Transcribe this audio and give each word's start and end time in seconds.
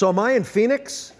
So, 0.00 0.08
am 0.08 0.18
I 0.18 0.32
in 0.32 0.44
Phoenix? 0.44 1.12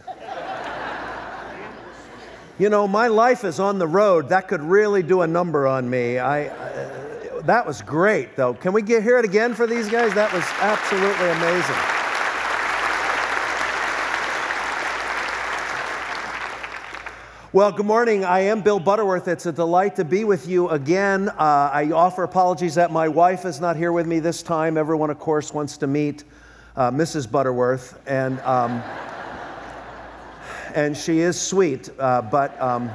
you 2.59 2.71
know, 2.71 2.89
my 2.89 3.09
life 3.09 3.45
is 3.45 3.61
on 3.61 3.79
the 3.79 3.87
road. 3.87 4.31
That 4.31 4.49
could 4.49 4.63
really 4.63 5.03
do 5.03 5.21
a 5.21 5.27
number 5.27 5.67
on 5.67 5.91
me. 5.91 6.19
I, 6.19 6.47
uh, 6.47 7.43
that 7.43 7.67
was 7.67 7.83
great, 7.83 8.37
though. 8.37 8.55
Can 8.55 8.73
we 8.73 8.81
get, 8.81 9.03
hear 9.03 9.19
it 9.19 9.27
again 9.27 9.53
for 9.53 9.67
these 9.67 9.91
guys? 9.91 10.15
That 10.15 10.33
was 10.33 10.45
absolutely 10.63 11.29
amazing. 11.29 11.77
Well, 17.53 17.73
good 17.73 17.85
morning. 17.85 18.25
I 18.25 18.39
am 18.39 18.63
Bill 18.63 18.81
Butterworth. 18.81 19.29
It's 19.29 19.45
a 19.45 19.53
delight 19.53 19.95
to 19.97 20.07
be 20.07 20.25
with 20.25 20.49
you 20.49 20.71
again. 20.71 21.29
Uh, 21.29 21.71
I 21.71 21.91
offer 21.93 22.23
apologies 22.23 22.77
that 22.77 22.91
my 22.91 23.09
wife 23.09 23.45
is 23.45 23.61
not 23.61 23.77
here 23.77 23.93
with 23.93 24.07
me 24.07 24.21
this 24.21 24.43
time. 24.43 24.79
Everyone, 24.79 25.11
of 25.11 25.19
course, 25.19 25.53
wants 25.53 25.77
to 25.77 25.87
meet 25.87 26.25
uh, 26.77 26.91
Mrs. 26.91 27.31
Butterworth, 27.31 28.01
and 28.07 28.41
um, 28.41 28.83
and 30.75 30.97
she 30.97 31.21
is 31.21 31.41
sweet. 31.41 31.91
Uh, 31.99 32.23
but 32.23 32.61
um, 32.61 32.91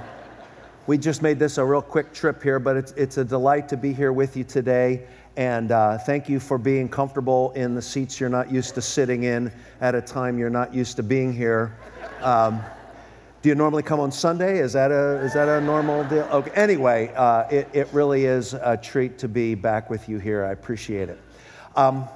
we 0.88 0.98
just 0.98 1.22
made 1.22 1.40
this 1.40 1.58
a 1.58 1.66
real 1.66 1.82
quick 1.82 2.14
trip 2.14 2.42
here. 2.42 2.60
But 2.60 2.78
it's 2.78 2.92
it's 2.94 3.18
a 3.18 3.26
delight 3.26 3.70
to 3.70 3.78
be 3.78 3.94
here 3.94 4.14
with 4.14 4.38
you 4.38 4.44
today. 4.44 5.08
And 5.38 5.72
uh, 5.72 5.98
thank 5.98 6.30
you 6.30 6.40
for 6.40 6.58
being 6.58 6.88
comfortable 6.88 7.52
in 7.52 7.76
the 7.76 7.82
seats 7.82 8.20
you're 8.22 8.30
not 8.30 8.50
used 8.50 8.74
to 8.76 8.82
sitting 8.82 9.24
in 9.24 9.52
at 9.82 9.94
a 9.94 10.02
time 10.02 10.38
you're 10.38 10.50
not 10.50 10.74
used 10.74 10.96
to 10.96 11.04
being 11.04 11.34
here. 11.34 11.76
Um, 12.22 12.62
do 13.42 13.50
you 13.50 13.56
normally 13.56 13.84
come 13.84 14.00
on 14.00 14.12
Sunday? 14.12 14.60
Is 14.60 14.74
that 14.74 14.92
a, 14.92 15.20
is 15.20 15.34
that 15.34 15.48
a 15.48 15.62
normal 15.62 16.04
deal? 16.06 16.28
Okay. 16.32 16.52
Anyway, 16.56 17.12
uh, 17.16 17.44
it, 17.52 17.68
it 17.74 17.88
really 17.92 18.26
is 18.26 18.54
a 18.54 18.78
treat 18.78 19.20
to 19.20 19.28
be 19.28 19.56
back 19.56 19.90
with 19.90 20.08
you 20.08 20.20
here. 20.20 20.46
I 20.46 20.52
appreciate 20.52 21.10
it. 21.10 21.20
Um, 21.76 22.08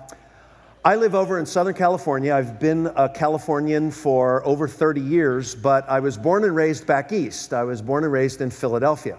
I 0.83 0.95
live 0.95 1.13
over 1.13 1.39
in 1.39 1.45
Southern 1.45 1.73
California. 1.73 2.33
I've 2.33 2.57
been 2.57 2.87
a 2.95 3.09
Californian 3.09 3.91
for 3.91 4.45
over 4.45 4.65
30 4.65 5.01
years, 5.01 5.53
but 5.53 5.87
I 5.89 5.99
was 5.99 6.17
born 6.17 6.45
and 6.45 6.55
raised 6.55 6.87
back 6.87 7.11
east. 7.11 7.53
I 7.53 7.63
was 7.63 7.81
born 7.81 8.05
and 8.05 8.13
raised 8.13 8.39
in 8.39 8.49
Philadelphia. 8.49 9.17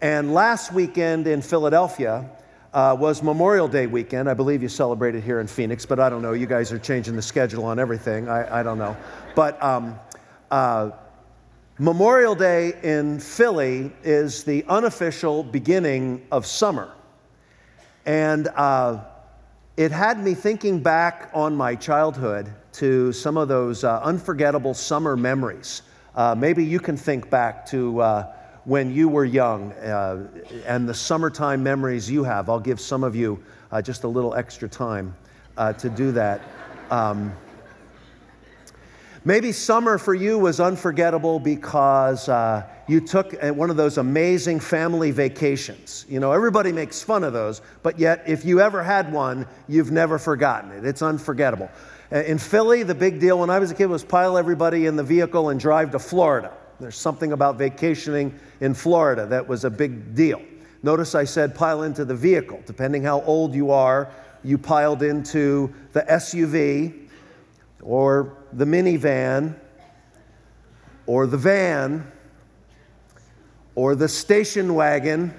And 0.00 0.32
last 0.32 0.72
weekend 0.72 1.26
in 1.26 1.42
Philadelphia 1.42 2.30
uh, 2.72 2.96
was 2.98 3.22
Memorial 3.22 3.68
Day 3.68 3.86
weekend. 3.86 4.30
I 4.30 4.34
believe 4.34 4.62
you 4.62 4.70
celebrated 4.70 5.22
here 5.22 5.40
in 5.40 5.46
Phoenix, 5.46 5.84
but 5.84 6.00
I 6.00 6.08
don't 6.08 6.22
know. 6.22 6.32
You 6.32 6.46
guys 6.46 6.72
are 6.72 6.78
changing 6.78 7.16
the 7.16 7.22
schedule 7.22 7.66
on 7.66 7.78
everything. 7.78 8.30
I, 8.30 8.60
I 8.60 8.62
don't 8.62 8.78
know. 8.78 8.96
But 9.34 9.62
um, 9.62 9.98
uh, 10.50 10.92
Memorial 11.78 12.34
Day 12.34 12.72
in 12.82 13.20
Philly 13.20 13.92
is 14.02 14.42
the 14.42 14.64
unofficial 14.68 15.42
beginning 15.42 16.26
of 16.32 16.46
summer. 16.46 16.90
And 18.06 18.48
uh, 18.48 19.04
it 19.78 19.92
had 19.92 20.18
me 20.18 20.34
thinking 20.34 20.80
back 20.80 21.30
on 21.32 21.54
my 21.54 21.72
childhood 21.72 22.52
to 22.72 23.12
some 23.12 23.36
of 23.36 23.46
those 23.46 23.84
uh, 23.84 24.00
unforgettable 24.02 24.74
summer 24.74 25.16
memories. 25.16 25.82
Uh, 26.16 26.34
maybe 26.36 26.64
you 26.64 26.80
can 26.80 26.96
think 26.96 27.30
back 27.30 27.64
to 27.64 28.00
uh, 28.00 28.34
when 28.64 28.92
you 28.92 29.08
were 29.08 29.24
young 29.24 29.70
uh, 29.74 30.26
and 30.66 30.88
the 30.88 30.92
summertime 30.92 31.62
memories 31.62 32.10
you 32.10 32.24
have. 32.24 32.50
I'll 32.50 32.58
give 32.58 32.80
some 32.80 33.04
of 33.04 33.14
you 33.14 33.40
uh, 33.70 33.80
just 33.80 34.02
a 34.02 34.08
little 34.08 34.34
extra 34.34 34.68
time 34.68 35.14
to 35.78 35.88
do 35.88 36.10
that. 36.10 36.40
Um, 36.90 37.32
Maybe 39.28 39.52
summer 39.52 39.98
for 39.98 40.14
you 40.14 40.38
was 40.38 40.58
unforgettable 40.58 41.38
because 41.38 42.30
uh, 42.30 42.62
you 42.86 42.98
took 43.02 43.34
uh, 43.34 43.52
one 43.52 43.68
of 43.68 43.76
those 43.76 43.98
amazing 43.98 44.58
family 44.58 45.10
vacations. 45.10 46.06
You 46.08 46.18
know, 46.18 46.32
everybody 46.32 46.72
makes 46.72 47.02
fun 47.02 47.24
of 47.24 47.34
those, 47.34 47.60
but 47.82 47.98
yet 47.98 48.24
if 48.26 48.46
you 48.46 48.62
ever 48.62 48.82
had 48.82 49.12
one, 49.12 49.46
you've 49.68 49.90
never 49.90 50.18
forgotten 50.18 50.72
it. 50.72 50.86
It's 50.86 51.02
unforgettable. 51.02 51.70
Uh, 52.10 52.20
in 52.20 52.38
Philly, 52.38 52.84
the 52.84 52.94
big 52.94 53.20
deal 53.20 53.40
when 53.40 53.50
I 53.50 53.58
was 53.58 53.70
a 53.70 53.74
kid 53.74 53.90
was 53.90 54.02
pile 54.02 54.38
everybody 54.38 54.86
in 54.86 54.96
the 54.96 55.04
vehicle 55.04 55.50
and 55.50 55.60
drive 55.60 55.90
to 55.90 55.98
Florida. 55.98 56.50
There's 56.80 56.96
something 56.96 57.32
about 57.32 57.58
vacationing 57.58 58.32
in 58.62 58.72
Florida 58.72 59.26
that 59.26 59.46
was 59.46 59.66
a 59.66 59.70
big 59.70 60.14
deal. 60.14 60.40
Notice 60.82 61.14
I 61.14 61.24
said 61.24 61.54
pile 61.54 61.82
into 61.82 62.06
the 62.06 62.16
vehicle. 62.16 62.62
Depending 62.64 63.02
how 63.02 63.20
old 63.24 63.54
you 63.54 63.72
are, 63.72 64.10
you 64.42 64.56
piled 64.56 65.02
into 65.02 65.70
the 65.92 66.00
SUV 66.00 67.07
or 67.82 68.36
the 68.52 68.64
minivan 68.64 69.54
or 71.06 71.26
the 71.26 71.36
van 71.36 72.10
or 73.74 73.94
the 73.94 74.08
station 74.08 74.74
wagon 74.74 75.32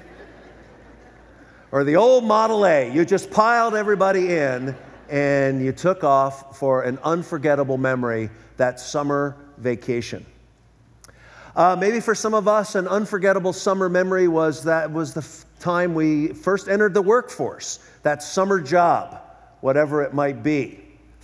or 1.71 1.83
the 1.83 1.95
old 1.95 2.23
Model 2.23 2.65
A. 2.65 2.91
You 2.91 3.05
just 3.05 3.29
piled 3.29 3.75
everybody 3.75 4.33
in 4.35 4.75
and 5.09 5.63
you 5.63 5.71
took 5.71 6.03
off 6.03 6.57
for 6.57 6.83
an 6.83 6.99
unforgettable 7.03 7.77
memory 7.77 8.29
that 8.57 8.79
summer 8.79 9.35
vacation. 9.57 10.25
Uh, 11.55 11.75
maybe 11.77 11.99
for 11.99 12.15
some 12.15 12.33
of 12.33 12.47
us, 12.47 12.75
an 12.75 12.87
unforgettable 12.87 13.53
summer 13.53 13.89
memory 13.89 14.27
was 14.27 14.63
that 14.63 14.91
was 14.91 15.13
the 15.13 15.21
f- 15.21 15.45
time 15.59 15.93
we 15.93 16.29
first 16.29 16.69
entered 16.69 16.93
the 16.93 17.01
workforce, 17.01 17.79
that 18.03 18.23
summer 18.23 18.61
job, 18.61 19.19
whatever 19.61 20.03
it 20.03 20.13
might 20.13 20.41
be. 20.43 20.79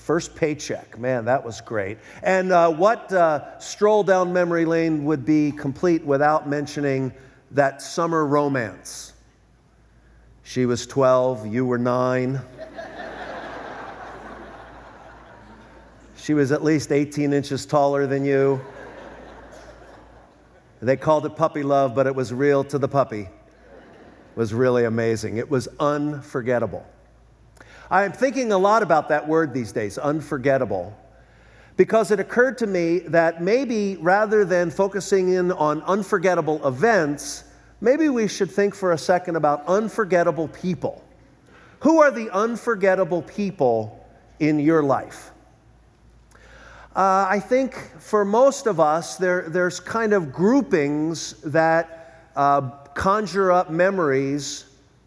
First 0.06 0.36
paycheck, 0.36 1.00
man, 1.00 1.26
that 1.26 1.44
was 1.44 1.62
great. 1.62 1.98
And 2.22 2.52
uh, 2.52 2.70
what 2.70 3.12
uh, 3.12 3.58
stroll 3.58 4.04
down 4.04 4.32
memory 4.32 4.64
lane 4.64 5.04
would 5.06 5.26
be 5.26 5.52
complete 5.52 6.06
without 6.06 6.48
mentioning 6.48 7.12
that 7.50 7.82
summer 7.82 8.24
romance? 8.24 9.14
She 10.44 10.68
was 10.68 10.86
12, 10.86 11.48
you 11.48 11.66
were 11.66 11.80
nine. 11.80 12.40
she 16.16 16.36
was 16.36 16.52
at 16.52 16.64
least 16.64 16.92
18 16.92 17.34
inches 17.34 17.66
taller 17.66 18.06
than 18.06 18.24
you. 18.24 18.62
They 20.84 20.98
called 20.98 21.26
it 21.26 21.36
puppy 21.36 21.64
love, 21.64 21.96
but 21.96 22.06
it 22.06 22.14
was 22.14 22.32
real 22.32 22.64
to 22.66 22.78
the 22.78 22.88
puppy. 22.88 23.22
It 23.22 23.30
was 24.36 24.54
really 24.54 24.86
amazing. 24.86 25.38
It 25.38 25.50
was 25.50 25.68
unforgettable. 25.80 26.86
I'm 27.90 28.12
thinking 28.12 28.52
a 28.52 28.58
lot 28.58 28.82
about 28.82 29.10
that 29.10 29.28
word 29.28 29.54
these 29.54 29.72
days, 29.72 29.98
unforgettable, 29.98 30.98
because 31.78 32.12
it 32.12 32.20
occurred 32.20 32.58
to 32.60 32.68
me 32.68 33.00
that 33.00 33.42
maybe 33.42 33.98
rather 33.98 34.46
than 34.46 34.72
focusing 34.72 35.34
in 35.34 35.52
on 35.52 35.82
unforgettable 35.84 36.66
events, 36.68 37.44
maybe 37.82 38.10
we 38.10 38.28
should 38.28 38.50
think 38.50 38.74
for 38.74 38.94
a 38.94 38.98
second 38.98 39.36
about 39.36 39.66
unforgettable 39.68 40.48
people. 40.48 41.04
Who 41.82 42.02
are 42.02 42.10
the 42.10 42.32
unforgettable 42.32 43.22
people 43.22 44.04
in 44.40 44.60
your 44.60 44.82
life? 44.82 45.32
Uh, 46.96 47.28
I 47.30 47.40
think 47.40 47.76
for 48.00 48.24
most 48.24 48.68
of 48.68 48.80
us, 48.80 49.18
there, 49.18 49.50
there's 49.50 49.80
kind 49.80 50.14
of 50.14 50.32
groupings 50.32 51.34
that 51.42 52.30
uh, 52.36 52.62
conjure 52.94 53.52
up 53.52 53.70
memories 53.70 54.66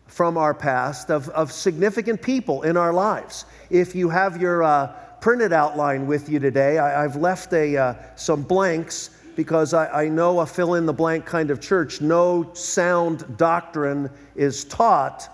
from 0.09 0.37
our 0.37 0.55
past 0.55 1.11
of, 1.11 1.29
of 1.31 1.53
significant 1.53 2.21
people 2.21 2.63
in 2.63 2.77
our 2.77 2.93
lives. 2.93 3.45
If 3.71 3.95
you 3.95 4.09
have 4.09 4.41
your 4.41 4.65
uh, 4.65 4.89
printed 5.21 5.53
outline 5.53 6.07
with 6.07 6.29
you 6.29 6.39
today, 6.41 6.79
I, 6.79 7.03
have 7.03 7.17
left 7.17 7.53
a, 7.53 7.77
uh, 7.77 7.95
some 8.17 8.43
blanks 8.43 9.11
because 9.37 9.75
I, 9.75 10.05
I 10.05 10.09
know 10.09 10.41
a 10.41 10.47
fill 10.47 10.75
in 10.75 10.87
the 10.87 10.93
blank 10.93 11.25
kind 11.25 11.51
of 11.51 11.61
church. 11.61 12.01
No 12.01 12.51
sound 12.55 13.37
doctrine 13.37 14.11
is 14.35 14.65
taught 14.65 15.29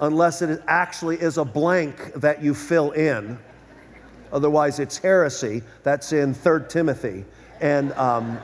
unless 0.00 0.42
it 0.42 0.62
actually 0.66 1.16
is 1.16 1.38
a 1.38 1.44
blank 1.44 2.12
that 2.14 2.42
you 2.42 2.54
fill 2.54 2.90
in. 2.92 3.38
Otherwise, 4.32 4.78
it's 4.78 4.98
heresy. 4.98 5.62
That's 5.82 6.12
in 6.12 6.34
3 6.34 6.62
Timothy. 6.68 7.24
And 7.60 7.92
um, 7.92 8.38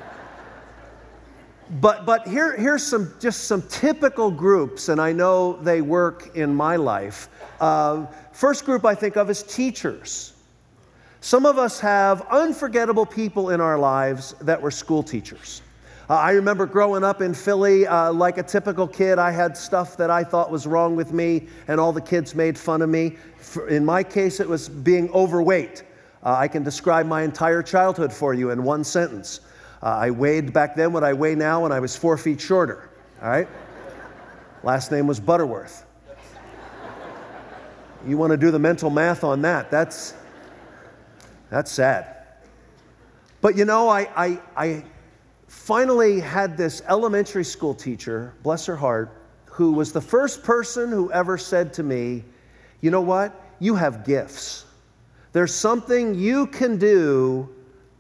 but, 1.81 2.05
but 2.05 2.27
here, 2.27 2.57
here's 2.57 2.83
some, 2.83 3.15
just 3.21 3.45
some 3.45 3.63
typical 3.63 4.31
groups, 4.31 4.89
and 4.89 5.01
I 5.01 5.13
know 5.13 5.55
they 5.63 5.81
work 5.81 6.37
in 6.37 6.55
my 6.55 6.77
life. 6.77 7.29
Uh, 7.61 8.07
first 8.33 8.65
group 8.65 8.85
I 8.85 8.95
think 8.95 9.17
of 9.17 9.31
is 9.31 9.43
teachers. 9.43 10.35
Some 11.21 11.47
of 11.47 11.57
us 11.59 11.81
have 11.81 12.27
unforgettable 12.31 13.07
people 13.07 13.51
in 13.51 13.61
our 13.61 13.79
lives 13.79 14.35
that 14.43 14.61
were 14.61 14.71
school 14.71 15.03
teachers. 15.03 15.63
Uh, 16.11 16.17
I 16.17 16.33
remember 16.33 16.67
growing 16.67 17.03
up 17.03 17.23
in 17.23 17.33
Philly, 17.33 17.87
uh, 17.87 18.13
like 18.13 18.37
a 18.37 18.43
typical 18.43 18.87
kid, 18.87 19.19
I 19.19 19.31
had 19.31 19.57
stuff 19.57 19.97
that 19.97 20.11
I 20.11 20.23
thought 20.23 20.51
was 20.51 20.67
wrong 20.67 20.97
with 20.97 21.15
me, 21.15 21.47
and 21.67 21.81
all 21.81 21.95
the 21.95 22.01
kids 22.03 22.35
made 22.35 22.59
fun 22.59 22.83
of 22.83 22.91
me. 22.91 23.17
For, 23.39 23.69
in 23.69 23.87
my 23.87 24.03
case, 24.03 24.39
it 24.39 24.47
was 24.47 24.69
being 24.69 25.11
overweight. 25.13 25.83
Uh, 26.23 26.35
I 26.35 26.47
can 26.47 26.63
describe 26.63 27.07
my 27.07 27.23
entire 27.23 27.63
childhood 27.63 28.13
for 28.13 28.35
you 28.35 28.51
in 28.51 28.63
one 28.63 28.85
sentence. 28.85 29.41
Uh, 29.85 29.89
I 29.89 30.11
weighed 30.11 30.55
back 30.55 30.77
then 30.77 30.95
what 30.95 31.05
I 31.05 31.13
weigh 31.13 31.35
now 31.35 31.63
when 31.63 31.71
I 31.71 31.79
was 31.79 31.95
four 31.95 32.17
feet 32.17 32.41
shorter. 32.41 32.89
All 33.23 33.29
right? 33.29 33.47
Last 34.63 34.91
name 34.91 35.07
was 35.07 35.21
Butterworth. 35.21 35.85
You 38.07 38.17
want 38.17 38.31
to 38.31 38.39
do 38.39 38.51
the 38.51 38.59
mental 38.59 38.89
math 38.89 39.25
on 39.25 39.43
that? 39.43 39.71
That's, 39.71 40.15
that's 41.51 41.71
sad. 41.71 42.17
But 43.43 43.59
you 43.59 43.67
know, 43.67 43.91
I, 43.91 44.09
I, 44.17 44.41
I 44.57 44.85
finally 45.49 46.19
had 46.19 46.57
this 46.57 46.81
elementary 46.89 47.45
school 47.45 47.75
teacher, 47.75 48.33
bless 48.43 48.65
her 48.65 48.77
heart, 48.77 49.21
who 49.45 49.73
was 49.73 49.93
the 49.93 50.01
first 50.01 50.43
person 50.43 50.89
who 50.89 51.13
ever 51.13 51.37
said 51.37 51.75
to 51.75 51.83
me, 51.83 52.25
You 52.81 52.91
know 52.91 53.03
what? 53.03 53.39
You 53.61 53.75
have 53.75 54.07
gifts. 54.07 54.65
There's 55.33 55.55
something 55.55 56.15
you 56.15 56.47
can 56.47 56.79
do 56.79 57.51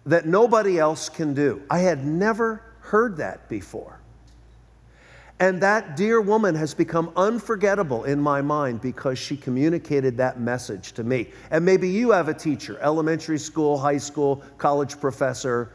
that 0.06 0.26
nobody 0.26 0.78
else 0.78 1.08
can 1.08 1.34
do. 1.34 1.62
I 1.70 1.78
had 1.80 2.04
never 2.04 2.62
heard 2.80 3.16
that 3.16 3.48
before. 3.48 4.00
And 5.40 5.60
that 5.62 5.96
dear 5.96 6.20
woman 6.20 6.54
has 6.54 6.74
become 6.74 7.12
unforgettable 7.16 8.04
in 8.04 8.20
my 8.20 8.40
mind 8.40 8.80
because 8.80 9.18
she 9.18 9.36
communicated 9.36 10.16
that 10.18 10.38
message 10.38 10.92
to 10.92 11.02
me. 11.02 11.28
And 11.50 11.64
maybe 11.64 11.88
you 11.88 12.12
have 12.12 12.28
a 12.28 12.34
teacher, 12.34 12.78
elementary 12.80 13.38
school, 13.38 13.76
high 13.76 13.98
school, 13.98 14.42
college 14.58 15.00
professor, 15.00 15.72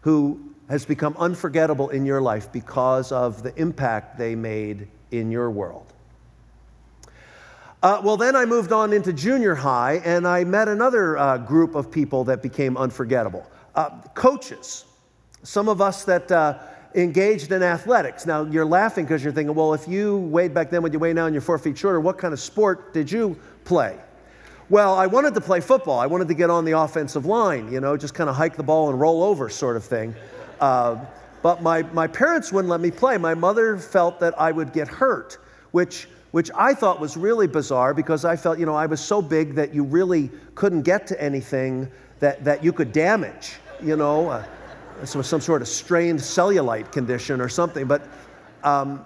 who 0.00 0.40
has 0.68 0.84
become 0.84 1.16
unforgettable 1.18 1.90
in 1.90 2.04
your 2.04 2.20
life 2.20 2.50
because 2.50 3.12
of 3.12 3.44
the 3.44 3.54
impact 3.60 4.18
they 4.18 4.34
made 4.34 4.88
in 5.12 5.30
your 5.30 5.50
world. 5.50 5.92
Uh, 7.82 8.00
well, 8.02 8.16
then 8.16 8.34
I 8.34 8.44
moved 8.44 8.72
on 8.72 8.92
into 8.92 9.12
junior 9.12 9.54
high 9.54 10.00
and 10.04 10.26
I 10.26 10.42
met 10.42 10.66
another 10.66 11.16
uh, 11.16 11.38
group 11.38 11.76
of 11.76 11.92
people 11.92 12.24
that 12.24 12.42
became 12.42 12.76
unforgettable. 12.76 13.48
Uh, 13.76 13.90
coaches, 14.14 14.86
some 15.42 15.68
of 15.68 15.80
us 15.80 16.02
that 16.04 16.32
uh, 16.32 16.58
engaged 16.94 17.52
in 17.52 17.62
athletics. 17.62 18.24
Now, 18.24 18.44
you're 18.44 18.64
laughing 18.64 19.04
because 19.04 19.22
you're 19.22 19.34
thinking, 19.34 19.54
well, 19.54 19.74
if 19.74 19.86
you 19.86 20.16
weighed 20.16 20.54
back 20.54 20.70
then 20.70 20.82
what 20.82 20.92
you 20.94 20.98
weigh 20.98 21.12
now 21.12 21.26
and 21.26 21.34
you're 21.34 21.42
four 21.42 21.58
feet 21.58 21.76
shorter, 21.76 22.00
what 22.00 22.16
kind 22.16 22.32
of 22.32 22.40
sport 22.40 22.94
did 22.94 23.12
you 23.12 23.38
play? 23.64 23.98
Well, 24.70 24.94
I 24.94 25.06
wanted 25.06 25.34
to 25.34 25.40
play 25.40 25.60
football. 25.60 26.00
I 26.00 26.06
wanted 26.06 26.26
to 26.28 26.34
get 26.34 26.48
on 26.48 26.64
the 26.64 26.72
offensive 26.72 27.26
line, 27.26 27.70
you 27.70 27.80
know, 27.80 27.96
just 27.96 28.14
kind 28.14 28.28
of 28.28 28.34
hike 28.34 28.56
the 28.56 28.62
ball 28.62 28.88
and 28.90 28.98
roll 28.98 29.22
over 29.22 29.48
sort 29.48 29.76
of 29.76 29.84
thing. 29.84 30.14
Uh, 30.58 31.04
but 31.42 31.62
my, 31.62 31.82
my 31.82 32.06
parents 32.06 32.50
wouldn't 32.50 32.70
let 32.70 32.80
me 32.80 32.90
play. 32.90 33.18
My 33.18 33.34
mother 33.34 33.76
felt 33.76 34.18
that 34.20 34.40
I 34.40 34.50
would 34.50 34.72
get 34.72 34.88
hurt, 34.88 35.38
which, 35.70 36.08
which 36.32 36.50
I 36.56 36.74
thought 36.74 36.98
was 36.98 37.16
really 37.16 37.46
bizarre 37.46 37.94
because 37.94 38.24
I 38.24 38.36
felt, 38.36 38.58
you 38.58 38.66
know, 38.66 38.74
I 38.74 38.86
was 38.86 39.00
so 39.00 39.22
big 39.22 39.54
that 39.54 39.74
you 39.74 39.84
really 39.84 40.30
couldn't 40.54 40.82
get 40.82 41.06
to 41.08 41.22
anything 41.22 41.88
that, 42.18 42.42
that 42.44 42.64
you 42.64 42.72
could 42.72 42.92
damage, 42.92 43.56
you 43.82 43.96
know. 43.96 44.28
Uh, 44.30 44.44
some, 45.04 45.22
some 45.22 45.40
sort 45.40 45.62
of 45.62 45.68
strained 45.68 46.18
cellulite 46.18 46.90
condition 46.92 47.40
or 47.40 47.48
something. 47.48 47.86
But, 47.86 48.06
um, 48.62 49.04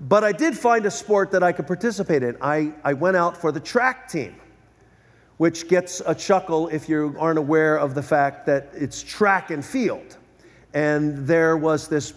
but 0.00 0.24
I 0.24 0.32
did 0.32 0.56
find 0.56 0.86
a 0.86 0.90
sport 0.90 1.30
that 1.32 1.42
I 1.42 1.52
could 1.52 1.66
participate 1.66 2.22
in. 2.22 2.36
I, 2.40 2.72
I 2.84 2.94
went 2.94 3.16
out 3.16 3.36
for 3.36 3.52
the 3.52 3.60
track 3.60 4.08
team, 4.08 4.34
which 5.36 5.68
gets 5.68 6.02
a 6.04 6.14
chuckle 6.14 6.68
if 6.68 6.88
you 6.88 7.14
aren't 7.18 7.38
aware 7.38 7.76
of 7.76 7.94
the 7.94 8.02
fact 8.02 8.46
that 8.46 8.70
it's 8.74 9.02
track 9.02 9.50
and 9.50 9.64
field. 9.64 10.16
And 10.74 11.26
there 11.26 11.56
was 11.56 11.88
this 11.88 12.14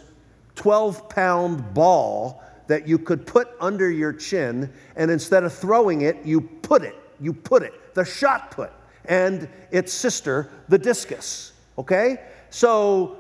12 0.55 1.09
pound 1.09 1.73
ball 1.73 2.43
that 2.67 2.87
you 2.87 2.97
could 2.97 3.27
put 3.27 3.49
under 3.59 3.89
your 3.91 4.13
chin, 4.13 4.71
and 4.95 5.11
instead 5.11 5.43
of 5.43 5.53
throwing 5.53 6.01
it, 6.01 6.17
you 6.23 6.41
put 6.41 6.83
it. 6.83 6.95
You 7.19 7.33
put 7.33 7.63
it, 7.63 7.93
the 7.93 8.03
shot 8.03 8.51
put, 8.51 8.71
and 9.05 9.47
its 9.71 9.93
sister, 9.93 10.49
the 10.67 10.77
discus. 10.77 11.52
Okay? 11.77 12.21
So 12.49 13.17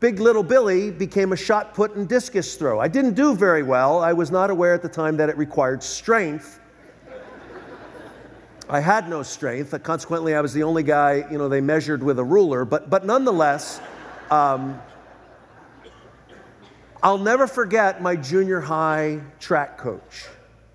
Big 0.00 0.20
Little 0.20 0.42
Billy 0.42 0.90
became 0.90 1.32
a 1.32 1.36
shot 1.36 1.74
put 1.74 1.94
and 1.94 2.08
discus 2.08 2.56
throw. 2.56 2.80
I 2.80 2.88
didn't 2.88 3.14
do 3.14 3.34
very 3.34 3.62
well. 3.62 4.00
I 4.00 4.12
was 4.12 4.30
not 4.30 4.50
aware 4.50 4.74
at 4.74 4.82
the 4.82 4.88
time 4.88 5.16
that 5.16 5.28
it 5.28 5.36
required 5.38 5.82
strength. 5.82 6.60
I 8.68 8.80
had 8.80 9.08
no 9.08 9.22
strength. 9.22 9.74
Consequently, 9.82 10.34
I 10.34 10.40
was 10.40 10.52
the 10.52 10.62
only 10.62 10.82
guy, 10.82 11.26
you 11.30 11.38
know, 11.38 11.48
they 11.48 11.60
measured 11.60 12.02
with 12.02 12.18
a 12.18 12.24
ruler. 12.24 12.64
But, 12.64 12.90
but 12.90 13.04
nonetheless, 13.04 13.80
um, 14.30 14.80
I'll 17.02 17.18
never 17.18 17.46
forget 17.46 18.00
my 18.00 18.16
junior 18.16 18.60
high 18.60 19.20
track 19.38 19.76
coach 19.76 20.26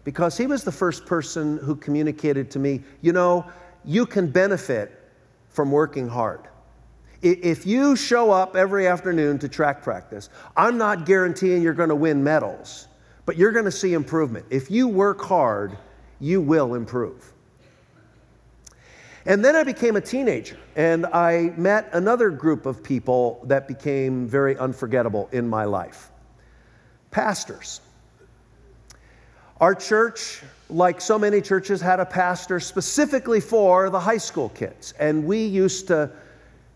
because 0.03 0.37
he 0.37 0.45
was 0.45 0.63
the 0.63 0.71
first 0.71 1.05
person 1.05 1.57
who 1.57 1.75
communicated 1.75 2.51
to 2.51 2.59
me, 2.59 2.83
you 3.01 3.13
know, 3.13 3.45
you 3.83 4.05
can 4.05 4.27
benefit 4.27 5.11
from 5.49 5.71
working 5.71 6.07
hard. 6.07 6.41
If 7.21 7.65
you 7.65 7.95
show 7.95 8.31
up 8.31 8.55
every 8.55 8.87
afternoon 8.87 9.39
to 9.39 9.49
track 9.49 9.81
practice, 9.81 10.29
I'm 10.55 10.77
not 10.77 11.05
guaranteeing 11.05 11.61
you're 11.61 11.73
going 11.73 11.89
to 11.89 11.95
win 11.95 12.23
medals, 12.23 12.87
but 13.25 13.35
you're 13.35 13.51
going 13.51 13.65
to 13.65 13.71
see 13.71 13.93
improvement. 13.93 14.45
If 14.49 14.71
you 14.71 14.87
work 14.87 15.21
hard, 15.21 15.77
you 16.21 16.39
will 16.39 16.75
improve. 16.75 17.33
And 19.25 19.43
then 19.43 19.55
I 19.55 19.63
became 19.63 19.97
a 19.97 20.01
teenager, 20.01 20.57
and 20.77 21.05
I 21.07 21.53
met 21.57 21.89
another 21.91 22.29
group 22.29 22.65
of 22.65 22.81
people 22.81 23.41
that 23.47 23.67
became 23.67 24.25
very 24.25 24.57
unforgettable 24.57 25.29
in 25.31 25.47
my 25.47 25.65
life 25.65 26.11
pastors. 27.11 27.81
Our 29.59 29.75
church, 29.75 30.41
like 30.69 31.01
so 31.01 31.19
many 31.19 31.41
churches, 31.41 31.81
had 31.81 31.99
a 31.99 32.05
pastor 32.05 32.61
specifically 32.61 33.41
for 33.41 33.89
the 33.89 33.99
high 33.99 34.17
school 34.17 34.49
kids, 34.49 34.93
and 34.99 35.25
we 35.25 35.43
used 35.43 35.87
to 35.87 36.11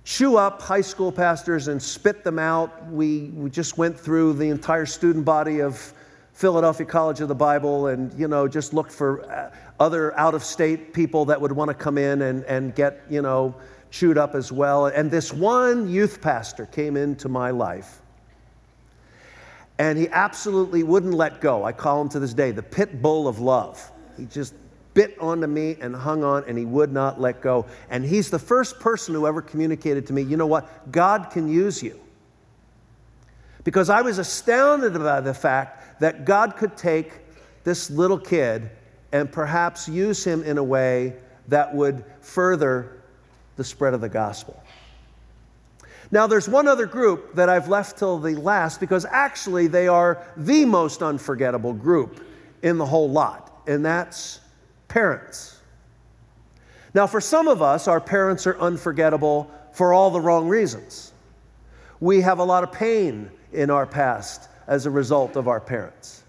chew 0.04 0.38
up 0.38 0.62
high 0.62 0.82
school 0.82 1.12
pastors 1.12 1.68
and 1.68 1.82
spit 1.82 2.24
them 2.24 2.38
out. 2.40 2.90
We, 2.90 3.30
we 3.30 3.50
just 3.50 3.78
went 3.78 3.98
through 3.98 4.34
the 4.34 4.50
entire 4.50 4.86
student 4.86 5.26
body 5.26 5.62
of 5.62 5.94
Philadelphia 6.34 6.86
College 6.86 7.22
of 7.22 7.28
the 7.28 7.36
Bible 7.36 7.88
and, 7.88 8.14
you 8.20 8.28
know, 8.28 8.48
just 8.48 8.74
looked 8.74 8.92
for 8.92 9.24
uh, 9.32 9.52
other 9.80 10.18
out 10.18 10.34
of 10.34 10.44
state 10.44 10.94
people 10.94 11.26
that 11.26 11.40
would 11.40 11.52
want 11.52 11.70
to 11.70 11.74
come 11.74 11.98
in 11.98 12.24
and, 12.24 12.44
and 12.46 12.76
get, 12.76 13.02
you 13.10 13.22
know, 13.22 13.56
chewed 13.92 14.18
up 14.18 14.36
as 14.36 14.52
well. 14.52 14.88
And 14.88 15.10
this 15.10 15.32
one 15.32 15.88
youth 15.90 16.22
pastor 16.22 16.66
came 16.66 16.98
into 16.98 17.30
my 17.30 17.52
life. 17.52 18.02
And 19.80 19.98
he 19.98 20.08
absolutely 20.10 20.84
wouldn't 20.84 21.14
let 21.14 21.42
go. 21.42 21.64
I 21.64 21.72
call 21.72 22.02
him 22.02 22.10
to 22.10 22.20
this 22.20 22.34
day 22.34 22.52
the 22.52 22.64
pit 22.64 23.02
bull 23.02 23.28
of 23.28 23.40
love. 23.40 23.92
He 24.18 24.26
just 24.26 24.54
bit 24.94 25.18
onto 25.20 25.48
me 25.48 25.78
and 25.82 25.96
hung 25.96 26.24
on, 26.24 26.44
and 26.48 26.58
he 26.58 26.66
would 26.66 26.92
not 26.92 27.20
let 27.20 27.42
go. 27.42 27.66
And 27.90 28.06
he's 28.06 28.30
the 28.30 28.40
first 28.40 28.80
person 28.80 29.14
who 29.14 29.28
ever 29.28 29.42
communicated 29.42 30.08
to 30.08 30.14
me, 30.14 30.22
you 30.22 30.38
know 30.38 30.48
what? 30.48 30.92
God 30.92 31.30
can 31.32 31.48
use 31.48 31.82
you. 31.82 32.00
Because 33.64 33.90
I 33.90 34.02
was 34.02 34.18
astounded 34.18 34.94
by 34.94 35.22
the 35.22 35.34
fact 35.34 36.02
that 36.02 36.26
God 36.26 36.58
could 36.58 36.76
take 36.76 37.14
this 37.64 37.90
little 37.90 38.20
kid 38.20 38.70
and 39.12 39.32
perhaps 39.32 39.88
use 39.88 40.24
him 40.24 40.44
in 40.44 40.58
a 40.58 40.64
way 40.64 41.16
that 41.48 41.74
would 41.74 42.04
further 42.22 43.02
the 43.56 43.64
spread 43.64 43.94
of 43.94 44.02
the 44.02 44.10
gospel. 44.10 44.62
Now, 46.12 46.28
there's 46.28 46.48
one 46.50 46.68
other 46.68 46.86
group 46.86 47.34
that 47.36 47.50
I've 47.50 47.70
left 47.70 47.98
till 47.98 48.20
the 48.20 48.36
last 48.36 48.80
because 48.80 49.06
actually 49.06 49.68
they 49.68 49.88
are 49.88 50.24
the 50.38 50.66
most 50.66 51.02
unforgettable 51.02 51.74
group 51.74 52.24
in 52.62 52.78
the 52.78 52.86
whole 52.86 53.10
lot, 53.10 53.62
and 53.66 53.86
that's 53.86 54.40
parents. 54.94 55.60
Now, 56.94 57.08
for 57.08 57.20
some 57.20 57.48
of 57.48 57.64
us, 57.64 57.88
our 57.88 58.00
parents 58.00 58.46
are 58.46 58.60
unforgettable 58.60 59.50
for 59.72 59.92
all 59.92 60.12
the 60.12 60.22
wrong 60.22 60.48
reasons. 60.48 61.14
We 62.00 62.22
have 62.22 62.38
a 62.38 62.44
lot 62.44 62.64
of 62.64 62.72
pain 62.72 63.32
in 63.54 63.72
our 63.72 63.88
past 63.88 64.50
as 64.68 64.86
a 64.86 64.92
result 64.92 65.36
of 65.36 65.48
our 65.48 65.60
parents. 65.60 66.22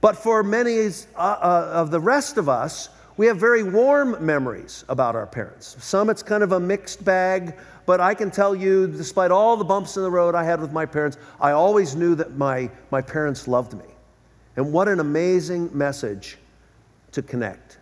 But 0.00 0.16
for 0.16 0.42
many 0.42 0.86
uh, 0.86 1.18
uh, 1.18 1.70
of 1.74 1.90
the 1.90 2.00
rest 2.00 2.38
of 2.38 2.48
us, 2.48 2.88
we 3.18 3.26
have 3.26 3.36
very 3.36 3.62
warm 3.62 4.16
memories 4.24 4.86
about 4.88 5.14
our 5.14 5.26
parents. 5.26 5.76
Some 5.84 6.08
it's 6.08 6.22
kind 6.22 6.42
of 6.42 6.52
a 6.52 6.60
mixed 6.60 7.04
bag, 7.04 7.54
but 7.84 8.00
I 8.00 8.14
can 8.14 8.30
tell 8.30 8.54
you, 8.54 8.86
despite 8.86 9.30
all 9.30 9.58
the 9.58 9.64
bumps 9.64 9.98
in 9.98 10.02
the 10.02 10.10
road 10.10 10.34
I 10.34 10.42
had 10.42 10.58
with 10.58 10.72
my 10.72 10.86
parents, 10.86 11.18
I 11.38 11.50
always 11.50 11.94
knew 11.94 12.14
that 12.14 12.38
my, 12.38 12.70
my 12.90 13.02
parents 13.02 13.46
loved 13.46 13.74
me. 13.74 13.90
And 14.56 14.72
what 14.72 14.88
an 14.88 15.00
amazing 15.00 15.68
message 15.76 16.38
to 17.12 17.20
connect. 17.20 17.78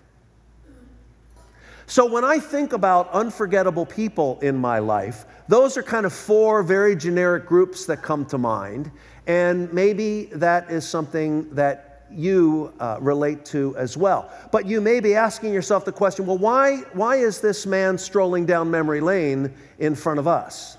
So 1.87 2.07
when 2.07 2.25
I 2.25 2.39
think 2.39 2.73
about 2.73 3.11
unforgettable 3.11 3.85
people 3.85 4.39
in 4.41 4.57
my 4.57 4.79
life, 4.79 5.27
those 5.49 5.77
are 5.77 5.83
kind 5.83 6.07
of 6.07 6.13
four 6.13 6.63
very 6.63 6.97
generic 6.97 7.47
groups 7.47 7.85
that 7.87 8.03
come 8.03 8.25
to 8.27 8.39
mind. 8.39 8.91
And 9.27 9.73
maybe 9.73 10.27
that 10.33 10.71
is 10.71 10.87
something 10.89 11.53
that 11.55 12.07
you 12.11 12.73
uh, 12.81 12.99
relate 13.01 13.45
to 13.47 13.77
as 13.77 13.97
well. 13.97 14.31
But 14.53 14.67
you 14.67 14.81
may 14.81 15.01
be 15.01 15.15
asking 15.15 15.53
yourself 15.53 15.85
the 15.85 15.93
question 15.93 16.27
well, 16.27 16.39
why, 16.39 16.79
why 16.93 17.17
is 17.17 17.41
this 17.41 17.67
man 17.67 17.99
strolling 17.99 18.47
down 18.47 18.71
memory 18.71 19.01
lane 19.01 19.53
in 19.79 19.95
front 19.95 20.19
of 20.19 20.27
us? 20.27 20.79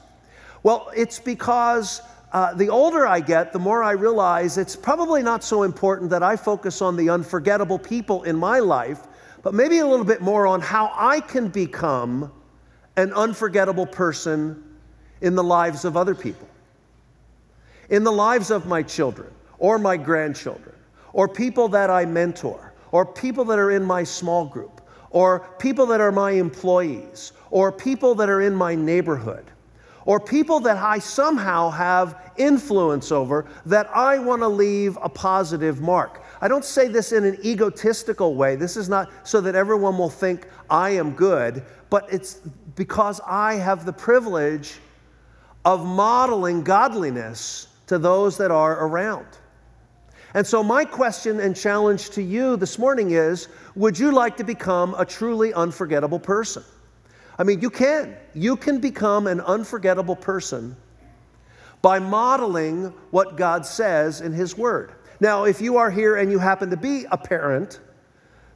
Well, 0.63 0.89
it's 0.95 1.19
because 1.19 2.01
uh, 2.33 2.53
the 2.53 2.69
older 2.69 3.05
I 3.05 3.19
get, 3.19 3.53
the 3.53 3.59
more 3.59 3.83
I 3.83 3.91
realize 3.91 4.57
it's 4.57 4.75
probably 4.75 5.21
not 5.21 5.43
so 5.43 5.63
important 5.63 6.09
that 6.09 6.23
I 6.23 6.35
focus 6.35 6.81
on 6.81 6.95
the 6.95 7.09
unforgettable 7.09 7.77
people 7.77 8.23
in 8.23 8.35
my 8.35 8.59
life 8.59 9.07
but 9.45 9.53
maybe 9.53 9.77
a 9.77 9.85
little 9.85 10.07
bit 10.07 10.21
more 10.21 10.47
on 10.47 10.59
how 10.59 10.91
I 10.95 11.19
can 11.19 11.49
become 11.49 12.31
an 12.97 13.13
unforgettable 13.13 13.85
person 13.85 14.63
in 15.21 15.35
the 15.35 15.43
lives 15.43 15.85
of 15.85 15.95
other 15.95 16.15
people, 16.15 16.47
in 17.91 18.03
the 18.03 18.11
lives 18.11 18.49
of 18.49 18.65
my 18.65 18.81
children 18.81 19.31
or 19.59 19.77
my 19.77 19.97
grandchildren, 19.97 20.73
or 21.13 21.29
people 21.29 21.67
that 21.67 21.91
I 21.91 22.05
mentor, 22.05 22.73
or 22.91 23.05
people 23.05 23.45
that 23.45 23.59
are 23.59 23.69
in 23.69 23.83
my 23.83 24.03
small 24.03 24.45
group, 24.45 24.81
or 25.11 25.41
people 25.59 25.85
that 25.85 26.01
are 26.01 26.11
my 26.11 26.31
employees, 26.31 27.31
or 27.51 27.71
people 27.71 28.15
that 28.15 28.29
are 28.29 28.41
in 28.41 28.55
my 28.55 28.73
neighborhood, 28.73 29.45
or 30.05 30.19
people 30.19 30.59
that 30.61 30.77
I 30.77 30.97
somehow 30.97 31.69
have 31.69 32.31
influence 32.37 33.11
over 33.11 33.45
that 33.67 33.95
I 33.95 34.17
want 34.17 34.41
to 34.41 34.47
leave 34.47 34.97
a 35.03 35.09
positive 35.09 35.81
mark. 35.81 36.23
I 36.41 36.47
don't 36.47 36.65
say 36.65 36.87
this 36.87 37.11
in 37.11 37.23
an 37.23 37.37
egotistical 37.43 38.35
way. 38.35 38.55
This 38.55 38.77
is 38.77 38.89
not 38.89 39.09
so 39.23 39.41
that 39.41 39.55
everyone 39.55 39.97
will 39.97 40.09
think 40.09 40.47
I 40.69 40.91
am 40.91 41.11
good, 41.11 41.63
but 41.89 42.11
it's 42.11 42.41
because 42.75 43.21
I 43.25 43.55
have 43.55 43.85
the 43.85 43.93
privilege 43.93 44.79
of 45.63 45.85
modeling 45.85 46.63
godliness 46.63 47.67
to 47.87 47.97
those 47.97 48.37
that 48.37 48.51
are 48.51 48.85
around. 48.85 49.25
And 50.33 50.45
so, 50.45 50.61
my 50.61 50.83
question 50.83 51.39
and 51.39 51.55
challenge 51.55 52.09
to 52.11 52.21
you 52.21 52.57
this 52.57 52.77
morning 52.77 53.11
is 53.11 53.47
Would 53.75 53.97
you 53.97 54.11
like 54.11 54.35
to 54.37 54.43
become 54.43 54.93
a 54.97 55.05
truly 55.05 55.53
unforgettable 55.53 56.19
person? 56.19 56.63
I 57.39 57.43
mean, 57.43 57.61
you 57.61 57.69
can. 57.69 58.15
You 58.33 58.57
can 58.57 58.79
become 58.79 59.27
an 59.27 59.39
unforgettable 59.39 60.15
person 60.15 60.75
by 61.81 61.99
modeling 61.99 62.93
what 63.11 63.37
God 63.37 63.65
says 63.65 64.21
in 64.21 64.33
His 64.33 64.57
Word. 64.57 64.91
Now, 65.19 65.45
if 65.45 65.61
you 65.61 65.77
are 65.77 65.89
here 65.89 66.17
and 66.17 66.31
you 66.31 66.39
happen 66.39 66.69
to 66.69 66.77
be 66.77 67.05
a 67.11 67.17
parent, 67.17 67.79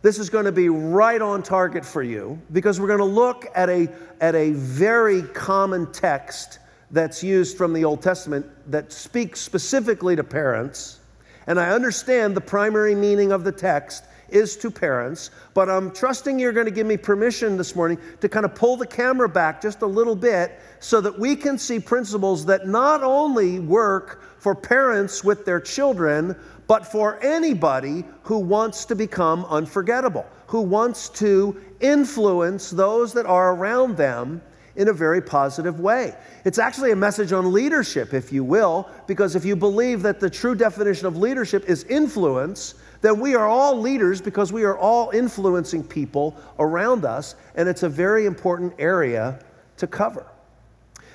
this 0.02 0.20
is 0.20 0.30
going 0.30 0.46
to 0.46 0.52
be 0.52 0.70
right 0.70 1.22
on 1.22 1.44
target 1.44 1.86
for 1.86 2.04
you 2.04 2.42
because 2.52 2.80
we're 2.80 2.88
going 2.88 3.00
to 3.00 3.06
look 3.06 3.48
at 3.56 3.70
a, 3.70 3.90
at 4.22 4.36
a 4.36 4.52
very 4.52 5.24
common 5.24 5.92
text 5.92 6.60
that's 6.92 7.24
used 7.24 7.58
from 7.58 7.74
the 7.74 7.86
Old 7.86 8.02
Testament 8.02 8.46
that 8.72 8.92
speaks 8.92 9.42
specifically 9.42 10.16
to 10.16 10.24
parents. 10.24 11.00
And 11.48 11.60
I 11.60 11.70
understand 11.70 12.36
the 12.36 12.42
primary 12.42 12.96
meaning 12.96 13.32
of 13.32 13.44
the 13.44 13.52
text 13.52 14.06
is 14.30 14.56
to 14.58 14.70
parents, 14.70 15.32
but 15.54 15.70
I'm 15.70 15.92
trusting 15.92 16.40
you're 16.40 16.54
going 16.54 16.66
to 16.66 16.72
give 16.72 16.86
me 16.86 16.98
permission 16.98 17.58
this 17.58 17.76
morning 17.76 17.98
to 18.22 18.30
kind 18.30 18.46
of 18.46 18.54
pull 18.54 18.78
the 18.78 18.86
camera 18.86 19.28
back 19.28 19.62
just 19.62 19.82
a 19.82 19.88
little 19.88 20.16
bit 20.16 20.60
so 20.80 21.02
that 21.02 21.18
we 21.18 21.36
can 21.36 21.58
see 21.58 21.80
principles 21.80 22.46
that 22.46 22.68
not 22.68 23.04
only 23.04 23.60
work 23.60 24.22
for 24.40 24.56
parents 24.56 25.24
with 25.24 25.46
their 25.46 25.60
children, 25.60 26.36
but 26.68 26.86
for 26.86 27.20
anybody 27.22 28.04
who 28.24 28.40
wants 28.40 28.86
to 28.86 28.96
become 28.96 29.46
unforgettable, 29.46 30.26
who 30.48 30.62
wants 30.62 31.10
to 31.10 31.60
influence 31.80 32.72
those 32.72 33.14
that 33.14 33.26
are 33.26 33.54
around 33.54 33.98
them 33.98 34.42
in 34.76 34.88
a 34.88 34.94
very 34.94 35.22
positive 35.22 35.80
way. 35.82 36.16
It's 36.46 36.58
actually 36.58 36.92
a 36.92 36.96
message 36.96 37.34
on 37.34 37.52
leadership, 37.52 38.14
if 38.14 38.32
you 38.32 38.46
will, 38.46 38.90
because 39.08 39.36
if 39.36 39.44
you 39.44 39.56
believe 39.56 40.02
that 40.04 40.22
the 40.22 40.30
true 40.30 40.56
definition 40.56 41.06
of 41.06 41.18
leadership 41.18 41.66
is 41.70 41.84
influence, 41.86 42.76
then 43.02 43.20
we 43.20 43.36
are 43.36 43.48
all 43.48 43.78
leaders 43.80 44.22
because 44.22 44.54
we 44.54 44.64
are 44.64 44.78
all 44.78 45.10
influencing 45.10 45.84
people 45.84 46.38
around 46.60 47.04
us, 47.04 47.36
and 47.56 47.68
it's 47.68 47.84
a 47.84 47.90
very 47.90 48.26
important 48.26 48.74
area 48.80 49.40
to 49.78 49.88
cover. 49.88 50.26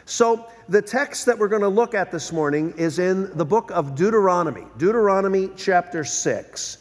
So, 0.05 0.47
the 0.69 0.83
text 0.83 1.27
that 1.27 1.39
we're 1.39 1.49
going 1.49 1.63
to 1.63 1.69
look 1.69 1.95
at 1.95 2.11
this 2.11 2.33
morning 2.33 2.75
is 2.77 2.99
in 2.99 3.37
the 3.37 3.45
book 3.45 3.71
of 3.71 3.95
Deuteronomy, 3.95 4.65
Deuteronomy 4.79 5.51
chapter 5.57 6.05
6 6.05 6.79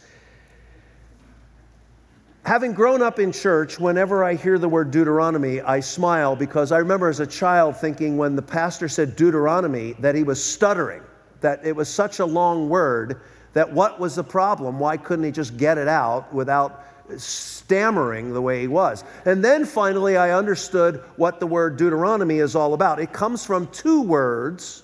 having 2.45 2.73
grown 2.73 3.01
up 3.01 3.19
in 3.19 3.31
church, 3.31 3.79
whenever 3.79 4.23
I 4.23 4.35
hear 4.35 4.57
the 4.57 4.67
word 4.67 4.91
Deuteronomy, 4.91 5.61
I 5.61 5.79
smile 5.79 6.35
because 6.35 6.71
I 6.71 6.77
remember 6.77 7.07
as 7.07 7.19
a 7.19 7.27
child 7.27 7.77
thinking 7.77 8.17
when 8.17 8.35
the 8.35 8.41
pastor 8.41 8.89
said 8.89 9.15
Deuteronomy 9.15 9.93
that 9.99 10.13
he 10.15 10.23
was 10.23 10.43
stuttering, 10.43 11.01
that 11.41 11.65
it 11.65 11.75
was 11.75 11.87
such 11.89 12.19
a 12.19 12.25
long 12.25 12.69
word 12.69 13.21
that 13.53 13.71
what 13.71 13.99
was 13.99 14.15
the 14.15 14.23
problem? 14.23 14.79
Why 14.79 14.97
couldn't 14.97 15.25
he 15.25 15.31
just 15.31 15.57
get 15.57 15.77
it 15.77 15.87
out 15.87 16.33
without 16.33 16.83
stammering 17.17 18.33
the 18.33 18.41
way 18.41 18.61
he 18.61 18.67
was? 18.67 19.03
And 19.25 19.43
then 19.43 19.65
finally, 19.65 20.17
I 20.17 20.31
understood 20.31 21.03
what 21.15 21.39
the 21.39 21.47
word 21.47 21.77
Deuteronomy 21.77 22.39
is 22.39 22.55
all 22.55 22.73
about. 22.73 22.99
It 22.99 23.13
comes 23.13 23.45
from 23.45 23.67
two 23.67 24.01
words 24.01 24.83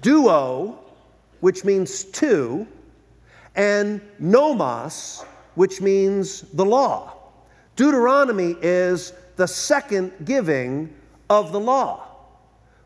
duo, 0.00 0.78
which 1.40 1.64
means 1.64 2.04
two, 2.04 2.66
and 3.54 4.00
nomos, 4.18 5.24
which 5.54 5.80
means 5.80 6.42
the 6.42 6.64
law. 6.64 7.14
Deuteronomy 7.76 8.56
is 8.60 9.12
the 9.36 9.46
second 9.46 10.12
giving 10.24 10.92
of 11.30 11.52
the 11.52 11.60
law. 11.60 12.04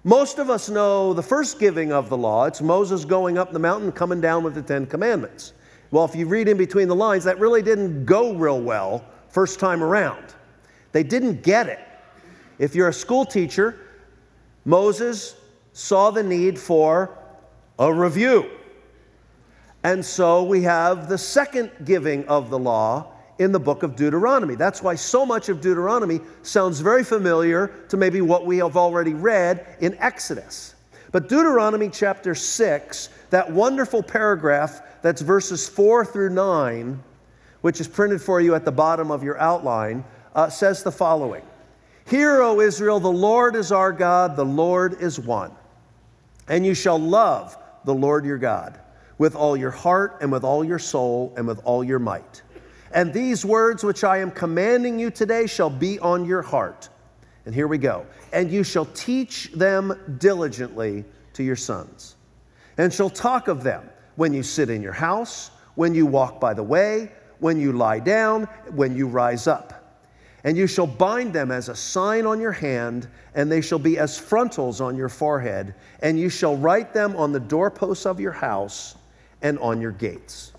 Most 0.05 0.39
of 0.39 0.51
us 0.51 0.69
know 0.69 1.15
the 1.15 1.23
first 1.23 1.61
giving 1.61 1.93
of 1.93 2.09
the 2.09 2.17
law. 2.17 2.47
It's 2.47 2.61
Moses 2.61 3.05
going 3.05 3.39
up 3.39 3.53
the 3.53 3.59
mountain, 3.59 3.93
coming 3.93 4.21
down 4.21 4.43
with 4.43 4.55
the 4.55 4.63
Ten 4.63 4.85
Commandments. 4.87 5.53
Well, 5.93 6.07
if 6.07 6.17
you 6.17 6.27
read 6.27 6.49
in 6.49 6.57
between 6.57 6.89
the 6.89 6.95
lines, 6.95 7.23
that 7.25 7.39
really 7.39 7.63
didn't 7.63 8.07
go 8.07 8.35
real 8.35 8.61
well 8.61 9.05
first 9.29 9.61
time 9.61 9.85
around. 9.85 10.35
They 10.91 11.03
didn't 11.03 11.43
get 11.43 11.69
it. 11.69 11.81
If 12.59 12.75
you're 12.75 12.89
a 12.89 12.93
school 12.93 13.25
teacher, 13.25 13.79
Moses 14.65 15.37
saw 15.75 16.11
the 16.11 16.23
need 16.23 16.59
for 16.59 17.19
a 17.79 17.93
review. 17.93 18.51
And 19.85 20.05
so 20.05 20.43
we 20.45 20.63
have 20.63 21.09
the 21.09 21.19
second 21.19 21.71
giving 21.85 22.27
of 22.27 22.49
the 22.49 22.59
law 22.59 23.13
in 23.39 23.53
the 23.53 23.61
book 23.61 23.83
of 23.83 23.95
Deuteronomy. 23.95 24.55
That's 24.55 24.83
why 24.83 24.95
so 24.95 25.27
much 25.27 25.51
of 25.51 25.61
Deuteronomy 25.61 26.21
sounds 26.43 26.81
very 26.81 27.05
familiar 27.05 27.67
to 27.89 27.97
maybe 27.99 28.21
what 28.21 28.47
we 28.47 28.59
have 28.59 28.77
already 28.77 29.13
read 29.13 29.77
in 29.81 29.95
Exodus. 29.99 30.75
But 31.13 31.29
Deuteronomy 31.29 31.91
chapter 31.91 32.35
6, 32.35 33.11
that 33.29 33.53
wonderful 33.53 34.03
paragraph 34.03 34.81
that's 35.03 35.21
verses 35.21 35.69
4 35.69 36.07
through 36.07 36.31
9, 36.31 37.03
which 37.61 37.81
is 37.81 37.87
printed 37.87 38.23
for 38.23 38.41
you 38.41 38.55
at 38.55 38.65
the 38.65 38.73
bottom 38.73 39.11
of 39.11 39.23
your 39.23 39.39
outline, 39.39 40.05
uh, 40.35 40.49
says 40.49 40.83
the 40.83 40.91
following 40.91 41.43
Hear, 42.07 42.41
O 42.43 42.61
Israel, 42.61 42.99
the 42.99 43.13
Lord 43.13 43.55
is 43.55 43.71
our 43.71 43.93
God, 43.93 44.37
the 44.37 44.45
Lord 44.45 45.01
is 45.03 45.21
one. 45.21 45.53
And 46.49 46.65
you 46.65 46.75
shall 46.75 46.99
love 46.99 47.57
the 47.85 47.95
Lord 47.95 48.25
your 48.25 48.39
God 48.39 48.81
with 49.19 49.37
all 49.37 49.57
your 49.57 49.71
heart 49.71 50.19
and 50.23 50.33
with 50.33 50.45
all 50.45 50.65
your 50.65 50.79
soul 50.79 51.33
and 51.37 51.47
with 51.47 51.61
all 51.65 51.85
your 51.85 51.99
might. 51.99 52.43
And 52.93 53.13
these 53.13 53.45
words 53.45 53.85
which 53.85 54.03
I 54.03 54.19
am 54.19 54.31
commanding 54.31 54.99
you 54.99 55.11
today 55.11 55.47
shall 55.47 55.71
be 55.71 55.99
on 56.01 56.25
your 56.25 56.43
heart. 56.43 56.89
And 57.45 57.55
here 57.55 57.67
we 57.67 57.79
go. 57.79 58.07
And 58.33 58.51
you 58.51 58.63
shall 58.63 58.87
teach 58.87 59.51
them 59.53 60.17
diligently 60.19 61.05
to 61.35 61.43
your 61.43 61.57
sons, 61.57 62.17
and 62.79 62.93
shall 62.93 63.11
talk 63.11 63.49
of 63.49 63.63
them 63.63 63.89
when 64.17 64.33
you 64.33 64.43
sit 64.43 64.69
in 64.69 64.83
your 64.83 64.93
house, 64.93 65.51
when 65.75 65.95
you 65.95 66.05
walk 66.05 66.41
by 66.41 66.55
the 66.55 66.63
way, 66.63 67.11
when 67.39 67.59
you 67.59 67.73
lie 67.73 67.99
down, 67.99 68.45
when 68.71 68.95
you 68.95 69.07
rise 69.07 69.47
up. 69.47 69.79
And 70.45 70.57
you 70.57 70.67
shall 70.67 70.87
bind 70.87 71.33
them 71.33 71.51
as 71.51 71.69
a 71.69 71.75
sign 71.75 72.27
on 72.27 72.41
your 72.41 72.53
hand, 72.53 73.09
and 73.35 73.51
they 73.51 73.61
shall 73.61 73.79
be 73.79 73.99
as 73.99 74.19
frontals 74.19 74.81
on 74.81 74.97
your 74.97 75.09
forehead, 75.09 75.75
and 76.01 76.19
you 76.19 76.29
shall 76.29 76.57
write 76.57 76.93
them 76.93 77.17
on 77.17 77.33
the 77.33 77.41
doorposts 77.41 78.07
of 78.07 78.21
your 78.21 78.33
house 78.33 78.97
and 79.41 79.59
on 79.61 79.81
your 79.81 79.93
gates. 79.93 80.53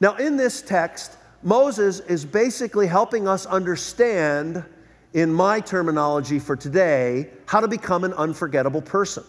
Now, 0.00 0.16
in 0.16 0.36
this 0.36 0.60
text, 0.60 1.16
Moses 1.42 2.00
is 2.00 2.24
basically 2.24 2.86
helping 2.86 3.26
us 3.26 3.46
understand, 3.46 4.64
in 5.18 5.32
my 5.32 5.58
terminology 5.58 6.38
for 6.38 6.54
today, 6.54 7.28
how 7.46 7.58
to 7.60 7.66
become 7.66 8.04
an 8.04 8.12
unforgettable 8.12 8.82
person. 8.82 9.24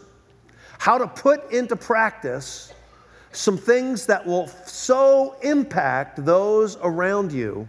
How 0.78 1.00
to 1.00 1.08
put 1.08 1.52
into 1.52 1.76
practice 1.76 2.72
some 3.32 3.58
things 3.58 4.06
that 4.06 4.26
will 4.26 4.48
so 4.66 5.36
impact 5.42 6.24
those 6.26 6.78
around 6.82 7.32
you 7.32 7.68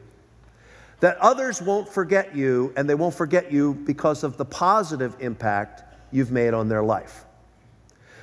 that 1.00 1.16
others 1.16 1.62
won't 1.62 1.88
forget 1.88 2.36
you, 2.36 2.74
and 2.76 2.88
they 2.88 2.94
won't 2.94 3.14
forget 3.14 3.50
you 3.50 3.72
because 3.86 4.22
of 4.22 4.36
the 4.36 4.44
positive 4.44 5.16
impact 5.20 5.82
you've 6.12 6.30
made 6.30 6.52
on 6.52 6.68
their 6.68 6.82
life. 6.82 7.24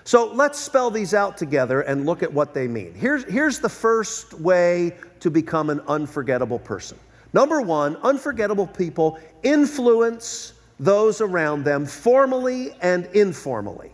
So 0.04 0.32
let's 0.32 0.60
spell 0.60 0.92
these 0.92 1.16
out 1.16 1.38
together 1.38 1.82
and 1.82 2.06
look 2.06 2.22
at 2.22 2.32
what 2.32 2.54
they 2.54 2.68
mean. 2.68 2.94
Here's, 2.94 3.24
here's 3.24 3.60
the 3.60 3.70
first 3.70 4.36
way 4.36 4.96
to 5.22 5.32
become 5.32 5.72
an 5.72 5.82
unforgettable 5.88 6.60
person. 6.60 7.00
Number 7.34 7.62
one, 7.62 7.98
unforgettable 7.98 8.68
people 8.68 9.20
influence 9.44 10.54
those 10.80 11.22
around 11.22 11.64
them 11.64 11.86
formally 11.86 12.72
and 12.82 13.06
informally. 13.08 13.92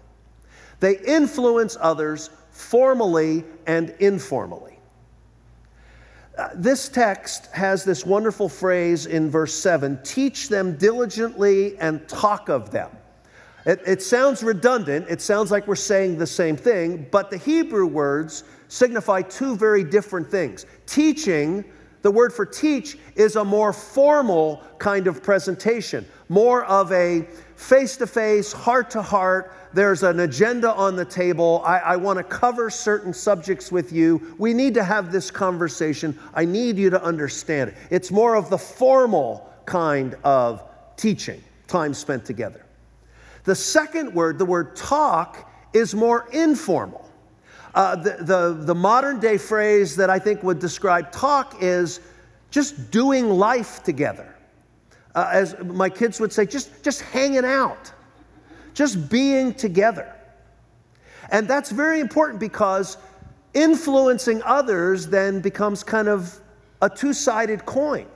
They 0.80 0.98
influence 1.00 1.78
others 1.80 2.30
formally 2.52 3.44
and 3.66 3.92
informally. 4.00 4.80
Uh, 6.38 6.50
this 6.56 6.90
text 6.90 7.48
has 7.52 7.84
this 7.84 8.06
wonderful 8.06 8.50
phrase 8.50 9.06
in 9.06 9.30
verse 9.30 9.54
7 9.54 10.00
teach 10.04 10.50
them 10.50 10.76
diligently 10.78 11.78
and 11.78 12.08
talk 12.08 12.50
of 12.50 12.72
them. 12.72 12.90
It, 13.66 13.82
it, 13.86 14.02
sounds 14.02 14.44
redundant. 14.44 15.06
It 15.10 15.22
sounds 15.22 15.52
like 15.52 15.68
we're 15.68 15.76
saying 15.76 16.18
the 16.18 16.28
same 16.28 16.58
thing, 16.58 17.08
but 17.12 17.30
the 17.30 17.38
Hebrew 17.38 17.86
words 17.86 18.44
signify 18.68 19.22
two 19.22 19.56
very 19.56 19.84
different 19.84 20.30
things. 20.30 20.66
Teaching, 20.86 21.64
the 22.04 22.12
word 22.12 22.32
for 22.32 22.46
teach, 22.46 22.98
is 23.16 23.36
a 23.36 23.44
more 23.44 23.74
formal 23.74 24.62
kind 24.78 25.08
of 25.08 25.24
presentation, 25.24 26.06
more 26.30 26.64
of 26.66 26.92
a 26.92 27.26
face 27.56 27.98
to 27.98 28.06
face, 28.06 28.52
heart 28.52 28.92
to 28.92 29.02
heart. 29.02 29.54
There's 29.74 30.04
an 30.04 30.20
agenda 30.20 30.72
on 30.74 30.96
the 30.96 31.06
table. 31.06 31.64
I, 31.66 31.80
I 31.80 31.96
want 31.96 32.18
to 32.18 32.24
cover 32.24 32.70
certain 32.70 33.14
subjects 33.14 33.72
with 33.72 33.92
you. 33.92 34.36
We 34.38 34.54
need 34.54 34.74
to 34.76 34.84
have 34.84 35.12
this 35.12 35.32
conversation. 35.32 36.20
I 36.34 36.46
need 36.46 36.78
you 36.78 36.90
to 36.92 37.02
understand 37.02 37.72
it. 37.72 37.78
It's 37.90 38.12
more 38.12 38.36
of 38.36 38.50
the 38.50 38.58
formal 38.58 39.50
kind 39.66 40.16
of 40.24 40.62
teaching, 40.98 41.42
time 41.68 41.94
spent 41.94 42.26
together. 42.26 42.66
The 43.46 43.56
second 43.56 44.14
word, 44.14 44.38
the 44.38 44.46
word 44.46 44.76
talk, 44.76 45.50
is 45.74 45.96
more 45.96 46.28
informal. 46.32 47.10
Uh, 47.74 47.96
the, 47.96 48.18
the, 48.20 48.54
the 48.66 48.76
modern 48.76 49.20
day 49.20 49.38
phrase 49.38 49.96
that 49.96 50.10
I 50.10 50.20
think 50.20 50.44
would 50.44 50.60
describe 50.60 51.12
talk 51.12 51.56
is 51.60 52.00
just 52.52 52.92
doing 52.92 53.30
life 53.30 53.82
together. 53.82 54.36
Uh, 55.16 55.30
as 55.32 55.58
my 55.64 55.90
kids 55.90 56.20
would 56.20 56.32
say, 56.32 56.46
just, 56.46 56.84
just 56.84 57.02
hanging 57.02 57.46
out, 57.46 57.92
just 58.74 59.10
being 59.10 59.54
together. 59.54 60.16
And 61.30 61.48
that's 61.48 61.72
very 61.72 62.00
important 62.00 62.40
because 62.40 62.98
influencing 63.54 64.42
others 64.44 65.08
then 65.08 65.40
becomes 65.40 65.84
kind 65.84 66.08
of 66.08 66.40
a 66.82 66.90
two 66.90 67.14
sided 67.14 67.66
coin. 67.66 68.08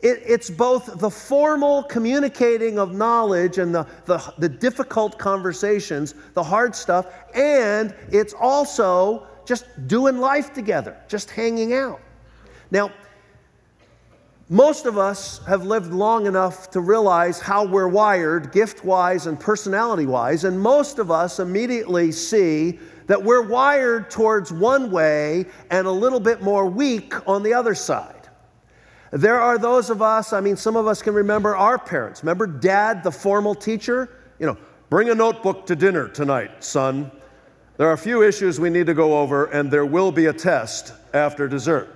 It, 0.00 0.22
it's 0.26 0.50
both 0.50 0.98
the 0.98 1.10
formal 1.10 1.82
communicating 1.84 2.78
of 2.78 2.94
knowledge 2.94 3.58
and 3.58 3.74
the, 3.74 3.86
the, 4.04 4.22
the 4.38 4.48
difficult 4.48 5.18
conversations, 5.18 6.14
the 6.34 6.42
hard 6.42 6.74
stuff, 6.74 7.06
and 7.34 7.94
it's 8.10 8.34
also 8.34 9.26
just 9.46 9.64
doing 9.86 10.18
life 10.18 10.52
together, 10.52 10.96
just 11.08 11.30
hanging 11.30 11.72
out. 11.72 12.00
Now, 12.70 12.90
most 14.48 14.86
of 14.86 14.96
us 14.96 15.44
have 15.46 15.64
lived 15.64 15.92
long 15.92 16.26
enough 16.26 16.70
to 16.70 16.80
realize 16.80 17.40
how 17.40 17.64
we're 17.64 17.88
wired, 17.88 18.52
gift 18.52 18.84
wise 18.84 19.26
and 19.26 19.40
personality 19.40 20.06
wise, 20.06 20.44
and 20.44 20.60
most 20.60 21.00
of 21.00 21.10
us 21.10 21.40
immediately 21.40 22.12
see 22.12 22.78
that 23.06 23.22
we're 23.22 23.42
wired 23.42 24.10
towards 24.10 24.52
one 24.52 24.90
way 24.90 25.46
and 25.70 25.86
a 25.86 25.90
little 25.90 26.20
bit 26.20 26.42
more 26.42 26.66
weak 26.66 27.14
on 27.28 27.42
the 27.42 27.54
other 27.54 27.74
side. 27.74 28.15
There 29.16 29.40
are 29.40 29.56
those 29.56 29.88
of 29.88 30.02
us, 30.02 30.34
I 30.34 30.40
mean, 30.40 30.56
some 30.56 30.76
of 30.76 30.86
us 30.86 31.00
can 31.00 31.14
remember 31.14 31.56
our 31.56 31.78
parents. 31.78 32.22
Remember 32.22 32.46
dad, 32.46 33.02
the 33.02 33.10
formal 33.10 33.54
teacher? 33.54 34.10
You 34.38 34.44
know, 34.44 34.58
bring 34.90 35.08
a 35.08 35.14
notebook 35.14 35.64
to 35.66 35.76
dinner 35.76 36.06
tonight, 36.06 36.62
son. 36.62 37.10
There 37.78 37.88
are 37.88 37.94
a 37.94 37.98
few 37.98 38.22
issues 38.22 38.60
we 38.60 38.68
need 38.68 38.84
to 38.86 38.94
go 38.94 39.18
over, 39.18 39.46
and 39.46 39.70
there 39.70 39.86
will 39.86 40.12
be 40.12 40.26
a 40.26 40.34
test 40.34 40.92
after 41.14 41.48
dessert. 41.48 41.94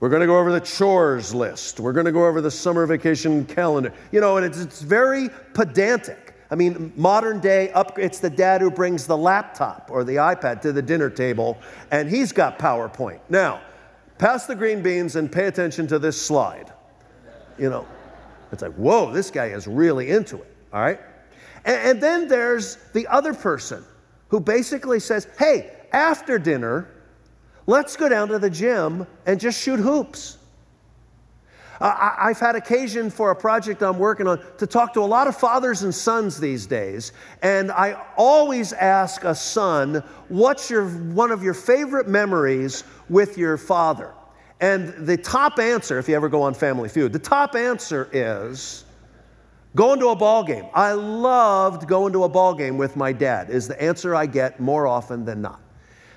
We're 0.00 0.08
going 0.08 0.20
to 0.20 0.26
go 0.26 0.38
over 0.38 0.50
the 0.50 0.60
chores 0.60 1.34
list. 1.34 1.78
We're 1.78 1.92
going 1.92 2.06
to 2.06 2.12
go 2.12 2.24
over 2.26 2.40
the 2.40 2.50
summer 2.50 2.86
vacation 2.86 3.44
calendar. 3.44 3.92
You 4.12 4.22
know, 4.22 4.38
and 4.38 4.46
it's, 4.46 4.58
it's 4.58 4.80
very 4.80 5.28
pedantic. 5.52 6.34
I 6.50 6.54
mean, 6.54 6.90
modern 6.96 7.40
day, 7.40 7.70
up, 7.72 7.98
it's 7.98 8.18
the 8.18 8.30
dad 8.30 8.62
who 8.62 8.70
brings 8.70 9.06
the 9.06 9.16
laptop 9.16 9.90
or 9.92 10.04
the 10.04 10.16
iPad 10.16 10.62
to 10.62 10.72
the 10.72 10.82
dinner 10.82 11.10
table, 11.10 11.58
and 11.90 12.08
he's 12.08 12.32
got 12.32 12.58
PowerPoint. 12.58 13.20
Now, 13.28 13.60
pass 14.18 14.46
the 14.46 14.54
green 14.54 14.82
beans 14.82 15.16
and 15.16 15.30
pay 15.30 15.46
attention 15.46 15.86
to 15.88 15.98
this 15.98 16.20
slide. 16.20 16.72
You 17.58 17.70
know, 17.70 17.86
it's 18.52 18.62
like, 18.62 18.74
whoa, 18.74 19.12
this 19.12 19.30
guy 19.30 19.46
is 19.46 19.66
really 19.66 20.10
into 20.10 20.36
it, 20.36 20.56
all 20.72 20.80
right? 20.80 21.00
And, 21.64 21.76
and 21.76 22.02
then 22.02 22.28
there's 22.28 22.76
the 22.92 23.06
other 23.08 23.34
person 23.34 23.84
who 24.28 24.40
basically 24.40 25.00
says, 25.00 25.28
hey, 25.38 25.72
after 25.92 26.38
dinner, 26.38 26.88
let's 27.66 27.96
go 27.96 28.08
down 28.08 28.28
to 28.28 28.38
the 28.38 28.50
gym 28.50 29.06
and 29.26 29.40
just 29.40 29.60
shoot 29.60 29.78
hoops. 29.78 30.35
I, 31.80 32.28
have 32.28 32.38
had 32.38 32.56
occasion 32.56 33.10
for 33.10 33.30
a 33.30 33.36
project 33.36 33.82
I'm 33.82 33.98
working 33.98 34.26
on 34.26 34.40
to 34.58 34.66
talk 34.66 34.94
to 34.94 35.00
a 35.00 35.06
lot 35.06 35.26
of 35.26 35.36
fathers 35.36 35.82
and 35.82 35.94
sons 35.94 36.38
these 36.38 36.66
days, 36.66 37.12
and 37.42 37.70
I 37.70 38.02
always 38.16 38.72
ask 38.72 39.24
a 39.24 39.34
son, 39.34 40.02
"What's 40.28 40.70
your 40.70 40.86
one 40.86 41.30
of 41.30 41.42
your 41.42 41.54
favorite 41.54 42.08
memories 42.08 42.84
with 43.08 43.36
your 43.36 43.56
father?" 43.56 44.12
And 44.60 45.06
the 45.06 45.16
top 45.16 45.58
answer, 45.58 45.98
if 45.98 46.08
you 46.08 46.16
ever 46.16 46.28
go 46.28 46.42
on 46.42 46.54
Family 46.54 46.88
Feud, 46.88 47.12
the 47.12 47.18
top 47.18 47.54
answer 47.54 48.08
is 48.12 48.84
going 49.74 50.00
to 50.00 50.08
a 50.08 50.16
ball 50.16 50.42
game. 50.42 50.64
I 50.72 50.92
loved 50.92 51.86
going 51.86 52.12
to 52.14 52.24
a 52.24 52.28
ball 52.28 52.54
game 52.54 52.78
with 52.78 52.96
my 52.96 53.12
dad. 53.12 53.50
Is 53.50 53.68
the 53.68 53.80
answer 53.80 54.14
I 54.14 54.24
get 54.26 54.58
more 54.58 54.86
often 54.86 55.24
than 55.24 55.42
not. 55.42 55.60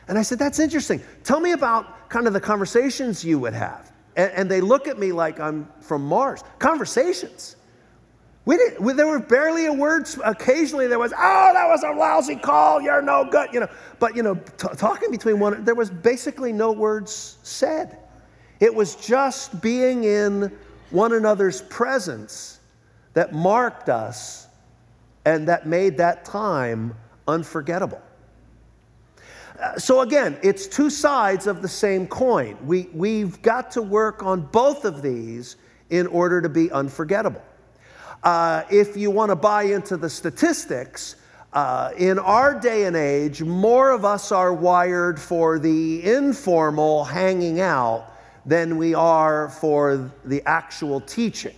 And 0.08 0.18
I 0.18 0.22
said, 0.22 0.40
That's 0.40 0.60
interesting. 0.60 1.02
Tell 1.24 1.40
me 1.40 1.52
about 1.52 2.10
kind 2.10 2.28
of 2.28 2.34
the 2.34 2.42
conversations 2.42 3.24
you 3.24 3.38
would 3.40 3.54
have. 3.54 3.89
And, 4.16 4.32
and 4.32 4.52
they 4.52 4.62
look 4.62 4.88
at 4.88 4.98
me 4.98 5.12
like 5.12 5.40
I'm 5.40 5.68
from 5.82 6.06
Mars. 6.06 6.44
Conversations. 6.60 7.56
We 8.46 8.58
didn't, 8.58 8.82
we, 8.82 8.94
there 8.94 9.08
were 9.08 9.20
barely 9.20 9.68
a 9.68 9.74
word. 9.74 10.10
Occasionally 10.24 10.88
there 10.88 10.98
was, 10.98 11.14
oh, 11.16 11.52
that 11.54 11.68
was 11.68 11.84
a 11.84 11.92
lousy 11.92 12.36
call. 12.36 12.82
You're 12.82 13.02
no 13.02 13.28
good. 13.30 13.50
You 13.54 13.60
know, 13.62 13.70
but 14.00 14.16
you 14.16 14.24
know, 14.24 14.36
t- 14.36 14.68
talking 14.76 15.12
between 15.12 15.40
one, 15.40 15.64
there 15.64 15.76
was 15.76 15.90
basically 15.90 16.52
no 16.52 16.72
words 16.72 17.38
said. 17.44 18.00
It 18.60 18.74
was 18.74 18.96
just 18.96 19.62
being 19.62 20.04
in 20.04 20.52
one 20.90 21.14
another's 21.14 21.62
presence 21.62 22.60
that 23.14 23.34
marked 23.34 23.90
us 23.90 24.48
and 25.26 25.48
that 25.48 25.68
made 25.68 25.98
that 25.98 26.26
time 26.26 26.96
unforgettable. 27.28 28.02
So 29.78 30.02
again, 30.02 30.38
it's 30.42 30.68
two 30.68 30.90
sides 30.90 31.48
of 31.48 31.62
the 31.62 31.68
same 31.68 32.08
coin. 32.08 32.58
We, 32.66 32.90
we've 32.94 33.42
got 33.42 33.72
to 33.72 33.82
work 33.82 34.24
on 34.24 34.42
both 34.42 34.86
of 34.86 35.02
these 35.02 35.58
in 35.90 36.08
order 36.08 36.42
to 36.42 36.50
be 36.50 36.72
unforgettable. 36.72 37.44
Uh, 38.24 38.64
if 38.70 38.96
you 38.96 39.12
want 39.12 39.30
to 39.30 39.36
buy 39.36 39.64
into 39.64 39.98
the 39.98 40.10
statistics, 40.10 41.16
uh, 41.54 41.92
in 41.98 42.20
our 42.20 42.60
day 42.60 42.86
and 42.86 42.96
age, 42.96 43.42
more 43.42 43.92
of 43.92 44.06
us 44.06 44.32
are 44.32 44.54
wired 44.54 45.20
for 45.20 45.58
the 45.58 46.04
informal 46.04 47.04
hanging 47.04 47.60
out 47.60 48.14
than 48.46 48.78
we 48.78 48.94
are 48.94 49.50
for 49.50 50.12
the 50.26 50.42
actual 50.46 51.02
teaching. 51.02 51.56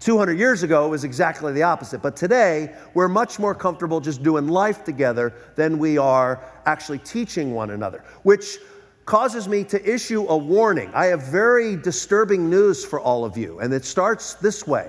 200 0.00 0.38
years 0.38 0.62
ago, 0.62 0.86
it 0.86 0.88
was 0.88 1.04
exactly 1.04 1.52
the 1.52 1.62
opposite. 1.62 2.00
But 2.00 2.14
today, 2.14 2.74
we're 2.94 3.08
much 3.08 3.38
more 3.38 3.54
comfortable 3.54 4.00
just 4.00 4.22
doing 4.22 4.46
life 4.46 4.84
together 4.84 5.34
than 5.56 5.78
we 5.78 5.98
are 5.98 6.42
actually 6.66 6.98
teaching 6.98 7.52
one 7.52 7.70
another, 7.70 8.04
which 8.22 8.58
causes 9.06 9.48
me 9.48 9.64
to 9.64 9.94
issue 9.94 10.26
a 10.28 10.36
warning. 10.36 10.90
I 10.94 11.06
have 11.06 11.22
very 11.22 11.76
disturbing 11.76 12.48
news 12.48 12.84
for 12.84 13.00
all 13.00 13.24
of 13.24 13.36
you, 13.36 13.58
and 13.58 13.72
it 13.72 13.84
starts 13.84 14.34
this 14.34 14.66
way 14.66 14.88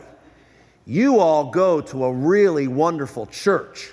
You 0.85 1.19
all 1.19 1.49
go 1.49 1.81
to 1.81 2.05
a 2.05 2.13
really 2.13 2.67
wonderful 2.67 3.25
church. 3.25 3.91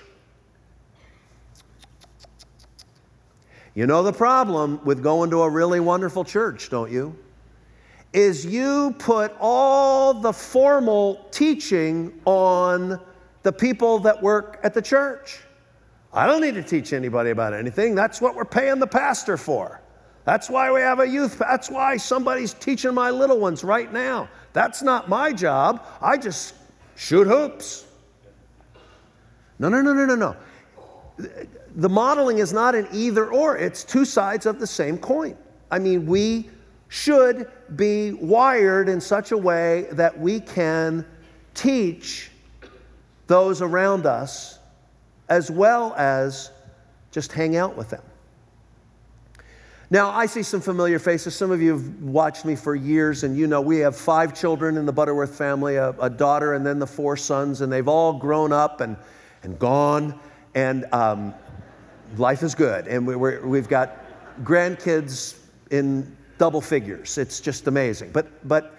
You 3.74 3.86
know 3.86 4.02
the 4.02 4.12
problem 4.12 4.82
with 4.84 5.02
going 5.02 5.30
to 5.30 5.42
a 5.42 5.50
really 5.50 5.80
wonderful 5.80 6.24
church, 6.24 6.70
don't 6.70 6.90
you? 6.90 7.16
Is 8.12 8.46
you 8.46 8.94
put 8.98 9.34
all 9.40 10.14
the 10.14 10.32
formal 10.32 11.26
teaching 11.30 12.18
on 12.24 13.00
the 13.42 13.52
people 13.52 13.98
that 14.00 14.22
work 14.22 14.58
at 14.62 14.74
the 14.74 14.82
church. 14.82 15.40
I 16.12 16.26
don't 16.26 16.40
need 16.40 16.54
to 16.54 16.62
teach 16.62 16.92
anybody 16.92 17.30
about 17.30 17.52
anything. 17.52 17.94
That's 17.94 18.20
what 18.20 18.34
we're 18.34 18.44
paying 18.44 18.78
the 18.78 18.86
pastor 18.86 19.36
for. 19.36 19.82
That's 20.24 20.50
why 20.50 20.72
we 20.72 20.80
have 20.80 20.98
a 20.98 21.06
youth. 21.06 21.38
That's 21.38 21.70
why 21.70 21.96
somebody's 21.96 22.54
teaching 22.54 22.94
my 22.94 23.10
little 23.10 23.38
ones 23.38 23.62
right 23.62 23.92
now. 23.92 24.28
That's 24.52 24.82
not 24.82 25.08
my 25.08 25.32
job. 25.32 25.86
I 26.00 26.16
just 26.16 26.54
shoot 26.96 27.26
hoops. 27.26 27.86
No, 29.58 29.68
no, 29.68 29.80
no, 29.80 29.92
no, 29.92 30.06
no, 30.06 30.14
no. 30.14 30.36
The 31.76 31.88
modeling 31.88 32.38
is 32.38 32.52
not 32.52 32.74
an 32.74 32.88
either 32.92 33.30
or, 33.30 33.56
it's 33.56 33.84
two 33.84 34.04
sides 34.04 34.46
of 34.46 34.58
the 34.58 34.66
same 34.66 34.98
coin. 34.98 35.36
I 35.70 35.78
mean, 35.78 36.06
we 36.06 36.50
should 36.88 37.50
be 37.74 38.12
wired 38.12 38.88
in 38.88 39.00
such 39.00 39.32
a 39.32 39.38
way 39.38 39.88
that 39.92 40.18
we 40.18 40.40
can 40.40 41.04
teach 41.54 42.30
those 43.26 43.60
around 43.60 44.06
us 44.06 44.58
as 45.28 45.50
well 45.50 45.94
as 45.96 46.50
just 47.10 47.32
hang 47.32 47.56
out 47.56 47.76
with 47.76 47.90
them. 47.90 48.02
Now, 49.88 50.10
I 50.10 50.26
see 50.26 50.42
some 50.42 50.60
familiar 50.60 50.98
faces. 50.98 51.36
Some 51.36 51.52
of 51.52 51.62
you 51.62 51.72
have 51.72 52.02
watched 52.02 52.44
me 52.44 52.56
for 52.56 52.74
years, 52.74 53.22
and 53.22 53.36
you 53.36 53.46
know 53.46 53.60
we 53.60 53.78
have 53.78 53.96
five 53.96 54.34
children 54.34 54.76
in 54.76 54.84
the 54.84 54.92
Butterworth 54.92 55.36
family 55.36 55.76
a, 55.76 55.90
a 56.00 56.10
daughter 56.10 56.54
and 56.54 56.66
then 56.66 56.80
the 56.80 56.86
four 56.86 57.16
sons, 57.16 57.60
and 57.60 57.72
they've 57.72 57.86
all 57.86 58.12
grown 58.12 58.52
up 58.52 58.80
and, 58.80 58.96
and 59.44 59.56
gone, 59.60 60.18
and 60.56 60.86
um, 60.92 61.32
life 62.16 62.42
is 62.42 62.54
good. 62.54 62.88
And 62.88 63.06
we, 63.06 63.14
we've 63.14 63.68
got 63.68 64.04
grandkids 64.42 65.38
in 65.70 66.16
double 66.38 66.60
figures. 66.60 67.18
It's 67.18 67.40
just 67.40 67.66
amazing. 67.66 68.10
But, 68.12 68.26
but 68.46 68.76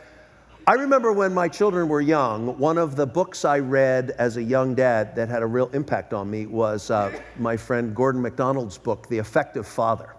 I 0.67 0.73
remember 0.73 1.13
when 1.13 1.33
my 1.33 1.47
children 1.47 1.87
were 1.87 2.01
young, 2.01 2.57
one 2.57 2.77
of 2.77 2.95
the 2.95 3.05
books 3.05 3.45
I 3.45 3.59
read 3.59 4.11
as 4.17 4.37
a 4.37 4.43
young 4.43 4.75
dad 4.75 5.15
that 5.15 5.29
had 5.29 5.41
a 5.41 5.45
real 5.45 5.69
impact 5.73 6.13
on 6.13 6.29
me 6.29 6.45
was 6.45 6.91
uh, 6.91 7.17
my 7.39 7.55
friend 7.55 7.95
Gordon 7.95 8.21
MacDonald's 8.21 8.77
book, 8.77 9.07
The 9.07 9.17
Effective 9.17 9.65
Father. 9.65 10.13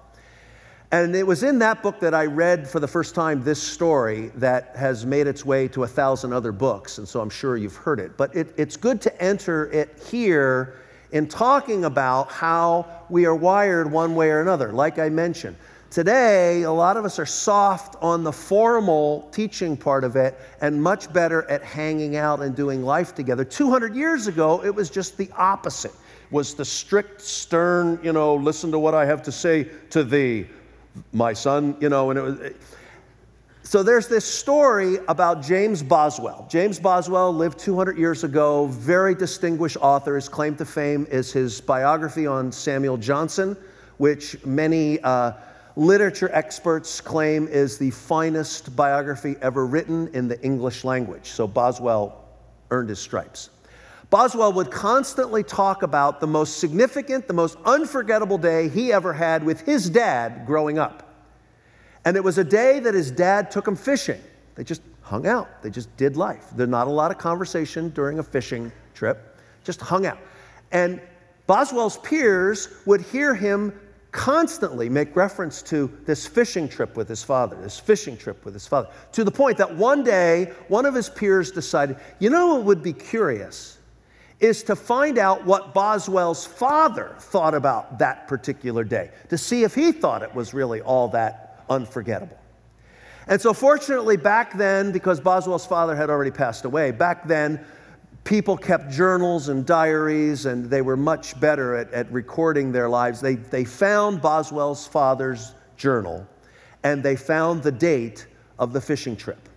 And 0.91 1.15
it 1.15 1.27
was 1.27 1.43
in 1.43 1.59
that 1.59 1.83
book 1.83 2.01
that 2.01 2.15
I 2.15 2.25
read 2.25 2.67
for 2.67 2.81
the 2.81 2.89
first 2.89 3.15
time 3.15 3.45
this 3.45 3.63
story 3.63 4.29
that 4.37 4.75
has 4.75 5.05
made 5.05 5.27
its 5.27 5.45
way 5.45 5.69
to 5.69 5.83
a 5.83 5.87
thousand 5.87 6.33
other 6.33 6.51
books, 6.51 6.97
and 6.97 7.07
so 7.07 7.21
I'm 7.21 7.29
sure 7.29 7.59
you've 7.59 7.77
heard 7.77 8.01
it. 8.01 8.17
But 8.17 8.35
it, 8.35 8.55
it's 8.57 8.79
good 8.79 9.03
to 9.03 9.23
enter 9.23 9.71
it 9.71 10.03
here 10.11 10.77
in 11.13 11.29
talking 11.29 11.85
about 11.85 12.33
how 12.33 12.87
we 13.11 13.27
are 13.27 13.35
wired 13.35 13.93
one 13.93 14.15
way 14.15 14.31
or 14.31 14.41
another, 14.41 14.73
like 14.73 14.99
I 14.99 15.11
mentioned. 15.11 15.57
Today, 15.91 16.65
a 16.65 16.71
lot 16.71 16.99
of 16.99 17.07
us 17.07 17.19
are 17.19 17.25
soft 17.25 17.97
on 18.03 18.23
the 18.23 18.33
formal 18.33 19.27
teaching 19.33 19.75
part 19.75 20.05
of 20.05 20.17
it 20.17 20.39
and 20.61 20.83
much 20.83 21.11
better 21.15 21.51
at 21.51 21.63
hanging 21.63 22.17
out 22.17 22.43
and 22.43 22.55
doing 22.55 22.83
life 22.83 23.15
together. 23.15 23.43
200 23.43 23.97
years 23.97 24.27
ago, 24.27 24.63
it 24.63 24.75
was 24.75 24.91
just 24.91 25.17
the 25.17 25.31
opposite. 25.35 25.95
Was 26.31 26.53
the 26.53 26.65
strict, 26.65 27.23
stern, 27.23 27.99
you 28.03 28.13
know, 28.13 28.35
listen 28.35 28.71
to 28.73 28.79
what 28.79 28.95
I 28.95 29.07
have 29.07 29.23
to 29.23 29.33
say 29.33 29.65
to 29.89 30.05
thee, 30.05 30.47
my 31.15 31.33
son, 31.33 31.75
you 31.81 31.89
know, 31.89 32.11
and 32.11 32.19
it 32.19 32.23
was 32.23 32.53
So 33.63 33.83
there's 33.83 34.09
this 34.09 34.27
story 34.27 34.99
about 35.09 35.43
James 35.43 35.83
Boswell. 35.83 36.47
James 36.51 36.79
Boswell 36.79 37.35
lived 37.35 37.59
200 37.59 37.97
years 37.97 38.25
ago, 38.25 38.67
very 38.67 39.15
distinguished 39.15 39.79
author. 39.81 40.17
His 40.17 40.29
claim 40.29 40.55
to 40.57 40.67
fame 40.67 41.07
is 41.11 41.33
his 41.33 41.63
biography 41.63 42.27
on 42.27 42.53
Samuel 42.53 42.99
Johnson, 42.99 43.57
which 43.97 44.45
many 44.45 45.01
uh, 45.01 45.33
literature 45.79 46.29
experts 46.33 47.01
claim 47.01 47.47
is 47.47 47.79
the 47.79 47.91
finest 47.93 48.75
biography 48.75 49.37
ever 49.41 49.65
written 49.65 50.09
in 50.13 50.27
the 50.27 50.41
English 50.43 50.83
language. 50.83 51.31
So 51.31 51.47
Boswell 51.47 52.25
earned 52.73 52.89
his 52.89 52.99
stripes. 52.99 53.51
Boswell 54.11 54.53
would 54.55 54.73
constantly 54.73 55.45
talk 55.45 55.85
about 55.85 56.21
the 56.21 56.27
most 56.27 56.59
significant, 56.59 57.29
the 57.29 57.35
most 57.35 57.59
unforgettable 57.65 58.39
day 58.39 58.69
he 58.69 58.93
ever 58.93 59.13
had 59.13 59.45
with 59.45 59.61
his 59.61 59.89
dad 59.89 60.47
growing 60.47 60.81
up. 60.81 61.15
And 62.05 62.17
it 62.17 62.25
was 62.25 62.39
a 62.39 62.45
day 62.45 62.81
that 62.81 62.95
his 62.95 63.13
dad 63.13 63.51
took 63.51 63.69
him 63.69 63.77
fishing. 63.77 64.21
They 64.57 64.65
just 64.65 64.83
hung 65.03 65.29
out, 65.29 65.63
they 65.63 65.71
just 65.71 65.95
did 65.97 66.17
life. 66.17 66.47
There's 66.57 66.69
not 66.69 66.89
a 66.89 66.91
lot 66.91 67.13
of 67.13 67.19
conversation 67.19 67.91
during 67.91 68.19
a 68.19 68.23
fishing 68.23 68.73
trip, 68.95 69.39
just 69.63 69.81
hung 69.81 70.07
out. 70.07 70.19
And 70.73 71.01
Boswell's 71.47 71.99
peers 71.99 72.69
would 72.85 73.01
hear 73.01 73.35
him 73.35 73.73
constantly 74.11 74.89
make 74.89 75.15
reference 75.15 75.63
to 75.63 75.91
this 76.07 76.27
fishing 76.27 76.69
trip 76.69 76.97
with 76.97 77.09
his 77.09 77.23
father, 77.23 77.57
this 77.61 77.79
fishing 77.79 78.17
trip 78.17 78.45
with 78.45 78.55
his 78.55 78.67
father, 78.67 78.89
to 79.13 79.25
the 79.25 79.31
point 79.31 79.59
that 79.59 79.75
one 79.75 80.03
day 80.03 80.53
one 80.69 80.87
of 80.87 80.95
his 80.95 81.11
peers 81.11 81.51
decided, 81.51 81.97
you 82.19 82.31
know 82.31 82.55
what 82.55 82.65
would 82.65 82.83
be 82.83 82.93
curious? 82.93 83.79
Is 84.41 84.63
to 84.65 84.77
find 84.77 85.19
out 85.19 85.45
what 85.45 85.75
Boswell's 85.75 86.47
father 86.47 87.17
thought 87.19 87.55
about 87.55 87.99
that 87.99 88.29
particular 88.29 88.85
day, 88.85 89.11
to 89.31 89.37
see 89.37 89.65
if 89.65 89.75
he 89.75 89.93
thought 89.93 90.23
it 90.23 90.35
was 90.35 90.55
really 90.55 90.81
all 90.81 91.09
that 91.09 91.65
unforgettable. 91.69 92.39
And 93.27 93.41
so, 93.41 93.53
fortunately, 93.53 94.17
back 94.17 94.57
then, 94.57 94.91
because 94.91 95.21
Boswell's 95.21 95.67
father 95.67 95.95
had 95.95 96.09
already 96.09 96.31
passed 96.31 96.65
away, 96.65 96.93
back 96.93 97.29
then, 97.29 97.63
people 98.29 98.59
kept 98.59 98.91
journals 98.91 99.49
and 99.49 99.65
diaries, 99.65 100.45
and 100.45 100.67
they 100.67 100.83
were 100.83 100.99
much 100.99 101.41
better 101.41 101.75
at, 101.77 101.91
at 101.95 102.13
recording 102.13 102.71
their 102.71 102.87
lives. 102.87 103.23
They, 103.23 103.37
they 103.37 103.65
found 103.65 104.21
Boswell's 104.21 104.87
father's 104.87 105.55
journal, 105.79 106.29
and 106.85 107.03
they 107.03 107.17
found 107.17 107.63
the 107.63 107.73
date 107.73 108.27
of 108.59 108.75
the 108.75 108.83
fishing 108.83 109.17
trip. 109.17 109.49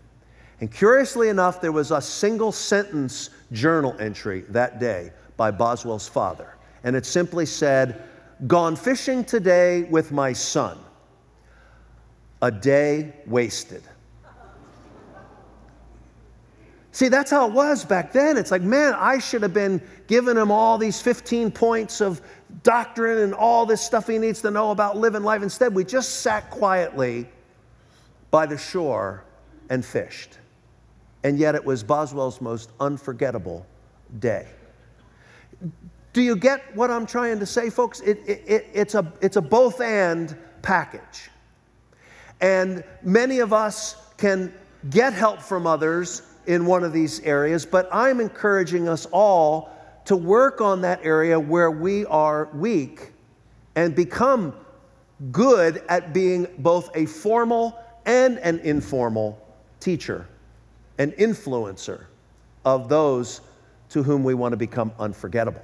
And 0.61 0.71
curiously 0.71 1.27
enough, 1.27 1.59
there 1.59 1.73
was 1.73 1.91
a 1.91 2.01
single 2.01 2.53
sentence 2.53 3.31
journal 3.51 3.93
entry 3.99 4.45
that 4.47 4.79
day 4.79 5.11
by 5.35 5.51
Boswell's 5.51 6.07
father. 6.07 6.55
And 6.85 6.95
it 6.95 7.05
simply 7.05 7.45
said, 7.45 8.01
Gone 8.47 8.77
fishing 8.77 9.25
today 9.25 9.83
with 9.83 10.13
my 10.13 10.31
son 10.31 10.79
a 12.41 12.49
day 12.49 13.15
wasted. 13.27 13.83
See, 16.93 17.07
that's 17.07 17.31
how 17.31 17.47
it 17.47 17.53
was 17.53 17.85
back 17.85 18.11
then. 18.11 18.37
It's 18.37 18.51
like, 18.51 18.61
man, 18.61 18.93
I 18.95 19.17
should 19.17 19.41
have 19.43 19.53
been 19.53 19.81
giving 20.07 20.35
him 20.35 20.51
all 20.51 20.77
these 20.77 21.01
15 21.01 21.51
points 21.51 22.01
of 22.01 22.21
doctrine 22.63 23.19
and 23.19 23.33
all 23.33 23.65
this 23.65 23.81
stuff 23.81 24.07
he 24.07 24.17
needs 24.17 24.41
to 24.41 24.51
know 24.51 24.71
about 24.71 24.97
living 24.97 25.23
life. 25.23 25.41
Instead, 25.41 25.73
we 25.73 25.85
just 25.85 26.21
sat 26.21 26.49
quietly 26.49 27.29
by 28.29 28.45
the 28.45 28.57
shore 28.57 29.23
and 29.69 29.85
fished. 29.85 30.37
And 31.23 31.39
yet, 31.39 31.55
it 31.55 31.63
was 31.63 31.81
Boswell's 31.81 32.41
most 32.41 32.71
unforgettable 32.81 33.65
day. 34.19 34.47
Do 36.11 36.21
you 36.21 36.35
get 36.35 36.75
what 36.75 36.91
I'm 36.91 37.05
trying 37.05 37.39
to 37.39 37.45
say, 37.45 37.69
folks? 37.69 38.01
It, 38.01 38.19
it, 38.27 38.67
it's, 38.73 38.95
a, 38.95 39.13
it's 39.21 39.37
a 39.37 39.41
both 39.41 39.79
and 39.79 40.35
package. 40.61 41.29
And 42.41 42.83
many 43.01 43.39
of 43.39 43.53
us 43.53 43.95
can 44.17 44.53
get 44.89 45.13
help 45.13 45.41
from 45.41 45.65
others 45.65 46.23
in 46.45 46.65
one 46.65 46.83
of 46.83 46.93
these 46.93 47.19
areas, 47.21 47.65
but 47.65 47.87
I'm 47.91 48.19
encouraging 48.19 48.87
us 48.87 49.05
all 49.11 49.69
to 50.05 50.15
work 50.15 50.61
on 50.61 50.81
that 50.81 50.99
area 51.03 51.39
where 51.39 51.71
we 51.71 52.05
are 52.05 52.49
weak 52.53 53.11
and 53.75 53.95
become 53.95 54.53
good 55.31 55.83
at 55.87 56.13
being 56.13 56.47
both 56.59 56.89
a 56.95 57.05
formal 57.05 57.77
and 58.05 58.39
an 58.39 58.59
informal 58.59 59.39
teacher, 59.79 60.27
an 60.97 61.11
influencer 61.13 62.05
of 62.65 62.89
those 62.89 63.41
to 63.89 64.01
whom 64.01 64.23
we 64.23 64.33
want 64.33 64.53
to 64.53 64.57
become 64.57 64.91
unforgettable. 64.99 65.61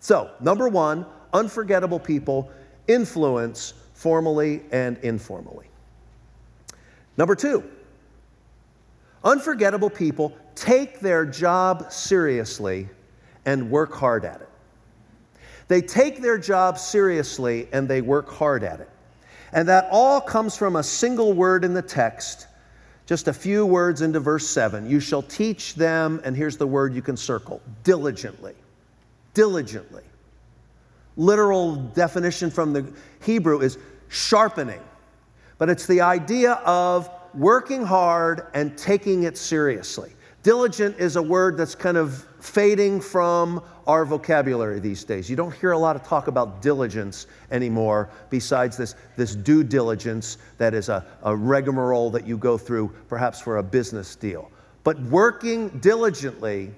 So, 0.00 0.30
number 0.40 0.68
one, 0.68 1.06
unforgettable 1.32 1.98
people 1.98 2.50
influence 2.88 3.74
formally 3.94 4.62
and 4.72 4.98
informally. 4.98 5.66
Number 7.16 7.34
two, 7.34 7.64
unforgettable 9.24 9.90
people 9.90 10.36
take 10.54 11.00
their 11.00 11.24
job 11.24 11.90
seriously 11.90 12.88
and 13.44 13.70
work 13.70 13.92
hard 13.94 14.24
at 14.24 14.40
it. 14.40 14.48
They 15.68 15.80
take 15.80 16.20
their 16.20 16.38
job 16.38 16.78
seriously 16.78 17.68
and 17.72 17.88
they 17.88 18.02
work 18.02 18.28
hard 18.28 18.62
at 18.62 18.80
it. 18.80 18.90
And 19.52 19.68
that 19.68 19.88
all 19.90 20.20
comes 20.20 20.56
from 20.56 20.76
a 20.76 20.82
single 20.82 21.32
word 21.32 21.64
in 21.64 21.74
the 21.74 21.82
text, 21.82 22.48
just 23.06 23.28
a 23.28 23.32
few 23.32 23.64
words 23.64 24.02
into 24.02 24.20
verse 24.20 24.48
7. 24.48 24.88
You 24.88 25.00
shall 25.00 25.22
teach 25.22 25.74
them, 25.74 26.20
and 26.24 26.36
here's 26.36 26.56
the 26.56 26.66
word 26.66 26.94
you 26.94 27.02
can 27.02 27.16
circle 27.16 27.62
diligently. 27.82 28.54
Diligently. 29.32 30.02
Literal 31.16 31.76
definition 31.76 32.50
from 32.50 32.72
the 32.72 32.86
Hebrew 33.20 33.60
is 33.60 33.78
sharpening 34.08 34.80
but 35.58 35.70
it's 35.70 35.86
the 35.86 36.00
idea 36.00 36.54
of 36.64 37.08
working 37.36 37.84
hard 37.84 38.46
and 38.54 38.76
taking 38.76 39.24
it 39.24 39.36
seriously. 39.36 40.12
Diligent 40.42 40.98
is 40.98 41.16
a 41.16 41.22
word 41.22 41.56
that's 41.56 41.74
kind 41.74 41.96
of 41.96 42.26
fading 42.38 43.00
from 43.00 43.62
our 43.86 44.04
vocabulary 44.04 44.78
these 44.78 45.02
days. 45.02 45.30
You 45.30 45.36
don't 45.36 45.54
hear 45.54 45.72
a 45.72 45.78
lot 45.78 45.96
of 45.96 46.02
talk 46.02 46.26
about 46.26 46.60
diligence 46.60 47.26
anymore, 47.50 48.10
besides 48.28 48.76
this, 48.76 48.94
this 49.16 49.34
due 49.34 49.64
diligence 49.64 50.36
that 50.58 50.74
is 50.74 50.90
a, 50.90 51.06
a 51.22 51.34
rigmarole 51.34 52.10
that 52.10 52.26
you 52.26 52.36
go 52.36 52.58
through 52.58 52.94
perhaps 53.08 53.40
for 53.40 53.56
a 53.56 53.62
business 53.62 54.16
deal. 54.16 54.50
But 54.82 55.00
working 55.04 55.70
diligently 55.80 56.70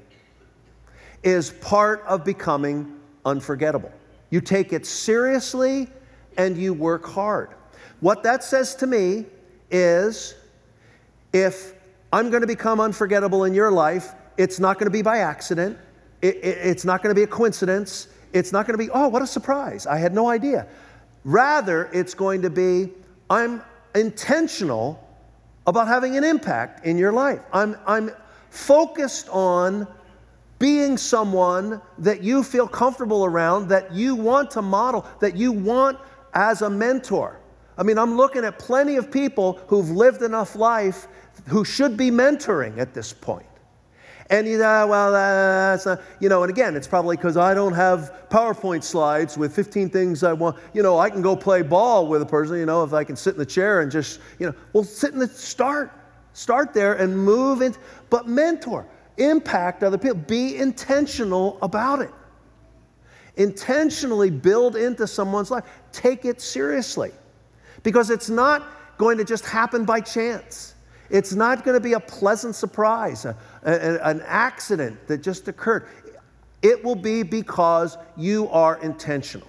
is 1.25 1.51
part 1.51 2.05
of 2.07 2.25
becoming 2.25 3.01
unforgettable. 3.25 3.92
You 4.31 4.40
take 4.40 4.73
it 4.73 4.87
seriously 4.87 5.88
and 6.38 6.57
you 6.57 6.73
work 6.73 7.05
hard. 7.05 7.51
What 7.99 8.23
that 8.23 8.45
says 8.45 8.77
to 8.77 8.87
me 8.87 9.25
is 9.73 10.37
if 11.37 11.75
I'm 12.12 12.31
going 12.31 12.40
to 12.40 12.46
become 12.46 12.81
unforgettable 12.81 13.44
in 13.44 13.53
your 13.53 13.70
life, 13.70 14.14
it's 14.38 14.59
not 14.59 14.79
going 14.79 14.87
to 14.87 14.90
be 14.90 15.03
by 15.03 15.18
accident. 15.18 15.79
It, 16.22 16.37
it, 16.37 16.59
it's 16.62 16.85
not 16.85 17.03
going 17.03 17.14
to 17.14 17.18
be 17.18 17.25
a 17.25 17.27
coincidence. 17.27 18.09
It's 18.33 18.53
not 18.53 18.66
going 18.66 18.79
to 18.79 18.83
be, 18.83 18.90
oh, 18.90 19.09
what 19.09 19.20
a 19.20 19.27
surprise. 19.27 19.87
I 19.87 19.99
had 19.99 20.14
no 20.14 20.29
idea. 20.31 20.66
Rather, 21.25 21.90
it's 21.92 22.14
going 22.14 22.40
to 22.42 22.51
be, 22.51 22.90
I'm 23.29 23.62
intentional 23.94 25.03
about 25.66 25.88
having 25.88 26.16
an 26.16 26.25
impact 26.25 26.87
in 26.87 26.96
your 26.96 27.12
life. 27.12 27.40
I'm, 27.53 27.77
I'm 27.87 28.11
focused 28.49 29.29
on 29.29 29.87
being 30.59 30.96
someone 30.96 31.83
that 31.99 32.22
you 32.22 32.42
feel 32.42 32.66
comfortable 32.66 33.27
around, 33.27 33.68
that 33.68 33.92
you 33.92 34.14
want 34.14 34.51
to 34.53 34.62
model, 34.62 35.05
that 35.20 35.37
you 35.37 35.53
want 35.53 35.99
as 36.33 36.62
a 36.62 36.70
mentor. 36.70 37.40
I 37.79 37.83
mean, 37.83 37.99
I'm 37.99 38.16
looking 38.16 38.44
at 38.44 38.59
plenty 38.59 38.96
of 38.96 39.11
people 39.11 39.61
who've 39.68 39.90
lived 39.90 40.22
enough 40.22 40.57
life 40.57 41.09
who 41.47 41.65
should 41.65 41.97
be 41.97 42.11
mentoring 42.11 42.79
at 42.79 42.95
this 42.95 43.13
point. 43.13 43.47
And 44.29 44.47
you 44.49 44.59
know, 44.59 44.89
well, 44.89 45.15
uh, 45.15 45.71
that's 45.71 45.87
not, 45.87 46.03
you 46.19 46.29
know, 46.29 46.43
and 46.43 46.51
again, 46.51 46.75
it's 46.75 46.89
probably 46.89 47.17
because 47.17 47.37
I 47.37 47.55
don't 47.55 47.75
have 47.75 48.27
PowerPoint 48.29 48.83
slides 48.83 49.39
with 49.39 49.55
15 49.55 49.89
things 49.89 50.25
I 50.25 50.33
want. 50.33 50.57
You 50.75 50.83
know, 50.83 50.99
I 50.99 51.11
can 51.11 51.23
go 51.23 51.37
play 51.37 51.63
ball 51.63 52.09
with 52.09 52.23
a 52.23 52.27
person, 52.27 52.57
you 52.59 52.67
know, 52.67 52.83
if 52.83 52.93
I 52.93 53.05
can 53.05 53.15
sit 53.15 53.35
in 53.35 53.39
the 53.39 53.47
chair 53.47 53.83
and 53.83 53.91
just, 53.91 54.21
you 54.41 54.47
know, 54.47 54.55
well, 54.73 54.83
sit 54.83 55.13
in 55.13 55.21
the 55.21 55.29
start, 55.29 55.93
start 56.33 56.75
there 56.75 56.95
and 56.95 57.17
move 57.17 57.63
in, 57.63 57.77
but 58.11 58.27
mentor, 58.27 58.85
impact 59.17 59.85
other 59.85 59.99
people, 59.99 60.17
be 60.17 60.57
intentional 60.57 61.59
about 61.63 62.01
it. 62.01 62.11
Intentionally 63.37 64.31
build 64.31 64.75
into 64.75 65.07
someone's 65.07 65.53
life, 65.53 65.65
take 65.93 66.25
it 66.25 66.41
seriously 66.41 67.13
because 67.85 68.11
it's 68.11 68.29
not 68.29 68.97
going 68.99 69.19
to 69.19 69.25
just 69.25 69.45
happen 69.45 69.85
by 69.85 70.01
chance. 70.01 70.75
It's 71.11 71.33
not 71.33 71.64
going 71.64 71.77
to 71.77 71.81
be 71.81 71.92
a 71.92 72.01
pleasant 72.01 72.55
surprise, 72.55 73.25
a, 73.25 73.37
a, 73.64 73.99
an 74.03 74.23
accident 74.27 75.07
that 75.07 75.23
just 75.23 75.49
occurred. 75.49 75.88
It 76.62 76.83
will 76.83 76.97
be 76.97 77.23
because 77.23 77.97
you 78.16 78.49
are 78.49 78.81
intentional. 78.83 79.49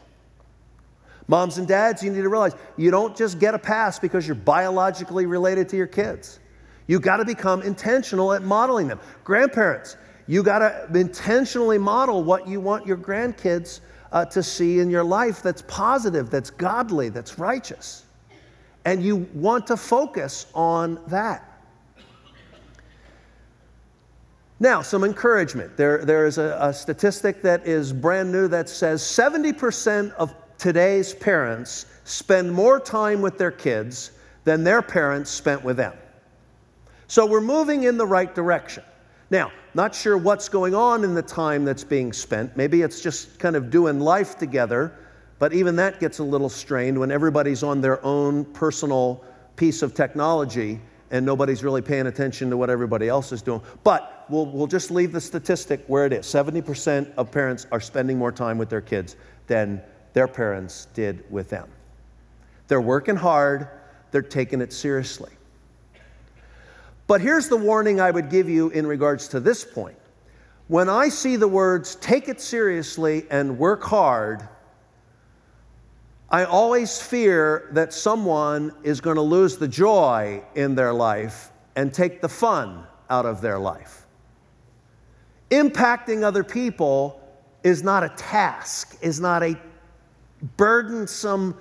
Moms 1.27 1.57
and 1.57 1.67
dads, 1.67 2.01
you 2.01 2.11
need 2.11 2.21
to 2.21 2.29
realize 2.29 2.53
you 2.77 2.89
don't 2.89 3.15
just 3.15 3.39
get 3.39 3.53
a 3.53 3.59
pass 3.59 3.99
because 3.99 4.25
you're 4.25 4.35
biologically 4.35 5.25
related 5.25 5.67
to 5.69 5.77
your 5.77 5.87
kids. 5.87 6.39
You 6.87 6.99
got 6.99 7.17
to 7.17 7.25
become 7.25 7.61
intentional 7.63 8.31
at 8.33 8.43
modeling 8.43 8.87
them. 8.87 8.99
Grandparents, 9.25 9.97
you 10.27 10.41
got 10.41 10.59
to 10.59 10.87
intentionally 10.97 11.77
model 11.77 12.23
what 12.23 12.47
you 12.47 12.61
want 12.61 12.85
your 12.85 12.97
grandkids 12.97 13.81
uh, 14.11 14.23
to 14.25 14.41
see 14.41 14.79
in 14.79 14.89
your 14.89 15.03
life 15.03 15.41
that's 15.41 15.63
positive, 15.63 16.29
that's 16.29 16.49
godly, 16.49 17.09
that's 17.09 17.37
righteous. 17.37 18.05
And 18.87 19.03
you 19.03 19.17
want 19.33 19.67
to 19.67 19.75
focus 19.75 20.47
on 20.55 20.97
that. 21.07 21.43
Now, 24.61 24.81
some 24.81 25.03
encouragement. 25.03 25.75
There, 25.75 26.05
there 26.05 26.25
is 26.25 26.37
a, 26.37 26.57
a 26.61 26.73
statistic 26.73 27.41
that 27.41 27.67
is 27.67 27.91
brand 27.91 28.31
new 28.31 28.47
that 28.47 28.69
says 28.69 29.01
70% 29.01 30.13
of 30.13 30.33
today's 30.57 31.13
parents 31.13 31.85
spend 32.05 32.49
more 32.49 32.79
time 32.79 33.21
with 33.21 33.37
their 33.37 33.51
kids 33.51 34.11
than 34.45 34.63
their 34.63 34.81
parents 34.81 35.31
spent 35.31 35.65
with 35.65 35.75
them. 35.75 35.93
So 37.07 37.25
we're 37.25 37.41
moving 37.41 37.83
in 37.83 37.97
the 37.97 38.07
right 38.07 38.33
direction. 38.33 38.85
Now, 39.29 39.51
not 39.73 39.95
sure 39.95 40.17
what's 40.17 40.47
going 40.47 40.73
on 40.73 41.03
in 41.03 41.13
the 41.13 41.21
time 41.21 41.65
that's 41.65 41.83
being 41.83 42.13
spent. 42.13 42.55
Maybe 42.55 42.83
it's 42.83 43.01
just 43.01 43.37
kind 43.37 43.57
of 43.57 43.69
doing 43.69 43.99
life 43.99 44.37
together, 44.37 44.97
but 45.39 45.53
even 45.53 45.75
that 45.75 45.99
gets 45.99 46.19
a 46.19 46.23
little 46.23 46.49
strained 46.49 46.99
when 46.99 47.11
everybody's 47.11 47.63
on 47.63 47.81
their 47.81 48.03
own 48.03 48.45
personal 48.45 49.23
piece 49.55 49.81
of 49.81 49.93
technology 49.93 50.79
and 51.11 51.25
nobody's 51.25 51.63
really 51.63 51.81
paying 51.81 52.07
attention 52.07 52.49
to 52.49 52.57
what 52.57 52.69
everybody 52.69 53.07
else 53.07 53.31
is 53.31 53.41
doing. 53.41 53.61
But 53.83 54.25
we'll, 54.29 54.45
we'll 54.47 54.67
just 54.67 54.91
leave 54.91 55.11
the 55.11 55.21
statistic 55.21 55.83
where 55.87 56.05
it 56.05 56.13
is 56.13 56.25
70% 56.25 57.13
of 57.15 57.31
parents 57.31 57.65
are 57.71 57.79
spending 57.79 58.17
more 58.17 58.31
time 58.31 58.57
with 58.57 58.69
their 58.69 58.81
kids 58.81 59.15
than 59.47 59.81
their 60.13 60.27
parents 60.27 60.87
did 60.93 61.23
with 61.31 61.49
them. 61.49 61.69
They're 62.67 62.81
working 62.81 63.15
hard, 63.15 63.69
they're 64.11 64.21
taking 64.21 64.61
it 64.61 64.73
seriously. 64.73 65.31
But 67.07 67.21
here's 67.21 67.47
the 67.47 67.57
warning 67.57 68.01
I 68.01 68.11
would 68.11 68.29
give 68.29 68.49
you 68.49 68.69
in 68.69 68.85
regards 68.85 69.29
to 69.29 69.39
this 69.39 69.63
point. 69.63 69.97
When 70.67 70.89
I 70.89 71.07
see 71.07 71.37
the 71.37 71.47
words 71.47 71.95
take 71.95 72.27
it 72.27 72.41
seriously 72.41 73.25
and 73.31 73.57
work 73.57 73.83
hard, 73.83 74.47
I 76.29 76.43
always 76.43 77.01
fear 77.01 77.69
that 77.71 77.93
someone 77.93 78.73
is 78.83 78.99
going 78.99 79.15
to 79.15 79.21
lose 79.21 79.57
the 79.57 79.67
joy 79.67 80.43
in 80.55 80.75
their 80.75 80.93
life 80.93 81.51
and 81.75 81.93
take 81.93 82.21
the 82.21 82.29
fun 82.29 82.85
out 83.09 83.25
of 83.25 83.39
their 83.39 83.57
life. 83.57 84.05
Impacting 85.51 86.23
other 86.23 86.43
people 86.43 87.21
is 87.63 87.81
not 87.81 88.03
a 88.03 88.09
task, 88.09 88.97
is 89.01 89.19
not 89.19 89.41
a 89.41 89.55
burdensome 90.57 91.55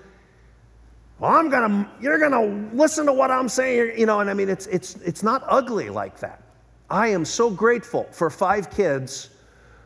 well, 1.18 1.33
I'm 1.33 1.48
gonna, 1.48 1.90
you're 2.00 2.18
gonna 2.18 2.68
listen 2.74 3.07
to 3.07 3.12
what 3.12 3.31
I'm 3.31 3.48
saying, 3.48 3.98
you 3.98 4.05
know, 4.05 4.20
and 4.20 4.29
I 4.29 4.35
mean, 4.35 4.50
it's, 4.50 4.66
it's, 4.66 4.96
it's 4.96 5.22
not 5.22 5.42
ugly 5.46 5.88
like 5.88 6.20
that. 6.20 6.42
I 6.90 7.09
am 7.09 7.24
so 7.24 7.48
grateful 7.48 8.07
for 8.12 8.29
five 8.29 8.70
kids 8.70 9.31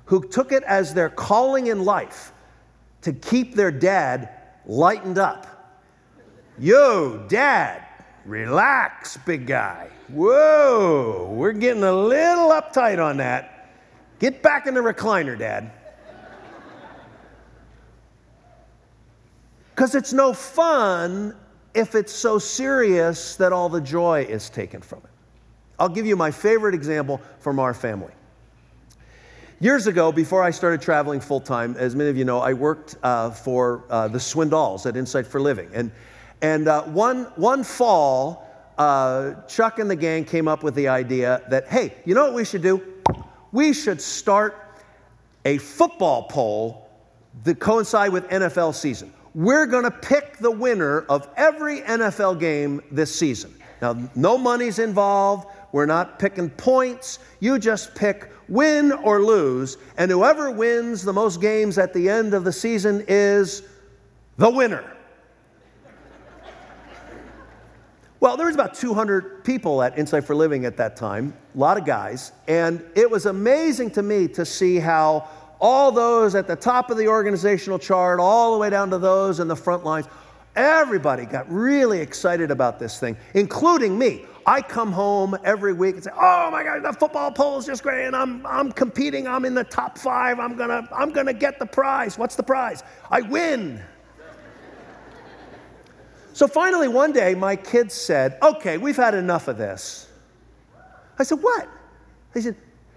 who 0.07 0.27
took 0.27 0.51
it 0.51 0.65
as 0.65 0.93
their 0.93 1.09
calling 1.09 1.69
in 1.69 1.85
life 1.85 2.33
to 3.03 3.13
keep 3.13 3.55
their 3.55 3.71
dad 3.71 4.40
lightened 4.71 5.19
up. 5.19 5.47
Yo, 6.57 7.27
dad, 7.29 7.83
relax, 8.25 9.17
big 9.27 9.47
guy. 9.47 9.89
Whoa, 10.09 11.29
we're 11.33 11.53
getting 11.53 11.83
a 11.83 11.93
little 11.93 12.51
uptight 12.51 13.05
on 13.05 13.17
that. 13.17 13.73
Get 14.21 14.43
back 14.43 14.67
in 14.67 14.75
the 14.75 14.81
recliner, 14.81 15.37
dad. 15.37 15.73
Because 19.75 19.95
it's 19.95 20.13
no 20.13 20.33
fun 20.33 21.35
if 21.75 21.95
it's 21.95 22.13
so 22.13 22.39
serious 22.39 23.37
that 23.37 23.53
all 23.53 23.69
the 23.69 23.81
joy 23.81 24.23
is 24.29 24.51
taken 24.51 24.81
from 24.83 25.01
it. 25.01 25.11
I'll 25.79 25.89
give 25.89 26.07
you 26.07 26.15
my 26.15 26.31
favorite 26.31 26.75
example 26.75 27.21
from 27.39 27.59
our 27.59 27.75
family. 27.75 28.13
Years 29.63 29.87
ago, 29.87 30.11
before 30.11 30.43
I 30.43 30.51
started 30.51 30.81
traveling 30.81 31.21
full 31.21 31.39
time, 31.39 31.77
as 31.79 31.95
many 31.95 32.09
of 32.09 32.17
you 32.17 32.25
know, 32.25 32.39
I 32.39 32.55
worked 32.55 32.97
uh, 33.03 33.31
for 33.31 33.85
uh, 33.91 34.09
the 34.09 34.19
Swindolls 34.19 34.87
at 34.87 34.97
Insight 34.97 35.27
for 35.27 35.39
Living. 35.39 35.69
And, 35.75 35.93
and 36.41 36.67
uh, 36.67 36.83
one, 36.85 37.25
one 37.37 37.63
fall, 37.63 38.49
uh, 38.79 39.35
Chuck 39.43 39.79
and 39.79 39.91
the 39.91 39.97
gang 39.97 40.25
came 40.25 40.49
up 40.49 40.63
with 40.63 40.75
the 40.75 40.89
idea 40.89 41.43
that, 41.51 41.69
hey, 41.69 41.93
you 42.07 42.15
know 42.15 42.25
what 42.25 42.33
we 42.33 42.47
should 42.47 42.63
do? 42.63 42.83
We 43.53 43.75
should 43.75 44.01
start 44.01 44.81
a 45.45 45.59
football 45.59 46.23
poll 46.23 46.89
that 47.45 47.61
coincide 47.61 48.13
with 48.13 48.27
NFL 48.31 48.75
season 48.75 49.13
we're 49.35 49.67
going 49.67 49.85
to 49.85 49.91
pick 49.91 50.39
the 50.39 50.51
winner 50.51 51.03
of 51.03 51.29
every 51.37 51.81
NFL 51.83 52.41
game 52.41 52.83
this 52.91 53.15
season. 53.15 53.55
Now, 53.81 53.97
no 54.15 54.37
money's 54.37 54.79
involved. 54.79 55.49
We're 55.73 55.87
not 55.87 56.19
picking 56.19 56.51
points. 56.51 57.19
You 57.41 57.59
just 57.59 57.95
pick 57.95 58.31
win 58.49 58.93
or 58.93 59.23
lose, 59.23 59.79
and 59.97 60.11
whoever 60.11 60.51
wins 60.51 61.03
the 61.03 61.13
most 61.13 61.41
games 61.41 61.79
at 61.79 61.95
the 61.95 62.09
end 62.09 62.35
of 62.35 62.45
the 62.45 62.53
season 62.53 63.05
is 63.09 63.63
the 64.37 64.51
winner. 64.51 64.97
Well, 68.19 68.37
there 68.37 68.47
was 68.47 68.55
about 68.55 68.75
200 68.75 69.45
people 69.45 69.83
at 69.83 69.99
Insight 69.99 70.25
for 70.25 70.35
Living 70.35 70.67
at 70.67 70.77
that 70.77 70.95
time, 70.95 71.33
a 71.55 71.59
lot 71.59 71.79
of 71.79 71.87
guys, 71.87 72.33
and 72.49 72.85
it 72.95 73.11
was 73.11 73.25
amazing 73.25 73.93
to 73.93 74.03
me 74.03 74.29
to 74.29 74.45
see 74.45 74.79
how 74.79 75.27
all 75.59 75.93
those 75.93 76.35
at 76.35 76.47
the 76.47 76.57
top 76.57 76.91
of 76.91 76.99
the 76.99 77.07
organizational 77.07 77.79
chart, 77.79 78.21
all 78.21 78.53
the 78.53 78.59
way 78.59 78.69
down 78.69 78.91
to 78.91 78.99
those 78.99 79.41
in 79.41 79.49
the 79.49 79.57
front 79.57 79.85
lines. 79.85 80.07
Everybody 80.57 81.27
got 81.27 81.51
really 81.51 82.01
excited 82.01 82.51
about 82.51 82.79
this 82.79 82.99
thing, 82.99 83.17
including 83.35 83.97
me. 83.97 84.25
I 84.47 84.63
come 84.63 84.91
home 84.91 85.37
every 85.45 85.73
week 85.73 85.95
and 85.95 86.05
say, 86.05 86.11
"Oh 86.15 86.51
my 86.51 86.65
God, 86.65 86.83
the 86.83 86.93
football 86.93 87.31
poll 87.31 87.59
is 87.59 87.67
just 87.67 87.83
great, 87.85 88.07
and 88.07 88.17
I'm 88.17 88.45
I'm 88.45 88.73
competing. 88.73 89.29
I'm 89.29 89.45
in 89.45 89.55
the 89.55 89.65
top 89.65 89.97
five. 89.97 90.41
I'm 90.41 90.57
gonna 90.57 90.89
I'm 90.93 91.11
gonna 91.13 91.33
get 91.33 91.59
the 91.59 91.67
prize. 91.67 92.19
What's 92.19 92.35
the 92.35 92.43
prize? 92.43 92.83
I 93.11 93.21
win." 93.21 93.81
so 96.33 96.49
finally, 96.49 96.89
one 96.89 97.13
day, 97.13 97.35
my 97.35 97.55
kids 97.55 97.95
said, 97.95 98.37
"Okay, 98.43 98.77
we've 98.77 98.97
had 98.97 99.15
enough 99.15 99.47
of 99.47 99.57
this." 99.57 100.09
I 101.19 101.23
said, 101.23 101.39
"What?" 101.41 101.69
They 102.33 102.41
said, 102.41 102.57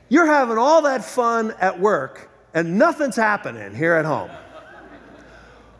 "You're 0.10 0.26
having 0.26 0.58
all 0.58 0.82
that 0.84 1.06
fun 1.06 1.54
at 1.60 1.80
work, 1.80 2.32
and 2.56 2.80
nothing's 2.80 3.16
happening 3.16 3.76
here 3.76 3.94
at 3.94 4.06
home. 4.06 4.32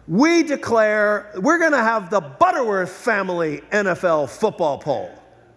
We 0.08 0.44
declare 0.44 1.32
we're 1.36 1.60
going 1.60 1.72
to 1.72 1.78
have 1.78 2.10
the 2.10 2.20
Butterworth 2.20 2.92
family 2.92 3.62
NFL 3.72 4.30
football 4.30 4.78
poll, 4.78 5.10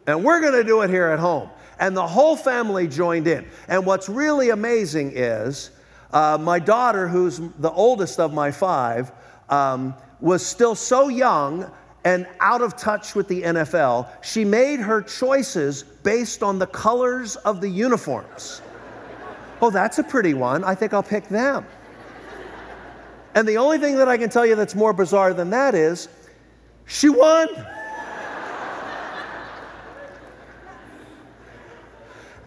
and 0.06 0.22
we're 0.22 0.40
going 0.40 0.52
to 0.52 0.64
do 0.64 0.82
it 0.82 0.90
here 0.90 1.08
at 1.08 1.18
home. 1.18 1.50
And 1.80 1.96
the 1.96 2.06
whole 2.06 2.36
family 2.36 2.86
joined 2.86 3.26
in. 3.26 3.46
And 3.68 3.84
what's 3.84 4.08
really 4.08 4.50
amazing 4.50 5.12
is 5.14 5.72
uh, 6.12 6.38
my 6.40 6.58
daughter, 6.58 7.08
who's 7.08 7.40
the 7.58 7.70
oldest 7.70 8.20
of 8.20 8.32
my 8.32 8.50
five, 8.50 9.12
um, 9.48 9.94
was 10.20 10.46
still 10.46 10.74
so 10.74 11.08
young 11.08 11.70
and 12.04 12.24
out 12.38 12.62
of 12.62 12.76
touch 12.76 13.16
with 13.16 13.26
the 13.26 13.42
NFL, 13.42 14.08
she 14.22 14.44
made 14.44 14.78
her 14.78 15.02
choices 15.02 15.82
based 15.82 16.44
on 16.44 16.60
the 16.60 16.68
colors 16.68 17.34
of 17.36 17.60
the 17.60 17.68
uniforms. 17.68 18.62
Oh, 19.60 19.70
that's 19.70 19.98
a 19.98 20.04
pretty 20.04 20.32
one. 20.32 20.62
I 20.62 20.76
think 20.76 20.94
I'll 20.94 21.02
pick 21.02 21.28
them. 21.28 21.66
And 23.36 23.46
the 23.46 23.58
only 23.58 23.76
thing 23.76 23.96
that 23.96 24.08
I 24.08 24.16
can 24.16 24.30
tell 24.30 24.46
you 24.46 24.54
that's 24.54 24.74
more 24.74 24.94
bizarre 24.94 25.34
than 25.34 25.50
that 25.50 25.74
is 25.74 26.08
she 26.86 27.10
won. 27.10 27.48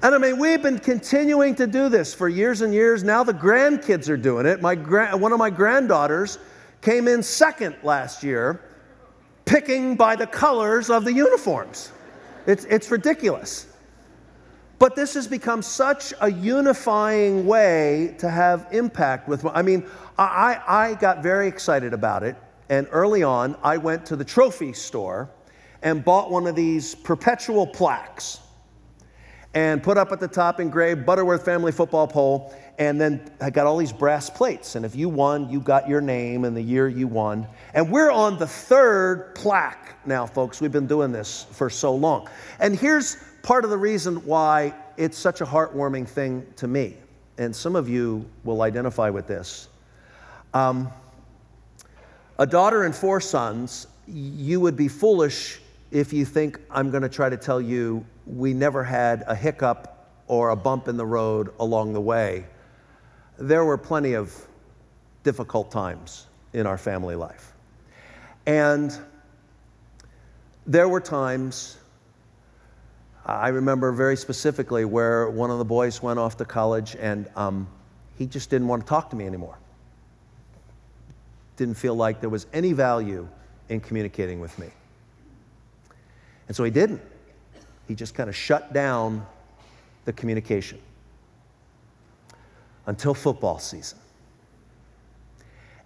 And 0.02 0.16
I 0.16 0.18
mean, 0.18 0.40
we've 0.40 0.64
been 0.64 0.80
continuing 0.80 1.54
to 1.56 1.68
do 1.68 1.90
this 1.90 2.16
for 2.16 2.28
years 2.28 2.62
and 2.62 2.74
years. 2.74 3.04
Now 3.04 3.24
the 3.24 3.36
grandkids 3.36 4.10
are 4.10 4.18
doing 4.18 4.48
it. 4.48 4.62
My 4.62 4.74
gra- 4.74 5.16
one 5.16 5.32
of 5.32 5.38
my 5.38 5.52
granddaughters 5.52 6.40
came 6.82 7.08
in 7.08 7.22
second 7.22 7.76
last 7.84 8.24
year, 8.24 8.60
picking 9.46 9.96
by 9.96 10.16
the 10.16 10.26
colors 10.26 10.90
of 10.90 11.06
the 11.06 11.14
uniforms. 11.14 11.92
It's, 12.48 12.66
it's 12.66 12.90
ridiculous. 12.90 13.68
But 14.80 14.96
this 14.96 15.14
has 15.16 15.28
become 15.28 15.62
such 15.62 16.14
a 16.22 16.32
unifying 16.32 17.46
way 17.46 18.16
to 18.20 18.30
have 18.30 18.68
impact 18.72 19.28
with. 19.28 19.46
I 19.46 19.62
mean, 19.62 19.86
I, 20.18 20.62
I 20.66 20.94
got 20.96 21.22
very 21.22 21.50
excited 21.50 21.94
about 21.94 22.24
it. 22.24 22.38
And 22.70 22.88
early 22.92 23.22
on, 23.22 23.58
I 23.62 23.76
went 23.78 24.06
to 24.08 24.16
the 24.16 24.24
trophy 24.24 24.72
store 24.72 25.30
and 25.82 26.04
bought 26.04 26.32
one 26.32 26.48
of 26.48 26.56
these 26.56 26.96
perpetual 26.96 27.68
plaques 27.68 28.40
and 29.54 29.82
put 29.82 29.98
up 29.98 30.12
at 30.12 30.20
the 30.20 30.28
top 30.28 30.60
engraved 30.60 31.06
Butterworth 31.06 31.44
Family 31.44 31.72
Football 31.72 32.08
Poll. 32.08 32.54
And 32.78 33.02
then 33.02 33.30
I 33.42 33.50
got 33.50 33.66
all 33.66 33.78
these 33.78 33.92
brass 33.92 34.30
plates. 34.30 34.76
And 34.76 34.86
if 34.86 34.96
you 34.96 35.10
won, 35.10 35.50
you 35.50 35.60
got 35.60 35.90
your 35.90 36.00
name 36.00 36.46
and 36.46 36.56
the 36.56 36.62
year 36.62 36.88
you 36.88 37.08
won. 37.08 37.48
And 37.74 37.92
we're 37.92 38.12
on 38.12 38.38
the 38.38 38.48
third 38.48 39.34
plaque 39.36 39.98
now, 40.06 40.26
folks. 40.26 40.62
We've 40.62 40.72
been 40.72 40.88
doing 40.88 41.12
this 41.12 41.48
for 41.52 41.70
so 41.70 41.94
long. 41.94 42.30
And 42.60 42.78
here's 42.78 43.18
part 43.44 43.64
of 43.64 43.70
the 43.70 43.78
reason 43.78 44.18
why 44.26 44.74
it's 44.98 45.18
such 45.18 45.42
a 45.42 45.46
heartwarming 45.46 46.08
thing 46.08 46.46
to 46.58 46.68
me, 46.68 46.98
and 47.38 47.56
some 47.56 47.76
of 47.76 47.88
you 47.88 48.26
will 48.44 48.62
identify 48.62 49.10
with 49.10 49.28
this. 49.28 49.70
Um, 50.54 50.92
a 52.38 52.46
daughter 52.46 52.84
and 52.84 52.96
four 52.96 53.20
sons, 53.20 53.88
you 54.08 54.60
would 54.60 54.76
be 54.76 54.88
foolish 54.88 55.60
if 55.92 56.14
you 56.14 56.26
think 56.26 56.60
I'm 56.70 56.92
going 56.92 57.04
to 57.04 57.10
try 57.10 57.30
to 57.30 57.38
tell 57.38 57.60
you 57.60 58.06
we 58.26 58.54
never 58.54 58.84
had 58.84 59.24
a 59.28 59.36
hiccup 59.36 60.08
or 60.28 60.52
a 60.52 60.56
bump 60.56 60.88
in 60.88 60.96
the 60.98 61.06
road 61.06 61.52
along 61.60 61.94
the 61.94 62.02
way. 62.02 62.46
There 63.38 63.66
were 63.66 63.78
plenty 63.78 64.14
of 64.14 64.34
difficult 65.24 65.72
times 65.72 66.28
in 66.54 66.68
our 66.68 66.78
family 66.78 67.16
life. 67.16 67.54
And 68.46 68.98
there 70.66 70.88
were 70.88 71.02
times, 71.02 71.79
I 73.30 73.50
remember 73.50 73.92
very 73.92 74.18
specifically, 74.18 74.86
where 74.86 75.30
one 75.30 75.52
of 75.52 75.60
the 75.60 75.66
boys 75.66 76.02
went 76.02 76.18
off 76.18 76.38
to 76.38 76.46
college 76.46 76.96
and 77.00 77.30
um, 77.36 77.68
he 78.18 78.26
just 78.26 78.50
didn't 78.50 78.68
want 78.68 78.84
to 78.84 78.90
talk 78.90 79.10
to 79.12 79.16
me 79.16 79.26
anymore. 79.26 79.58
Didn't 81.56 81.76
feel 81.76 81.96
like 81.96 82.22
there 82.22 82.30
was 82.30 82.48
any 82.54 82.74
value 82.74 83.28
in 83.70 83.82
communicating 83.82 84.40
with 84.40 84.58
me. 84.58 84.68
And 86.48 86.56
so 86.56 86.64
he 86.64 86.72
didn't. 86.72 87.02
He 87.88 87.96
just 87.96 88.16
kind 88.16 88.30
of 88.30 88.36
shut 88.36 88.74
down 88.74 89.26
the 90.06 90.14
communication 90.14 90.80
until 92.88 93.14
football 93.14 93.60
season. 93.60 94.00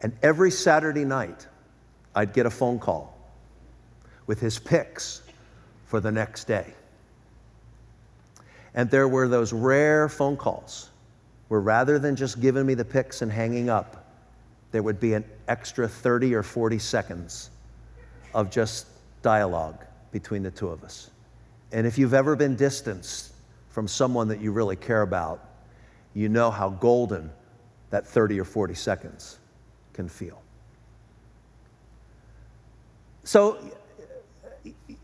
And 0.01 0.13
every 0.21 0.51
Saturday 0.51 1.03
night, 1.05 1.47
I'd 2.15 2.33
get 2.33 2.45
a 2.45 2.49
phone 2.49 2.79
call 2.79 3.17
with 4.27 4.39
his 4.39 4.59
picks 4.59 5.23
for 5.85 5.99
the 5.99 6.11
next 6.11 6.45
day. 6.45 6.73
And 8.75 8.89
there 8.89 9.07
were 9.07 9.27
those 9.27 9.53
rare 9.53 10.09
phone 10.09 10.37
calls 10.37 10.89
where 11.47 11.59
rather 11.59 11.99
than 11.99 12.15
just 12.15 12.41
giving 12.41 12.65
me 12.65 12.73
the 12.73 12.85
pics 12.85 13.21
and 13.21 13.31
hanging 13.31 13.69
up, 13.69 14.05
there 14.71 14.81
would 14.81 14.99
be 14.99 15.13
an 15.13 15.23
extra 15.47 15.87
30 15.87 16.33
or 16.33 16.41
40 16.41 16.79
seconds 16.79 17.51
of 18.33 18.49
just 18.49 18.87
dialogue 19.21 19.85
between 20.11 20.41
the 20.41 20.51
two 20.51 20.69
of 20.69 20.83
us. 20.83 21.11
And 21.71 21.85
if 21.85 21.97
you've 21.97 22.13
ever 22.13 22.35
been 22.35 22.55
distanced 22.55 23.33
from 23.69 23.87
someone 23.87 24.27
that 24.29 24.39
you 24.39 24.51
really 24.51 24.75
care 24.75 25.01
about, 25.01 25.47
you 26.13 26.29
know 26.29 26.49
how 26.49 26.69
golden 26.69 27.31
that 27.89 28.07
30 28.07 28.39
or 28.39 28.45
40 28.45 28.73
seconds 28.73 29.39
can 29.93 30.09
feel. 30.09 30.41
So, 33.23 33.57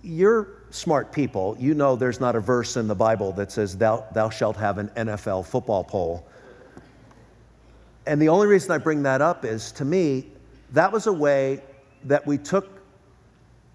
you're 0.02 0.59
smart 0.72 1.12
people. 1.12 1.56
You 1.60 1.74
know 1.74 1.96
there's 1.96 2.20
not 2.20 2.36
a 2.36 2.40
verse 2.40 2.78
in 2.78 2.88
the 2.88 2.96
Bible 2.96 3.32
that 3.34 3.52
says, 3.52 3.78
Thou, 3.78 4.06
thou 4.14 4.30
shalt 4.30 4.58
have 4.58 4.78
an 4.78 4.90
NFL 4.90 5.46
football 5.46 5.84
pole. 5.84 6.28
And 8.06 8.22
the 8.22 8.30
only 8.30 8.48
reason 8.48 8.72
I 8.72 8.78
bring 8.78 9.04
that 9.04 9.22
up 9.22 9.46
is 9.46 9.72
to 9.74 9.86
me, 9.86 10.28
that 10.72 10.92
was 10.92 11.08
a 11.08 11.14
way 11.14 11.62
that 12.06 12.26
we 12.26 12.38
took 12.38 12.82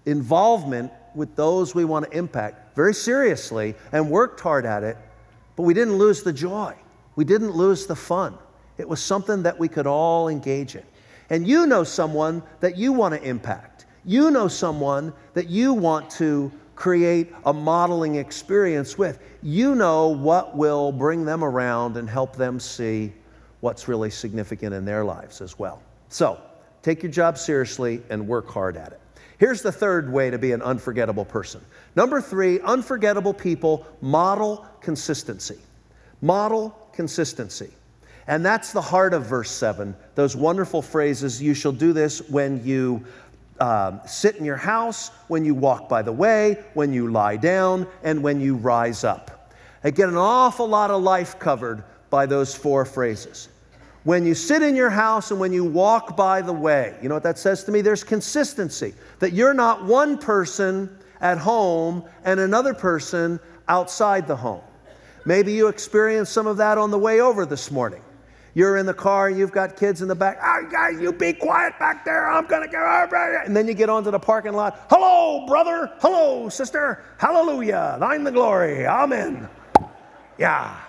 involvement 0.05 0.91
with 1.15 1.35
those 1.35 1.73
we 1.73 1.85
want 1.85 2.09
to 2.09 2.17
impact 2.17 2.75
very 2.75 2.93
seriously 2.93 3.75
and 3.91 4.09
worked 4.09 4.39
hard 4.39 4.65
at 4.65 4.83
it, 4.83 4.97
but 5.55 5.63
we 5.63 5.73
didn't 5.73 5.95
lose 5.95 6.23
the 6.23 6.33
joy. 6.33 6.75
We 7.15 7.23
didn't 7.23 7.51
lose 7.51 7.85
the 7.85 7.95
fun. 7.95 8.37
It 8.77 8.87
was 8.87 9.01
something 9.01 9.43
that 9.43 9.57
we 9.57 9.67
could 9.67 9.87
all 9.87 10.27
engage 10.27 10.75
in. 10.75 10.83
And 11.29 11.47
you 11.47 11.65
know 11.65 11.83
someone 11.83 12.43
that 12.59 12.77
you 12.77 12.91
want 12.91 13.13
to 13.13 13.23
impact. 13.23 13.85
You 14.03 14.29
know 14.31 14.47
someone 14.47 15.13
that 15.33 15.49
you 15.49 15.73
want 15.73 16.09
to 16.11 16.51
create 16.75 17.33
a 17.45 17.53
modeling 17.53 18.15
experience 18.15 18.97
with. 18.97 19.19
You 19.41 19.75
know 19.75 20.09
what 20.09 20.55
will 20.55 20.91
bring 20.91 21.25
them 21.25 21.43
around 21.43 21.97
and 21.97 22.09
help 22.09 22.35
them 22.35 22.59
see 22.59 23.13
what's 23.61 23.87
really 23.87 24.09
significant 24.09 24.73
in 24.73 24.85
their 24.85 25.03
lives 25.03 25.41
as 25.41 25.57
well. 25.57 25.81
So, 26.09 26.39
take 26.81 27.01
your 27.01 27.11
job 27.11 27.37
seriously 27.37 28.01
and 28.09 28.27
work 28.27 28.49
hard 28.49 28.77
at 28.77 28.91
it. 28.91 29.01
Here's 29.37 29.61
the 29.61 29.71
third 29.71 30.11
way 30.11 30.29
to 30.29 30.37
be 30.37 30.51
an 30.51 30.61
unforgettable 30.61 31.25
person. 31.25 31.61
Number 31.95 32.21
three, 32.21 32.59
unforgettable 32.61 33.33
people 33.33 33.85
model 34.01 34.65
consistency. 34.81 35.57
Model 36.21 36.69
consistency. 36.93 37.71
And 38.27 38.43
that's 38.43 38.71
the 38.71 38.81
heart 38.81 39.13
of 39.13 39.25
verse 39.25 39.51
7, 39.51 39.95
those 40.15 40.35
wonderful 40.35 40.81
phrases 40.81 41.41
you 41.41 41.53
shall 41.53 41.71
do 41.71 41.93
this 41.93 42.27
when 42.29 42.65
you 42.65 43.05
um, 43.59 44.01
sit 44.05 44.35
in 44.35 44.45
your 44.45 44.57
house, 44.57 45.09
when 45.27 45.45
you 45.45 45.55
walk 45.55 45.87
by 45.89 46.01
the 46.01 46.11
way, 46.11 46.63
when 46.73 46.93
you 46.93 47.11
lie 47.11 47.37
down, 47.37 47.87
and 48.03 48.21
when 48.21 48.39
you 48.39 48.55
rise 48.55 49.03
up. 49.03 49.51
I 49.83 49.91
get 49.91 50.09
an 50.09 50.17
awful 50.17 50.67
lot 50.67 50.91
of 50.91 51.03
life 51.03 51.39
covered 51.39 51.83
by 52.09 52.25
those 52.25 52.55
four 52.55 52.85
phrases. 52.85 53.49
When 54.03 54.25
you 54.25 54.35
sit 54.35 54.61
in 54.61 54.75
your 54.75 54.91
house 54.91 55.31
and 55.31 55.39
when 55.39 55.51
you 55.51 55.63
walk 55.63 56.15
by 56.15 56.41
the 56.41 56.53
way, 56.53 56.95
you 57.01 57.09
know 57.09 57.15
what 57.15 57.23
that 57.23 57.39
says 57.39 57.63
to 57.63 57.71
me? 57.71 57.81
There's 57.81 58.03
consistency, 58.03 58.93
that 59.19 59.33
you're 59.33 59.53
not 59.53 59.83
one 59.83 60.17
person 60.17 60.95
at 61.21 61.37
home 61.37 62.03
and 62.23 62.39
another 62.39 62.73
person 62.73 63.39
outside 63.67 64.27
the 64.27 64.35
home. 64.35 64.61
Maybe 65.25 65.53
you 65.53 65.69
experienced 65.69 66.33
some 66.33 66.45
of 66.45 66.57
that 66.57 66.77
on 66.77 66.91
the 66.91 66.99
way 66.99 67.19
over 67.19 67.47
this 67.47 67.71
morning. 67.71 68.01
You're 68.55 68.77
in 68.77 68.85
the 68.85 68.93
car, 68.93 69.29
you've 69.29 69.51
got 69.51 69.75
kids 69.75 70.01
in 70.01 70.07
the 70.07 70.15
back. 70.15 70.39
Oh, 70.41 70.65
guys, 70.71 70.99
you 70.99 71.11
be 71.11 71.33
quiet 71.33 71.77
back 71.77 72.05
there. 72.05 72.31
I'm 72.31 72.47
going 72.47 72.65
to 72.65 72.71
go. 72.71 73.07
And 73.45 73.53
then 73.53 73.67
you 73.67 73.73
get 73.73 73.89
onto 73.89 74.11
the 74.11 74.19
parking 74.19 74.53
lot. 74.53 74.87
Hello, 74.89 75.45
brother. 75.45 75.91
Hello, 75.99 76.47
sister. 76.47 77.03
Hallelujah. 77.17 77.97
Thine 77.99 78.23
the 78.23 78.31
glory. 78.31 78.87
Amen. 78.87 79.49
Yeah. 80.37 80.79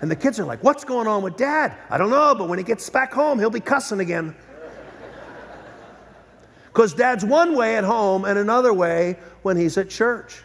And 0.00 0.10
the 0.10 0.16
kids 0.16 0.40
are 0.40 0.44
like, 0.44 0.62
What's 0.64 0.84
going 0.84 1.06
on 1.06 1.22
with 1.22 1.36
dad? 1.36 1.76
I 1.88 1.98
don't 1.98 2.10
know, 2.10 2.34
but 2.34 2.48
when 2.48 2.58
he 2.58 2.64
gets 2.64 2.90
back 2.90 3.12
home, 3.12 3.38
he'll 3.38 3.48
be 3.48 3.60
cussing 3.60 4.00
again. 4.00 4.34
Because 6.66 6.94
dad's 6.94 7.24
one 7.24 7.54
way 7.54 7.76
at 7.76 7.84
home 7.84 8.24
and 8.24 8.40
another 8.40 8.74
way 8.74 9.18
when 9.42 9.56
he's 9.56 9.78
at 9.78 9.88
church. 9.88 10.42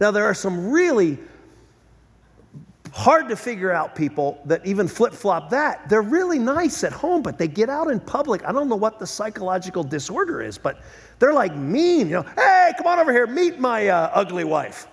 Now, 0.00 0.12
there 0.12 0.24
are 0.24 0.32
some 0.32 0.70
really 0.70 1.18
hard 2.96 3.28
to 3.28 3.36
figure 3.36 3.70
out 3.70 3.94
people 3.94 4.40
that 4.46 4.64
even 4.64 4.88
flip 4.88 5.12
flop 5.12 5.50
that. 5.50 5.86
They're 5.86 6.00
really 6.00 6.38
nice 6.38 6.82
at 6.82 6.94
home, 6.94 7.20
but 7.20 7.36
they 7.36 7.46
get 7.46 7.68
out 7.68 7.88
in 7.88 8.00
public. 8.00 8.42
I 8.46 8.52
don't 8.52 8.70
know 8.70 8.76
what 8.76 8.98
the 8.98 9.06
psychological 9.06 9.84
disorder 9.84 10.40
is, 10.40 10.56
but 10.56 10.80
they're 11.18 11.34
like 11.34 11.54
mean. 11.54 12.06
You 12.08 12.14
know, 12.14 12.22
hey, 12.36 12.72
come 12.78 12.86
on 12.86 12.98
over 12.98 13.12
here, 13.12 13.26
meet 13.26 13.58
my 13.60 13.88
uh, 13.88 14.10
ugly 14.14 14.44
wife. 14.44 14.88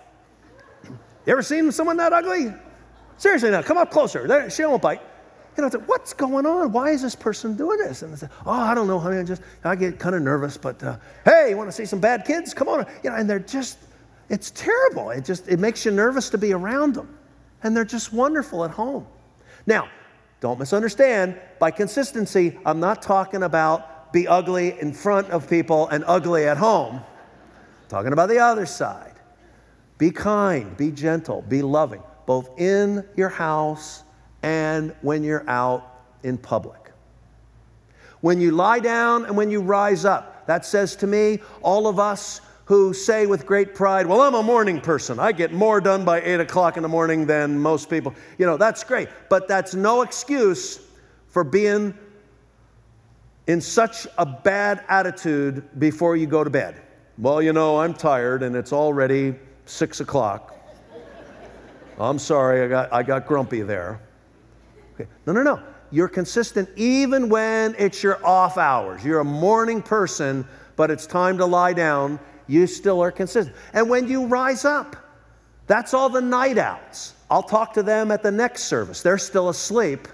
You 0.84 1.32
ever 1.32 1.42
seen 1.42 1.72
someone 1.72 1.96
that 1.96 2.12
ugly? 2.12 2.54
Seriously, 3.16 3.52
now 3.52 3.62
come 3.62 3.78
up 3.78 3.90
closer. 3.90 4.28
There, 4.28 4.50
she 4.50 4.66
won't 4.66 4.82
bite. 4.82 5.02
You 5.56 5.64
know, 5.64 5.70
what's 5.86 6.12
going 6.12 6.46
on? 6.46 6.74
Why 6.74 6.90
is 6.90 7.02
this 7.02 7.16
person 7.16 7.56
doing 7.56 7.78
this? 7.78 8.02
And 8.02 8.12
I 8.12 8.18
say, 8.18 8.28
oh, 8.46 8.52
I 8.52 8.76
don't 8.76 8.88
know, 8.88 9.00
honey. 9.00 9.20
I 9.20 9.24
just 9.24 9.44
I 9.64 9.78
get 9.78 9.98
kind 9.98 10.14
of 10.14 10.22
nervous, 10.24 10.58
but 10.58 10.84
uh, 10.84 10.98
hey, 11.24 11.52
you 11.52 11.58
want 11.58 11.70
to 11.70 11.72
see 11.72 11.86
some 11.86 12.02
bad 12.02 12.26
kids? 12.26 12.54
Come 12.54 12.68
on. 12.68 12.86
You 13.02 13.12
know, 13.12 13.16
and 13.16 13.30
they're 13.30 13.40
just, 13.40 13.78
it's 14.28 14.52
terrible. 14.52 15.12
It 15.12 15.24
just 15.24 15.48
it 15.48 15.60
makes 15.62 15.86
you 15.86 15.92
nervous 15.92 16.30
to 16.32 16.38
be 16.38 16.52
around 16.52 16.96
them 16.96 17.18
and 17.64 17.76
they're 17.76 17.86
just 17.86 18.14
wonderful 18.14 18.64
at 18.66 18.72
home. 18.72 19.08
Now, 19.66 19.90
don't 20.42 20.60
misunderstand, 20.60 21.40
by 21.60 21.72
consistency, 21.72 22.60
I'm 22.66 22.80
not 22.80 23.02
talking 23.02 23.44
about 23.44 24.12
be 24.12 24.28
ugly 24.28 24.80
in 24.80 24.94
front 24.94 25.30
of 25.30 25.50
people 25.50 25.88
and 25.88 26.04
ugly 26.06 26.46
at 26.46 26.58
home. 26.58 26.98
I'm 26.98 27.90
talking 27.90 28.14
about 28.14 28.30
the 28.30 28.40
other 28.40 28.66
side. 28.66 29.14
Be 29.98 30.12
kind, 30.12 30.76
be 30.78 30.92
gentle, 30.92 31.42
be 31.44 31.62
loving, 31.62 32.04
both 32.26 32.50
in 32.60 33.06
your 33.16 33.30
house 33.30 34.04
and 34.44 34.94
when 35.02 35.24
you're 35.24 35.50
out 35.50 36.04
in 36.24 36.38
public. 36.38 36.92
When 38.22 38.40
you 38.40 38.52
lie 38.52 38.80
down 38.80 39.26
and 39.26 39.36
when 39.36 39.50
you 39.50 39.62
rise 39.62 40.06
up, 40.06 40.46
that 40.48 40.66
says 40.66 40.96
to 40.98 41.08
me, 41.08 41.40
all 41.62 41.88
of 41.88 42.00
us 42.00 42.42
who 42.66 42.94
say 42.94 43.26
with 43.26 43.46
great 43.46 43.76
pride, 43.76 44.06
Well, 44.06 44.22
I'm 44.22 44.36
a 44.36 44.44
morning 44.44 44.80
person. 44.80 45.20
I 45.20 45.32
get 45.32 45.52
more 45.52 45.82
done 45.82 46.06
by 46.06 46.22
8 46.22 46.40
o'clock 46.40 46.78
in 46.78 46.84
the 46.84 46.90
morning 46.90 47.26
than 47.26 47.60
most 47.60 47.90
people. 47.90 48.14
You 48.38 48.46
know, 48.46 48.58
that's 48.58 48.84
great. 48.84 49.10
But 49.30 49.48
that's 49.48 49.76
no 49.76 50.02
excuse 50.02 50.80
for 51.28 51.44
being 51.44 51.94
in 53.48 53.60
such 53.60 54.08
a 54.18 54.26
bad 54.26 54.84
attitude 54.88 55.68
before 55.80 56.16
you 56.16 56.26
go 56.26 56.44
to 56.44 56.50
bed. 56.50 56.82
Well, 57.18 57.42
you 57.42 57.54
know, 57.54 57.80
I'm 57.80 57.94
tired 57.94 58.44
and 58.44 58.56
it's 58.56 58.72
already 58.72 59.36
6 59.66 60.00
o'clock. 60.00 60.56
I'm 62.00 62.18
sorry, 62.18 62.64
I 62.64 62.68
got, 62.68 62.94
I 62.94 63.04
got 63.04 63.28
grumpy 63.28 63.62
there. 63.62 64.00
Okay. 64.96 65.08
No, 65.26 65.34
no, 65.34 65.44
no. 65.44 65.62
You're 65.92 66.08
consistent 66.08 66.70
even 66.76 67.30
when 67.30 67.76
it's 67.78 68.02
your 68.02 68.26
off 68.26 68.58
hours. 68.58 69.04
You're 69.04 69.20
a 69.20 69.26
morning 69.26 69.82
person, 69.82 70.48
but 70.76 70.90
it's 70.90 71.06
time 71.06 71.38
to 71.38 71.46
lie 71.46 71.74
down 71.74 72.20
you 72.48 72.68
still 72.68 73.02
are 73.02 73.12
consistent. 73.12 73.56
And 73.74 73.90
when 73.90 74.08
you 74.08 74.26
rise 74.26 74.66
up, 74.66 74.96
that's 75.68 75.94
all 75.94 76.10
the 76.10 76.22
night 76.22 76.58
outs. 76.58 77.14
I'll 77.30 77.44
talk 77.44 77.74
to 77.74 77.84
them 77.84 78.12
at 78.12 78.22
the 78.22 78.32
next 78.32 78.66
service. 78.66 79.02
They're 79.02 79.18
still 79.18 79.50
asleep. 79.50 80.08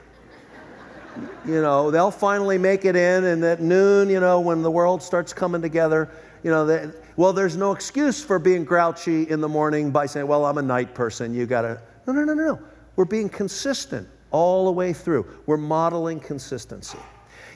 you 1.46 1.62
know, 1.62 1.92
they'll 1.92 2.12
finally 2.12 2.58
make 2.58 2.86
it 2.86 2.96
in, 2.96 3.24
and 3.26 3.44
at 3.44 3.62
noon, 3.62 4.10
you 4.10 4.20
know, 4.20 4.40
when 4.40 4.62
the 4.62 4.72
world 4.72 5.02
starts 5.02 5.34
coming 5.34 5.62
together, 5.62 6.10
you 6.44 6.52
know, 6.52 6.66
they, 6.66 6.90
well, 7.18 7.34
there's 7.34 7.58
no 7.58 7.74
excuse 7.74 8.24
for 8.24 8.40
being 8.40 8.64
grouchy 8.64 9.24
in 9.30 9.42
the 9.42 9.50
morning 9.50 9.92
by 9.92 10.06
saying, 10.06 10.28
well, 10.28 10.46
I'm 10.46 10.58
a 10.58 10.62
night 10.62 10.96
person. 10.96 11.34
You 11.34 11.46
got 11.46 11.64
to. 11.64 11.82
No, 12.08 12.14
no, 12.14 12.24
no, 12.24 12.34
no, 12.34 12.46
no. 12.54 12.62
We're 12.96 13.06
being 13.06 13.28
consistent 13.28 14.08
all 14.32 14.66
the 14.66 14.72
way 14.72 14.94
through. 14.94 15.26
We're 15.46 15.58
modeling 15.58 16.20
consistency. 16.20 17.00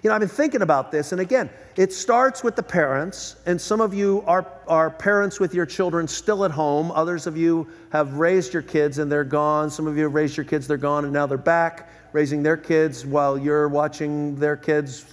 You 0.04 0.10
know, 0.10 0.16
I've 0.16 0.20
been 0.20 0.28
thinking 0.28 0.62
about 0.62 0.92
this, 0.92 1.14
and 1.14 1.22
again, 1.22 1.50
it 1.78 1.94
starts 1.94 2.44
with 2.44 2.58
the 2.58 2.64
parents, 2.64 3.38
and 3.46 3.60
some 3.60 3.80
of 3.80 3.94
you 3.94 4.22
are, 4.28 4.46
are 4.68 4.90
parents 4.92 5.40
with 5.40 5.54
your 5.54 5.66
children 5.66 6.10
still 6.10 6.44
at 6.44 6.52
home. 6.52 6.92
Others 6.92 7.26
of 7.26 7.38
you 7.38 7.70
have 7.94 8.16
raised 8.16 8.54
your 8.54 8.64
kids 8.64 8.98
and 8.98 9.10
they're 9.10 9.24
gone. 9.24 9.70
Some 9.70 9.88
of 9.88 9.96
you 9.96 10.04
have 10.04 10.14
raised 10.14 10.36
your 10.36 10.46
kids, 10.46 10.68
they're 10.68 10.76
gone, 10.76 11.06
and 11.06 11.14
now 11.14 11.26
they're 11.26 11.38
back 11.38 11.90
raising 12.12 12.44
their 12.44 12.58
kids 12.58 13.06
while 13.06 13.38
you're 13.38 13.70
watching 13.70 14.36
their 14.36 14.58
kids 14.58 15.06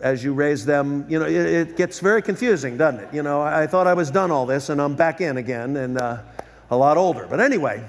as 0.00 0.22
you 0.22 0.32
raise 0.32 0.64
them, 0.64 1.04
you 1.08 1.18
know, 1.18 1.26
it, 1.26 1.34
it, 1.34 1.76
gets 1.76 2.00
very 2.00 2.22
confusing, 2.22 2.76
doesn't 2.76 3.00
it? 3.00 3.14
You 3.14 3.22
know, 3.22 3.40
I, 3.42 3.66
thought 3.66 3.86
I 3.86 3.94
was 3.94 4.10
done 4.10 4.30
all 4.30 4.46
this 4.46 4.68
and 4.68 4.80
I'm 4.80 4.94
back 4.94 5.20
in 5.20 5.36
again 5.36 5.76
and 5.76 5.98
uh, 5.98 6.22
a 6.70 6.76
lot 6.76 6.96
older. 6.96 7.26
But 7.28 7.40
anyway, 7.40 7.86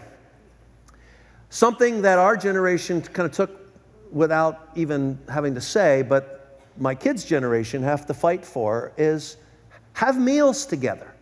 something 1.49 2.01
that 2.01 2.17
our 2.17 2.35
generation 2.35 3.01
kind 3.01 3.25
of 3.25 3.33
took 3.33 3.60
without 4.11 4.69
even 4.75 5.17
having 5.29 5.55
to 5.55 5.61
say, 5.61 6.01
but 6.01 6.59
my 6.77 6.95
kids' 6.95 7.23
generation 7.23 7.81
have 7.83 8.05
to 8.07 8.13
fight 8.13 8.45
for 8.45 8.91
is 8.97 9.37
have 9.93 10.19
meals 10.19 10.65
together. 10.65 11.13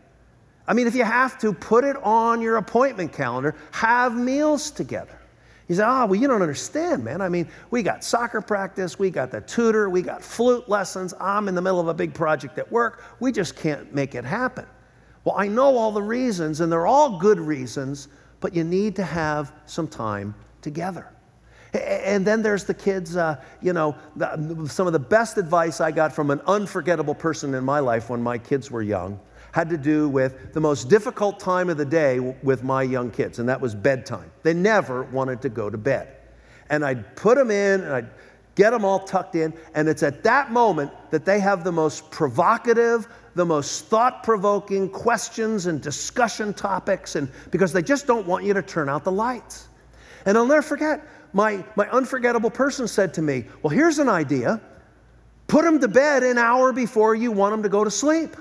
I 0.68 0.74
mean, 0.74 0.86
if 0.86 0.96
you 0.96 1.04
have 1.04 1.40
to, 1.40 1.52
put 1.52 1.84
it 1.84 1.96
on 2.04 2.42
your 2.42 2.58
appointment 2.58 3.12
calendar, 3.12 3.56
have 3.72 4.16
meals 4.16 4.70
together. 4.70 5.20
He 5.68 5.76
said, 5.76 5.86
Ah, 5.86 6.04
oh, 6.04 6.06
well, 6.08 6.20
you 6.20 6.28
don't 6.28 6.42
understand, 6.42 7.04
man. 7.04 7.22
I 7.22 7.30
mean, 7.30 7.48
we 7.70 7.84
got 7.84 8.04
soccer 8.04 8.42
practice, 8.42 8.98
we 8.98 9.10
got 9.10 9.32
the 9.32 9.42
tutor, 9.42 9.90
we 9.90 10.02
got 10.02 10.24
flute 10.24 10.68
lessons. 10.68 11.14
I'm 11.20 11.48
in 11.48 11.56
the 11.56 11.62
middle 11.62 11.80
of 11.80 11.88
a 11.88 11.94
big 11.94 12.14
project 12.14 12.58
at 12.58 12.72
work. 12.72 13.04
We 13.20 13.32
just 13.32 13.56
can't 13.56 13.94
make 13.94 14.16
it 14.16 14.26
happen. 14.26 14.66
Well, 15.24 15.36
I 15.38 15.48
know 15.48 15.78
all 15.78 15.92
the 15.92 16.02
reasons, 16.02 16.62
and 16.62 16.72
they're 16.72 16.88
all 16.88 17.20
good 17.20 17.40
reasons, 17.40 18.08
but 18.40 18.56
you 18.56 18.64
need 18.64 18.96
to 18.96 19.04
have 19.04 19.54
some 19.66 19.88
time 19.88 20.34
together. 20.62 21.08
And 21.74 22.26
then 22.26 22.42
there's 22.42 22.64
the 22.64 22.74
kids, 22.74 23.16
uh, 23.16 23.36
you 23.62 23.74
know, 23.74 23.96
some 24.68 24.88
of 24.88 24.94
the 24.94 25.00
best 25.00 25.38
advice 25.38 25.80
I 25.80 25.92
got 25.92 26.14
from 26.14 26.32
an 26.32 26.42
unforgettable 26.48 27.14
person 27.14 27.54
in 27.54 27.64
my 27.64 27.80
life 27.80 28.10
when 28.10 28.24
my 28.24 28.38
kids 28.38 28.72
were 28.72 28.82
young 28.82 29.20
had 29.52 29.70
to 29.70 29.78
do 29.78 30.08
with 30.08 30.54
the 30.54 30.60
most 30.60 30.90
difficult 30.90 31.40
time 31.40 31.70
of 31.70 31.78
the 31.78 31.86
day 31.86 32.20
with 32.20 32.64
my 32.64 32.84
young 32.84 33.10
kids, 33.10 33.40
and 33.40 33.50
that 33.50 33.60
was 33.60 33.74
bedtime. 33.74 34.32
They 34.44 34.54
never 34.54 35.04
wanted 35.04 35.42
to 35.42 35.50
go 35.50 35.70
to 35.70 35.78
bed. 35.78 36.18
And 36.70 36.86
I'd 36.86 37.16
put 37.16 37.36
them 37.36 37.50
in 37.50 37.82
and 37.82 37.92
I'd 37.92 38.10
get 38.56 38.72
them 38.72 38.84
all 38.86 39.00
tucked 39.00 39.36
in, 39.36 39.54
and 39.74 39.88
it's 39.88 40.04
at 40.04 40.24
that 40.24 40.52
moment 40.52 40.92
that 41.12 41.26
they 41.26 41.40
have 41.40 41.64
the 41.64 41.72
most 41.72 42.12
provocative, 42.12 43.08
the 43.34 43.46
most 43.46 43.86
thought 43.86 44.22
provoking 44.22 44.90
questions 44.90 45.66
and 45.66 45.82
discussion 45.82 46.54
topics, 46.54 47.16
and 47.16 47.32
because 47.52 47.72
they 47.72 47.82
just 47.82 48.06
don't 48.06 48.28
want 48.28 48.44
you 48.44 48.54
to 48.54 48.62
turn 48.62 48.90
out 48.90 49.04
the 49.04 49.12
lights. 49.12 49.70
And 50.26 50.38
I'll 50.38 50.46
never 50.46 50.62
forget, 50.62 51.08
my, 51.34 51.64
my 51.76 51.88
unforgettable 51.90 52.50
person 52.50 52.88
said 52.88 53.14
to 53.16 53.22
me, 53.22 53.46
Well, 53.62 53.70
here's 53.70 54.00
an 54.00 54.10
idea. 54.10 54.62
Put 55.48 55.64
them 55.64 55.80
to 55.80 55.88
bed 55.88 56.24
an 56.24 56.38
hour 56.38 56.72
before 56.72 57.16
you 57.16 57.32
want 57.32 57.54
them 57.54 57.64
to 57.64 57.70
go 57.70 57.84
to 57.84 57.92
sleep 57.92 58.36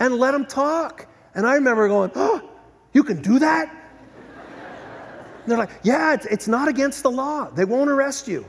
and 0.00 0.14
let 0.16 0.32
them 0.32 0.46
talk. 0.46 1.06
And 1.34 1.46
I 1.46 1.54
remember 1.54 1.88
going, 1.88 2.10
Oh, 2.14 2.50
you 2.92 3.02
can 3.02 3.22
do 3.22 3.38
that? 3.38 3.68
And 3.68 5.50
they're 5.50 5.58
like, 5.58 5.70
Yeah, 5.82 6.14
it's, 6.14 6.26
it's 6.26 6.48
not 6.48 6.68
against 6.68 7.02
the 7.02 7.10
law. 7.10 7.50
They 7.50 7.64
won't 7.64 7.90
arrest 7.90 8.28
you. 8.28 8.46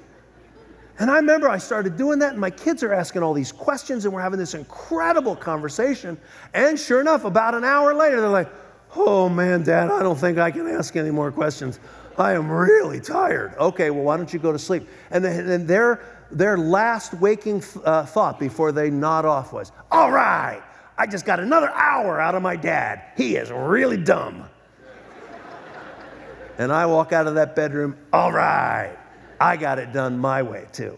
And 0.97 1.11
I 1.11 1.17
remember 1.17 1.49
I 1.49 1.57
started 1.57 1.97
doing 1.97 2.19
that, 2.19 2.31
and 2.31 2.39
my 2.39 2.49
kids 2.49 2.81
are 2.81 2.93
asking 2.93 3.21
all 3.21 3.33
these 3.33 3.51
questions, 3.51 4.05
and 4.05 4.13
we're 4.13 4.21
having 4.21 4.39
this 4.39 4.53
incredible 4.53 5.35
conversation. 5.35 6.17
And 6.53 6.79
sure 6.79 7.01
enough, 7.01 7.25
about 7.25 7.53
an 7.53 7.65
hour 7.65 7.93
later, 7.93 8.21
they're 8.21 8.29
like, 8.29 8.49
Oh 8.95 9.27
man, 9.27 9.63
Dad, 9.63 9.91
I 9.91 10.01
don't 10.01 10.17
think 10.17 10.37
I 10.37 10.51
can 10.51 10.67
ask 10.67 10.95
any 10.95 11.11
more 11.11 11.31
questions. 11.31 11.79
I 12.17 12.33
am 12.33 12.49
really 12.49 12.99
tired. 12.99 13.55
Okay, 13.57 13.89
well, 13.89 14.03
why 14.03 14.17
don't 14.17 14.31
you 14.31 14.39
go 14.39 14.51
to 14.51 14.59
sleep? 14.59 14.87
And 15.11 15.23
then 15.23 15.67
their, 15.67 16.01
their 16.31 16.57
last 16.57 17.13
waking 17.15 17.63
uh, 17.83 18.05
thought 18.05 18.39
before 18.39 18.71
they 18.71 18.89
nod 18.89 19.25
off 19.25 19.51
was, 19.53 19.71
All 19.91 20.11
right, 20.11 20.63
I 20.97 21.07
just 21.07 21.25
got 21.25 21.39
another 21.39 21.69
hour 21.71 22.19
out 22.19 22.35
of 22.35 22.41
my 22.41 22.55
dad. 22.55 23.01
He 23.17 23.35
is 23.35 23.51
really 23.51 23.97
dumb. 23.97 24.47
and 26.57 26.71
I 26.71 26.85
walk 26.85 27.11
out 27.11 27.27
of 27.27 27.35
that 27.35 27.55
bedroom, 27.55 27.97
all 28.13 28.31
right, 28.31 28.95
I 29.39 29.57
got 29.57 29.79
it 29.79 29.91
done 29.91 30.17
my 30.17 30.41
way 30.41 30.65
too. 30.71 30.97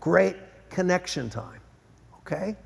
Great 0.00 0.36
connection 0.70 1.28
time, 1.28 1.60
okay? 2.20 2.56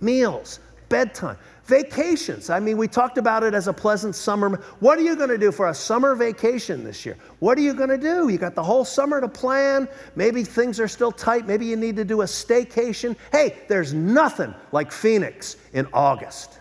Meals, 0.00 0.60
bedtime, 0.88 1.36
vacations. 1.70 2.50
I 2.50 2.58
mean, 2.60 2.76
we 2.76 2.88
talked 2.88 3.16
about 3.16 3.44
it 3.44 3.54
as 3.54 3.68
a 3.68 3.72
pleasant 3.72 4.14
summer. 4.14 4.56
What 4.80 4.98
are 4.98 5.02
you 5.02 5.16
going 5.16 5.30
to 5.30 5.38
do 5.38 5.52
for 5.52 5.68
a 5.68 5.74
summer 5.74 6.16
vacation 6.16 6.84
this 6.84 7.06
year? 7.06 7.16
What 7.38 7.56
are 7.56 7.60
you 7.60 7.72
going 7.72 7.88
to 7.88 7.96
do? 7.96 8.28
You 8.28 8.36
got 8.36 8.56
the 8.56 8.62
whole 8.62 8.84
summer 8.84 9.20
to 9.20 9.28
plan. 9.28 9.88
Maybe 10.16 10.42
things 10.42 10.80
are 10.80 10.88
still 10.88 11.12
tight. 11.12 11.46
Maybe 11.46 11.64
you 11.64 11.76
need 11.76 11.96
to 11.96 12.04
do 12.04 12.22
a 12.22 12.24
staycation. 12.24 13.16
Hey, 13.30 13.56
there's 13.68 13.94
nothing 13.94 14.52
like 14.72 14.90
Phoenix 14.90 15.56
in 15.72 15.86
August. 15.92 16.58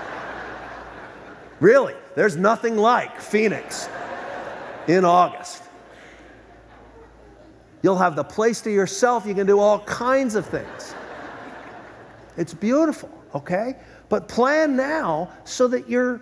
really, 1.60 1.94
there's 2.16 2.36
nothing 2.36 2.78
like 2.78 3.20
Phoenix 3.20 3.88
in 4.88 5.04
August. 5.04 5.62
You'll 7.82 7.98
have 7.98 8.16
the 8.16 8.24
place 8.24 8.62
to 8.62 8.72
yourself. 8.72 9.26
You 9.26 9.34
can 9.34 9.46
do 9.46 9.58
all 9.58 9.80
kinds 9.80 10.34
of 10.36 10.46
things. 10.46 10.94
It's 12.38 12.54
beautiful, 12.54 13.10
okay? 13.34 13.76
But 14.08 14.28
plan 14.28 14.76
now 14.76 15.30
so 15.44 15.68
that 15.68 15.88
you're 15.88 16.20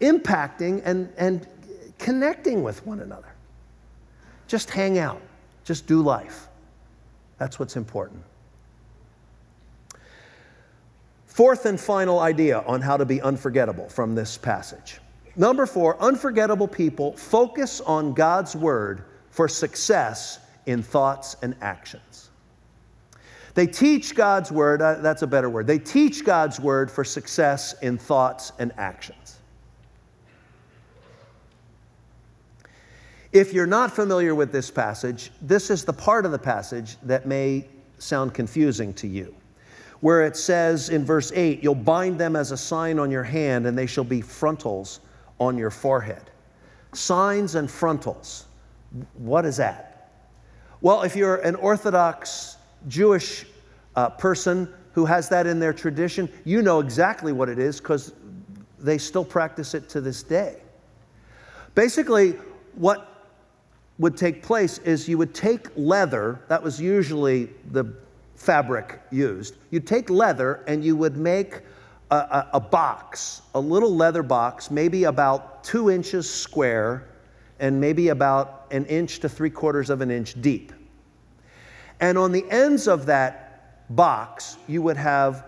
impacting 0.00 0.82
and, 0.84 1.12
and 1.16 1.46
connecting 1.98 2.62
with 2.62 2.84
one 2.86 3.00
another. 3.00 3.34
Just 4.46 4.70
hang 4.70 4.98
out, 4.98 5.20
just 5.64 5.86
do 5.86 6.02
life. 6.02 6.48
That's 7.38 7.58
what's 7.58 7.76
important. 7.76 8.22
Fourth 11.26 11.66
and 11.66 11.78
final 11.78 12.18
idea 12.18 12.60
on 12.66 12.80
how 12.80 12.96
to 12.96 13.04
be 13.04 13.20
unforgettable 13.22 13.88
from 13.88 14.14
this 14.14 14.36
passage. 14.36 14.98
Number 15.36 15.66
four, 15.66 16.00
unforgettable 16.02 16.66
people 16.66 17.16
focus 17.16 17.80
on 17.80 18.12
God's 18.12 18.56
word 18.56 19.04
for 19.30 19.46
success 19.46 20.40
in 20.66 20.82
thoughts 20.82 21.36
and 21.42 21.54
actions. 21.60 22.27
They 23.58 23.66
teach 23.66 24.14
God's 24.14 24.52
word, 24.52 24.80
uh, 24.80 25.00
that's 25.00 25.22
a 25.22 25.26
better 25.26 25.50
word. 25.50 25.66
They 25.66 25.80
teach 25.80 26.24
God's 26.24 26.60
word 26.60 26.88
for 26.88 27.02
success 27.02 27.74
in 27.82 27.98
thoughts 27.98 28.52
and 28.60 28.70
actions. 28.78 29.38
If 33.32 33.52
you're 33.52 33.66
not 33.66 33.90
familiar 33.90 34.36
with 34.36 34.52
this 34.52 34.70
passage, 34.70 35.32
this 35.42 35.70
is 35.70 35.84
the 35.84 35.92
part 35.92 36.24
of 36.24 36.30
the 36.30 36.38
passage 36.38 36.98
that 37.02 37.26
may 37.26 37.66
sound 37.98 38.32
confusing 38.32 38.94
to 38.94 39.08
you 39.08 39.34
where 40.02 40.24
it 40.24 40.36
says 40.36 40.90
in 40.90 41.04
verse 41.04 41.32
8, 41.34 41.60
You'll 41.60 41.74
bind 41.74 42.16
them 42.16 42.36
as 42.36 42.52
a 42.52 42.56
sign 42.56 43.00
on 43.00 43.10
your 43.10 43.24
hand, 43.24 43.66
and 43.66 43.76
they 43.76 43.86
shall 43.86 44.04
be 44.04 44.20
frontals 44.20 45.00
on 45.40 45.58
your 45.58 45.72
forehead. 45.72 46.30
Signs 46.92 47.56
and 47.56 47.68
frontals. 47.68 48.44
What 49.14 49.44
is 49.44 49.56
that? 49.56 50.12
Well, 50.80 51.02
if 51.02 51.16
you're 51.16 51.38
an 51.38 51.56
Orthodox 51.56 52.54
Jewish 52.86 53.44
uh, 53.98 54.08
person 54.10 54.72
who 54.92 55.04
has 55.04 55.28
that 55.28 55.44
in 55.44 55.58
their 55.58 55.72
tradition, 55.72 56.28
you 56.44 56.62
know 56.62 56.78
exactly 56.78 57.32
what 57.32 57.48
it 57.48 57.58
is 57.58 57.80
because 57.80 58.12
they 58.78 58.96
still 58.96 59.24
practice 59.24 59.74
it 59.74 59.88
to 59.88 60.00
this 60.00 60.22
day. 60.22 60.62
Basically, 61.74 62.36
what 62.76 63.26
would 63.98 64.16
take 64.16 64.40
place 64.40 64.78
is 64.78 65.08
you 65.08 65.18
would 65.18 65.34
take 65.34 65.66
leather, 65.74 66.40
that 66.46 66.62
was 66.62 66.80
usually 66.80 67.50
the 67.72 67.92
fabric 68.36 69.00
used. 69.10 69.56
You'd 69.72 69.86
take 69.86 70.10
leather 70.10 70.62
and 70.68 70.84
you 70.84 70.94
would 70.94 71.16
make 71.16 71.62
a, 72.12 72.16
a, 72.16 72.50
a, 72.54 72.60
box, 72.60 73.42
a 73.56 73.60
little 73.60 73.96
leather 73.96 74.22
box, 74.22 74.70
maybe 74.70 75.04
about 75.04 75.64
two 75.64 75.90
inches 75.90 76.30
square 76.30 77.08
and 77.58 77.80
maybe 77.80 78.10
about 78.10 78.66
an 78.70 78.86
inch 78.86 79.18
to 79.18 79.28
three 79.28 79.50
quarters 79.50 79.90
of 79.90 80.02
an 80.02 80.10
inch 80.12 80.40
deep. 80.40 80.72
And 81.98 82.16
on 82.16 82.30
the 82.30 82.48
ends 82.48 82.86
of 82.86 83.06
that 83.06 83.47
box, 83.90 84.56
you 84.66 84.82
would 84.82 84.96
have 84.96 85.44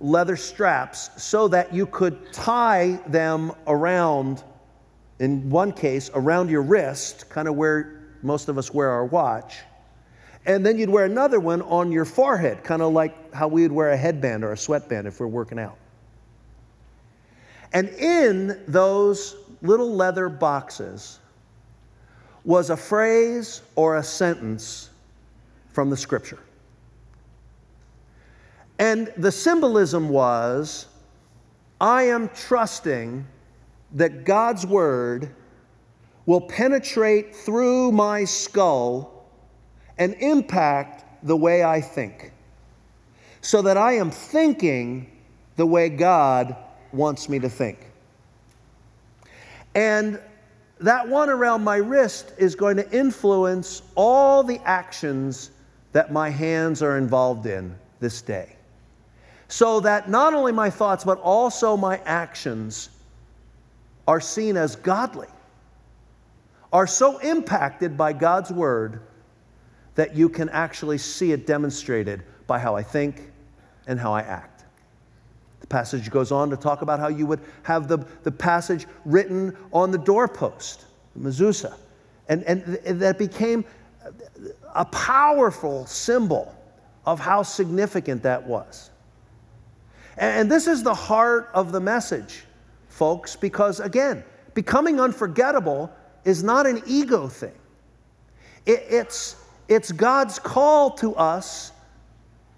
leather 0.00 0.36
straps 0.36 1.10
so 1.22 1.48
that 1.48 1.72
you 1.72 1.86
could 1.86 2.32
tie 2.32 3.00
them 3.06 3.52
around, 3.66 4.42
in 5.18 5.48
one 5.48 5.72
case, 5.72 6.10
around 6.14 6.50
your 6.50 6.62
wrist, 6.62 7.28
kind 7.28 7.46
of 7.48 7.54
where 7.54 8.00
most 8.22 8.48
of 8.48 8.58
us 8.58 8.72
wear 8.72 8.90
our 8.90 9.04
watch 9.04 9.58
and 10.44 10.66
then 10.66 10.78
you'd 10.78 10.90
wear 10.90 11.04
another 11.04 11.38
one 11.38 11.62
on 11.62 11.92
your 11.92 12.04
forehead, 12.04 12.64
kind 12.64 12.82
of 12.82 12.92
like 12.92 13.32
how 13.32 13.46
we 13.46 13.62
would 13.62 13.72
wear 13.72 13.90
a 13.90 13.96
headband 13.96 14.42
or 14.42 14.52
a 14.52 14.56
sweatband 14.56 15.06
if 15.06 15.20
we're 15.20 15.26
working 15.28 15.58
out. 15.58 15.76
And 17.72 17.88
in 17.90 18.60
those 18.66 19.36
little 19.62 19.94
leather 19.94 20.28
boxes 20.28 21.20
was 22.44 22.70
a 22.70 22.76
phrase 22.76 23.62
or 23.76 23.96
a 23.96 24.02
sentence 24.02 24.90
from 25.68 25.90
the 25.90 25.96
scripture. 25.96 26.40
And 28.82 29.12
the 29.16 29.30
symbolism 29.30 30.08
was 30.08 30.86
I 31.80 32.02
am 32.02 32.28
trusting 32.30 33.24
that 33.92 34.24
God's 34.24 34.66
word 34.66 35.30
will 36.26 36.40
penetrate 36.40 37.32
through 37.32 37.92
my 37.92 38.24
skull 38.24 39.28
and 39.98 40.14
impact 40.14 41.04
the 41.24 41.36
way 41.36 41.62
I 41.62 41.80
think 41.80 42.32
so 43.40 43.62
that 43.62 43.76
I 43.76 43.92
am 43.92 44.10
thinking 44.10 45.08
the 45.54 45.66
way 45.66 45.88
God 45.88 46.56
wants 46.90 47.28
me 47.28 47.38
to 47.38 47.48
think. 47.48 47.88
And 49.76 50.18
that 50.80 51.06
one 51.06 51.30
around 51.30 51.62
my 51.62 51.76
wrist 51.76 52.32
is 52.36 52.56
going 52.56 52.78
to 52.78 52.90
influence 52.90 53.82
all 53.94 54.42
the 54.42 54.58
actions 54.64 55.52
that 55.92 56.12
my 56.12 56.30
hands 56.30 56.82
are 56.82 56.98
involved 56.98 57.46
in 57.46 57.76
this 58.00 58.22
day. 58.22 58.56
So 59.52 59.80
that 59.80 60.08
not 60.08 60.32
only 60.32 60.50
my 60.50 60.70
thoughts, 60.70 61.04
but 61.04 61.20
also 61.20 61.76
my 61.76 61.98
actions 62.06 62.88
are 64.08 64.18
seen 64.18 64.56
as 64.56 64.76
godly, 64.76 65.28
are 66.72 66.86
so 66.86 67.18
impacted 67.18 67.94
by 67.94 68.14
God's 68.14 68.50
word 68.50 69.02
that 69.94 70.16
you 70.16 70.30
can 70.30 70.48
actually 70.48 70.96
see 70.96 71.32
it 71.32 71.46
demonstrated 71.46 72.22
by 72.46 72.58
how 72.58 72.76
I 72.76 72.82
think 72.82 73.30
and 73.86 74.00
how 74.00 74.14
I 74.14 74.22
act. 74.22 74.64
The 75.60 75.66
passage 75.66 76.10
goes 76.10 76.32
on 76.32 76.48
to 76.48 76.56
talk 76.56 76.80
about 76.80 76.98
how 76.98 77.08
you 77.08 77.26
would 77.26 77.40
have 77.62 77.88
the, 77.88 77.98
the 78.22 78.32
passage 78.32 78.86
written 79.04 79.54
on 79.70 79.90
the 79.90 79.98
doorpost, 79.98 80.86
the 81.14 81.28
mezuzah, 81.28 81.76
and, 82.30 82.42
and 82.44 82.62
that 83.02 83.18
became 83.18 83.66
a 84.74 84.86
powerful 84.86 85.84
symbol 85.84 86.54
of 87.04 87.20
how 87.20 87.42
significant 87.42 88.22
that 88.22 88.42
was. 88.42 88.88
And 90.16 90.50
this 90.50 90.66
is 90.66 90.82
the 90.82 90.94
heart 90.94 91.50
of 91.54 91.72
the 91.72 91.80
message, 91.80 92.44
folks, 92.88 93.36
because 93.36 93.80
again, 93.80 94.24
becoming 94.54 95.00
unforgettable 95.00 95.90
is 96.24 96.42
not 96.42 96.66
an 96.66 96.82
ego 96.86 97.28
thing. 97.28 97.54
It's, 98.66 99.36
it's 99.68 99.90
God's 99.90 100.38
call 100.38 100.90
to 100.92 101.14
us 101.16 101.72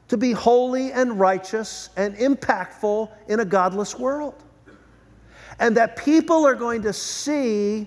to 0.08 0.16
be 0.16 0.32
holy 0.32 0.92
and 0.92 1.18
righteous 1.18 1.90
and 1.96 2.14
impactful 2.16 3.10
in 3.28 3.40
a 3.40 3.44
godless 3.44 3.98
world. 3.98 4.42
And 5.58 5.76
that 5.76 5.96
people 5.96 6.44
are 6.46 6.54
going 6.54 6.82
to 6.82 6.92
see 6.92 7.86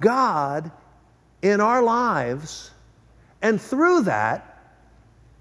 God 0.00 0.70
in 1.40 1.60
our 1.60 1.82
lives, 1.82 2.70
and 3.40 3.60
through 3.60 4.02
that, 4.02 4.62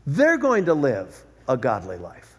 they're 0.07 0.37
going 0.37 0.65
to 0.65 0.73
live 0.73 1.23
a 1.47 1.55
godly 1.55 1.97
life. 1.97 2.30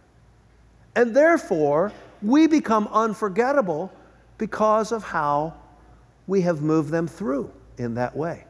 And 0.95 1.14
therefore, 1.16 1.93
we 2.20 2.47
become 2.47 2.88
unforgettable 2.93 3.93
because 4.38 4.93
of 4.93 5.03
how 5.03 5.55
we 6.26 6.43
have 6.43 6.62
moved 6.62 6.90
them 6.90 7.07
through 7.07 7.51
in 7.78 7.95
that 7.95 8.16
way. 8.16 8.45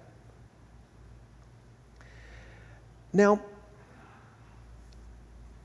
Now, 3.12 3.40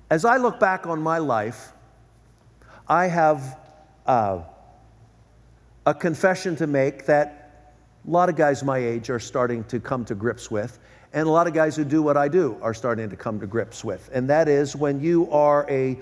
as 0.09 0.25
I 0.25 0.37
look 0.37 0.59
back 0.59 0.85
on 0.85 1.01
my 1.01 1.17
life, 1.17 1.71
I 2.87 3.07
have 3.07 3.59
uh, 4.05 4.41
a 5.85 5.93
confession 5.93 6.55
to 6.57 6.67
make 6.67 7.05
that 7.05 7.73
a 8.07 8.09
lot 8.09 8.29
of 8.29 8.35
guys 8.35 8.63
my 8.63 8.77
age 8.77 9.09
are 9.09 9.19
starting 9.19 9.63
to 9.65 9.79
come 9.79 10.05
to 10.05 10.15
grips 10.15 10.49
with, 10.49 10.79
and 11.13 11.27
a 11.27 11.31
lot 11.31 11.47
of 11.47 11.53
guys 11.53 11.75
who 11.75 11.83
do 11.83 12.01
what 12.01 12.15
I 12.15 12.27
do 12.27 12.57
are 12.61 12.73
starting 12.73 13.09
to 13.09 13.15
come 13.15 13.39
to 13.39 13.47
grips 13.47 13.83
with. 13.83 14.09
And 14.13 14.29
that 14.29 14.47
is 14.47 14.75
when 14.75 15.01
you 15.01 15.29
are 15.31 15.65
a 15.69 15.97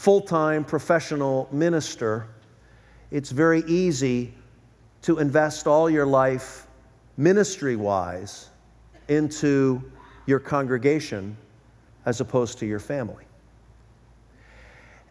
full 0.00 0.22
time 0.22 0.64
professional 0.64 1.46
minister, 1.52 2.26
it's 3.10 3.28
very 3.28 3.62
easy 3.66 4.32
to 5.02 5.18
invest 5.18 5.66
all 5.66 5.90
your 5.90 6.06
life 6.06 6.66
ministry 7.18 7.76
wise 7.76 8.48
into 9.08 9.82
your 10.24 10.38
congregation 10.38 11.36
as 12.06 12.22
opposed 12.22 12.58
to 12.58 12.64
your 12.64 12.78
family. 12.78 13.24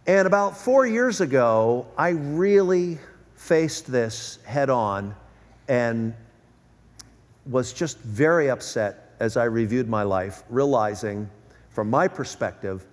And 0.07 0.25
about 0.25 0.57
four 0.57 0.87
years 0.87 1.21
ago, 1.21 1.85
I 1.95 2.09
really 2.09 2.97
faced 3.35 3.91
this 3.91 4.39
head 4.43 4.71
on 4.71 5.15
and 5.67 6.15
was 7.45 7.73
just 7.73 7.99
very 7.99 8.49
upset 8.49 9.13
as 9.19 9.37
I 9.37 9.43
reviewed 9.43 9.87
my 9.87 10.01
life, 10.01 10.41
realizing 10.49 11.29
from 11.69 11.91
my 11.91 12.07
perspective 12.07 12.87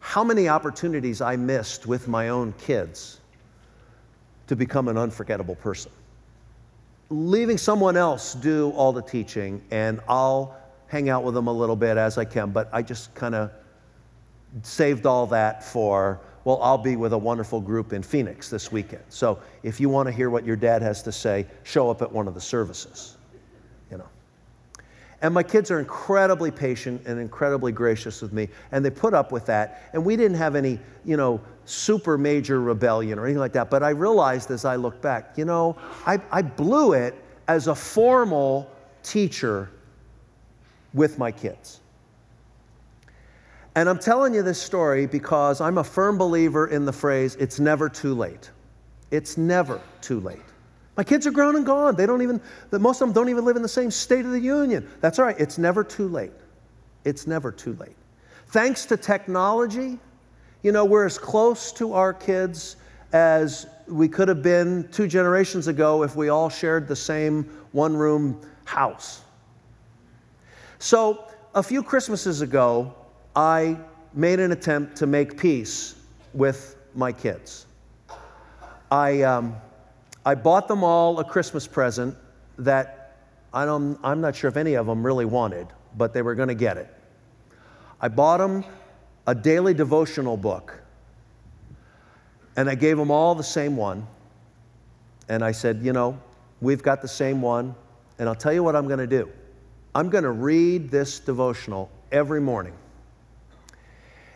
how 0.00 0.24
many 0.24 0.48
opportunities 0.48 1.20
I 1.20 1.36
missed 1.36 1.86
with 1.86 2.08
my 2.08 2.28
own 2.28 2.54
kids 2.58 3.20
to 4.46 4.56
become 4.56 4.88
an 4.88 4.96
unforgettable 4.96 5.56
person. 5.56 5.92
Leaving 7.10 7.58
someone 7.58 7.96
else 7.96 8.34
do 8.34 8.70
all 8.70 8.92
the 8.92 9.02
teaching, 9.02 9.62
and 9.70 10.00
I'll 10.08 10.56
hang 10.86 11.10
out 11.10 11.22
with 11.22 11.34
them 11.34 11.46
a 11.46 11.52
little 11.52 11.76
bit 11.76 11.96
as 11.98 12.16
I 12.16 12.24
can, 12.24 12.50
but 12.50 12.68
I 12.72 12.80
just 12.82 13.14
kind 13.14 13.34
of 13.34 13.50
saved 14.62 15.04
all 15.04 15.26
that 15.26 15.62
for, 15.62 16.20
well, 16.44 16.58
I'll 16.62 16.78
be 16.78 16.96
with 16.96 17.12
a 17.12 17.18
wonderful 17.18 17.60
group 17.60 17.92
in 17.92 18.02
Phoenix 18.02 18.48
this 18.48 18.72
weekend. 18.72 19.02
So 19.10 19.38
if 19.62 19.80
you 19.80 19.90
want 19.90 20.06
to 20.06 20.12
hear 20.12 20.30
what 20.30 20.46
your 20.46 20.56
dad 20.56 20.80
has 20.80 21.02
to 21.02 21.12
say, 21.12 21.46
show 21.64 21.90
up 21.90 22.00
at 22.00 22.10
one 22.10 22.26
of 22.26 22.34
the 22.34 22.40
services. 22.40 23.17
And 25.20 25.34
my 25.34 25.42
kids 25.42 25.70
are 25.70 25.80
incredibly 25.80 26.50
patient 26.50 27.02
and 27.06 27.18
incredibly 27.18 27.72
gracious 27.72 28.22
with 28.22 28.32
me, 28.32 28.48
and 28.70 28.84
they 28.84 28.90
put 28.90 29.14
up 29.14 29.32
with 29.32 29.46
that. 29.46 29.90
And 29.92 30.04
we 30.04 30.16
didn't 30.16 30.36
have 30.36 30.54
any, 30.54 30.78
you 31.04 31.16
know, 31.16 31.40
super 31.64 32.16
major 32.16 32.60
rebellion 32.60 33.18
or 33.18 33.24
anything 33.24 33.40
like 33.40 33.52
that. 33.52 33.68
But 33.68 33.82
I 33.82 33.90
realized 33.90 34.50
as 34.50 34.64
I 34.64 34.76
look 34.76 35.00
back, 35.02 35.36
you 35.36 35.44
know, 35.44 35.76
I, 36.06 36.20
I 36.30 36.42
blew 36.42 36.92
it 36.92 37.14
as 37.48 37.66
a 37.66 37.74
formal 37.74 38.70
teacher 39.02 39.70
with 40.94 41.18
my 41.18 41.32
kids. 41.32 41.80
And 43.74 43.88
I'm 43.88 43.98
telling 43.98 44.34
you 44.34 44.42
this 44.42 44.60
story 44.60 45.06
because 45.06 45.60
I'm 45.60 45.78
a 45.78 45.84
firm 45.84 46.18
believer 46.18 46.68
in 46.68 46.84
the 46.84 46.92
phrase, 46.92 47.36
it's 47.36 47.60
never 47.60 47.88
too 47.88 48.14
late. 48.14 48.50
It's 49.10 49.36
never 49.36 49.80
too 50.00 50.20
late. 50.20 50.40
My 50.98 51.04
kids 51.04 51.28
are 51.28 51.30
grown 51.30 51.54
and 51.54 51.64
gone. 51.64 51.94
They 51.94 52.06
don't 52.06 52.22
even, 52.22 52.40
most 52.72 53.00
of 53.00 53.06
them 53.06 53.12
don't 53.14 53.28
even 53.28 53.44
live 53.44 53.54
in 53.54 53.62
the 53.62 53.68
same 53.68 53.88
state 53.88 54.24
of 54.24 54.32
the 54.32 54.40
union. 54.40 54.90
That's 55.00 55.20
all 55.20 55.24
right. 55.24 55.38
It's 55.38 55.56
never 55.56 55.84
too 55.84 56.08
late. 56.08 56.32
It's 57.04 57.24
never 57.24 57.52
too 57.52 57.74
late. 57.74 57.94
Thanks 58.48 58.84
to 58.86 58.96
technology, 58.96 60.00
you 60.64 60.72
know, 60.72 60.84
we're 60.84 61.06
as 61.06 61.16
close 61.16 61.70
to 61.74 61.92
our 61.92 62.12
kids 62.12 62.74
as 63.12 63.68
we 63.86 64.08
could 64.08 64.26
have 64.26 64.42
been 64.42 64.88
two 64.90 65.06
generations 65.06 65.68
ago 65.68 66.02
if 66.02 66.16
we 66.16 66.30
all 66.30 66.48
shared 66.48 66.88
the 66.88 66.96
same 66.96 67.44
one 67.70 67.96
room 67.96 68.40
house. 68.64 69.22
So, 70.80 71.28
a 71.54 71.62
few 71.62 71.84
Christmases 71.84 72.40
ago, 72.40 72.92
I 73.36 73.78
made 74.14 74.40
an 74.40 74.50
attempt 74.50 74.96
to 74.96 75.06
make 75.06 75.38
peace 75.38 75.94
with 76.34 76.74
my 76.94 77.12
kids. 77.12 77.66
I, 78.90 79.22
um, 79.22 79.54
I 80.28 80.34
bought 80.34 80.68
them 80.68 80.84
all 80.84 81.20
a 81.20 81.24
Christmas 81.24 81.66
present 81.66 82.14
that 82.58 83.16
I 83.50 83.64
don't, 83.64 83.98
I'm 84.04 84.20
not 84.20 84.36
sure 84.36 84.48
if 84.48 84.58
any 84.58 84.74
of 84.74 84.84
them 84.84 85.02
really 85.02 85.24
wanted, 85.24 85.68
but 85.96 86.12
they 86.12 86.20
were 86.20 86.34
going 86.34 86.48
to 86.48 86.54
get 86.54 86.76
it. 86.76 86.94
I 87.98 88.08
bought 88.08 88.36
them 88.36 88.62
a 89.26 89.34
daily 89.34 89.72
devotional 89.72 90.36
book, 90.36 90.82
and 92.58 92.68
I 92.68 92.74
gave 92.74 92.98
them 92.98 93.10
all 93.10 93.34
the 93.34 93.42
same 93.42 93.74
one. 93.74 94.06
And 95.30 95.42
I 95.42 95.50
said, 95.50 95.80
You 95.82 95.94
know, 95.94 96.20
we've 96.60 96.82
got 96.82 97.00
the 97.00 97.08
same 97.08 97.40
one, 97.40 97.74
and 98.18 98.28
I'll 98.28 98.34
tell 98.34 98.52
you 98.52 98.62
what 98.62 98.76
I'm 98.76 98.86
going 98.86 98.98
to 98.98 99.06
do. 99.06 99.30
I'm 99.94 100.10
going 100.10 100.24
to 100.24 100.32
read 100.32 100.90
this 100.90 101.20
devotional 101.20 101.90
every 102.12 102.42
morning. 102.42 102.74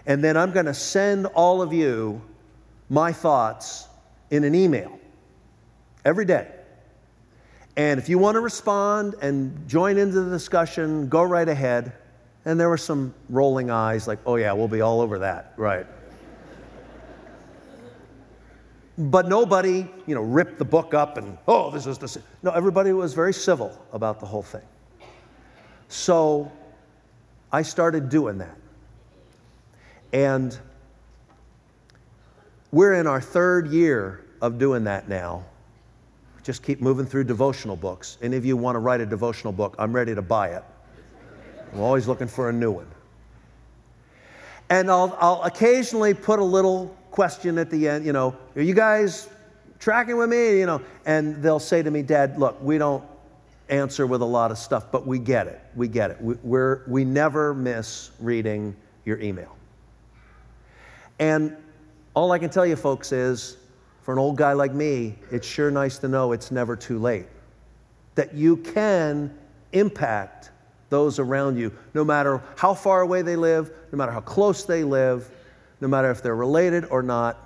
And 0.07 0.24
then 0.24 0.38
I'm 0.38 0.53
going 0.53 0.64
to 0.64 0.74
send 0.74 1.26
all 1.26 1.61
of 1.61 1.74
you 1.74 2.22
my 2.88 3.12
thoughts 3.12 3.88
in 4.30 4.45
an 4.45 4.55
email 4.55 4.99
every 6.05 6.24
day. 6.24 6.48
And 7.76 7.98
if 7.98 8.09
you 8.09 8.18
want 8.18 8.34
to 8.34 8.40
respond 8.40 9.14
and 9.22 9.66
join 9.68 9.96
into 9.96 10.20
the 10.20 10.30
discussion, 10.30 11.09
go 11.09 11.22
right 11.22 11.48
ahead. 11.48 11.92
And 12.44 12.59
there 12.61 12.68
were 12.68 12.76
some 12.76 13.14
rolling 13.30 13.70
eyes, 13.70 14.07
like, 14.07 14.18
oh, 14.26 14.36
yeah, 14.36 14.53
we'll 14.53 14.68
be 14.68 14.80
all 14.80 15.00
over 15.00 15.20
that, 15.20 15.55
right? 15.57 15.86
but 18.98 19.26
nobody, 19.26 19.88
you 20.07 20.14
know, 20.14 20.20
ripped 20.20 20.59
the 20.59 20.64
book 20.64 20.92
up 20.92 21.16
and, 21.16 21.38
oh, 21.48 21.70
this 21.70 21.86
is 21.86 21.98
the. 21.98 22.20
No, 22.42 22.50
everybody 22.50 22.92
was 22.92 23.14
very 23.14 23.32
civil 23.32 23.80
about 23.92 24.20
the 24.20 24.26
whole 24.26 24.42
thing. 24.42 24.62
So 25.88 26.53
I 27.53 27.62
started 27.62 28.09
doing 28.09 28.38
that. 28.38 28.57
And 30.12 30.59
we're 32.70 32.94
in 32.94 33.07
our 33.07 33.20
third 33.20 33.68
year 33.68 34.24
of 34.42 34.59
doing 34.59 34.84
that 34.84 35.09
now 35.09 35.44
just 36.43 36.62
keep 36.62 36.80
moving 36.80 37.07
through 37.07 37.24
devotional 37.24 37.76
books. 37.76 38.18
Any 38.22 38.36
of 38.36 38.45
you 38.45 38.57
want 38.57 38.74
to 38.76 38.80
write 38.80 39.01
a 39.01 39.07
devotional 39.07 39.53
book? 39.53 39.74
I'm 39.78 39.93
ready 39.93 40.14
to 40.14 40.22
buy 40.22 40.49
it. 40.49 40.64
I'm 41.72 41.80
always 41.80 42.07
looking 42.09 42.28
for 42.28 42.49
a 42.49 42.53
new 42.53 42.70
one. 42.70 42.88
And 44.68 44.90
I'll, 44.90 45.16
I'll 45.20 45.43
occasionally 45.43 46.14
put 46.14 46.38
a 46.38 46.45
little 46.45 46.97
question 47.11 47.59
at 47.59 47.70
the 47.70 47.88
end, 47.88 48.05
you 48.07 48.12
know, 48.12 48.36
are 48.57 48.62
you 48.62 48.74
guys 48.74 49.28
tracking 49.78 50.16
with 50.16 50.30
me? 50.30 50.59
You 50.59 50.66
know, 50.66 50.82
and 51.05 51.43
they'll 51.43 51.59
say 51.59 51.82
to 51.82 51.90
me, 51.90 52.03
Dad, 52.03 52.38
look, 52.38 52.61
we 52.62 52.78
don't 52.78 53.05
answer 53.68 54.07
with 54.07 54.22
a 54.22 54.26
lot 54.26 54.51
of 54.51 54.59
stuff, 54.59 54.90
but 54.90 55.07
we 55.07 55.18
get 55.18 55.47
it. 55.47 55.61
We 55.76 55.88
get 55.88 56.11
it. 56.11 56.20
We, 56.20 56.34
we're, 56.43 56.82
we 56.86 57.05
never 57.05 57.55
miss 57.55 58.11
reading 58.18 58.74
your 59.05 59.20
email. 59.20 59.57
And 61.18 61.57
all 62.14 62.32
I 62.32 62.38
can 62.38 62.51
tell 62.51 62.66
you, 62.66 62.76
folks, 62.76 63.12
is 63.12 63.59
for 64.03 64.12
an 64.12 64.18
old 64.18 64.36
guy 64.36 64.53
like 64.53 64.72
me, 64.72 65.14
it's 65.30 65.46
sure 65.46 65.70
nice 65.70 65.98
to 65.98 66.09
know 66.09 66.32
it's 66.32 66.50
never 66.50 66.76
too 66.76 66.98
late. 66.98 67.26
That 68.16 68.34
you 68.34 68.59
can 68.59 69.36
impact 69.72 70.50
those 70.90 71.18
around 71.18 71.57
you, 71.57 71.72
no 71.94 72.05
matter 72.05 72.42
how 72.57 72.74
far 72.74 73.00
away 73.00 73.22
they 73.22 73.36
live, 73.36 73.72
no 73.92 73.96
matter 73.96 74.12
how 74.12 74.20
close 74.20 74.64
they 74.64 74.84
live, 74.84 75.30
no 75.80 75.88
matter 75.88 76.11
if 76.11 76.22
they're 76.22 76.36
related 76.36 76.84
or 76.86 77.03
not, 77.03 77.38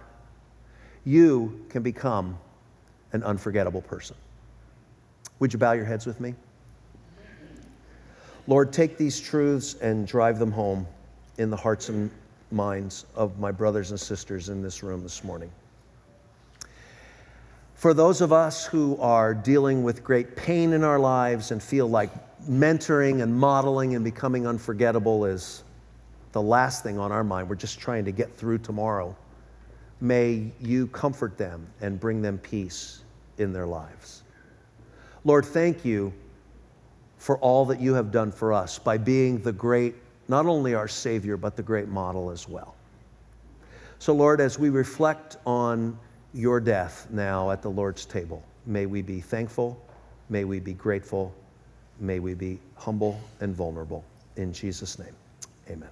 you 1.05 1.65
can 1.69 1.83
become 1.83 2.37
an 3.13 3.23
unforgettable 3.23 3.83
person. 3.83 4.17
Would 5.39 5.53
you 5.53 5.59
bow 5.59 5.73
your 5.73 5.85
heads 5.85 6.07
with 6.07 6.21
me? 6.21 6.35
Lord, 8.49 8.73
take 8.73 8.97
these 8.97 9.21
truths 9.21 9.75
and 9.75 10.07
drive 10.07 10.39
them 10.39 10.51
home 10.51 10.87
in 11.39 11.51
the 11.51 11.57
hearts 11.57 11.89
and 11.89 12.11
minds 12.51 13.07
of 13.15 13.39
my 13.39 13.53
brothers 13.53 13.91
and 13.91 14.01
sisters 14.01 14.49
in 14.49 14.63
this 14.63 14.83
room 14.83 15.03
this 15.03 15.23
morning. 15.23 15.51
For 17.77 17.93
those 17.93 18.23
of 18.23 18.33
us 18.33 18.65
who 18.65 18.97
are 19.03 19.35
dealing 19.35 19.83
with 19.83 20.03
great 20.03 20.35
pain 20.35 20.73
in 20.73 20.83
our 20.83 20.99
lives 20.99 21.51
and 21.51 21.63
feel 21.63 21.87
like 21.87 22.11
mentoring 22.49 23.23
and 23.23 23.35
modeling 23.35 23.95
and 23.95 24.03
becoming 24.03 24.47
unforgettable 24.47 25.27
is 25.27 25.63
the 26.33 26.41
last 26.41 26.83
thing 26.83 26.99
on 26.99 27.13
our 27.13 27.23
mind, 27.23 27.51
we're 27.51 27.55
just 27.55 27.79
trying 27.79 28.07
to 28.07 28.13
get 28.13 28.35
through 28.35 28.59
tomorrow. 28.59 29.15
May 30.01 30.51
you 30.59 30.87
comfort 30.87 31.37
them 31.37 31.67
and 31.83 32.01
bring 32.01 32.23
them 32.23 32.39
peace 32.39 33.03
in 33.37 33.53
their 33.53 33.67
lives. 33.67 34.23
Lord, 35.27 35.45
thank 35.45 35.85
you 35.85 36.15
for 37.19 37.37
all 37.39 37.67
that 37.67 37.79
you 37.79 37.93
have 37.93 38.11
done 38.11 38.33
for 38.33 38.55
us 38.55 38.79
by 38.79 38.97
being 38.97 39.43
the 39.43 39.53
great, 39.53 39.97
not 40.29 40.47
only 40.47 40.73
our 40.75 40.89
Savior, 40.89 41.37
but 41.37 41.57
the 41.57 41.63
great 41.63 41.89
model 41.89 42.31
as 42.31 42.49
well. 42.49 42.75
So, 43.99 44.15
Lord, 44.15 44.41
as 44.41 44.59
we 44.59 44.71
reflect 44.71 45.37
on 45.45 45.99
your 46.37 46.61
death 46.61 47.07
now 47.11 47.51
at 47.51 47.63
the 47.63 47.71
Lord's 47.71 48.05
table, 48.05 48.45
may 48.67 48.85
we 48.85 49.01
be 49.01 49.21
thankful, 49.21 49.81
may 50.29 50.45
we 50.45 50.61
be 50.61 50.75
grateful, 50.75 51.35
may 51.99 52.19
we 52.19 52.35
be 52.35 52.59
humble 52.77 53.19
and 53.41 53.57
vulnerable. 53.57 54.05
In 54.37 54.53
Jesus' 54.53 54.99
name, 54.99 55.15
amen. 55.71 55.89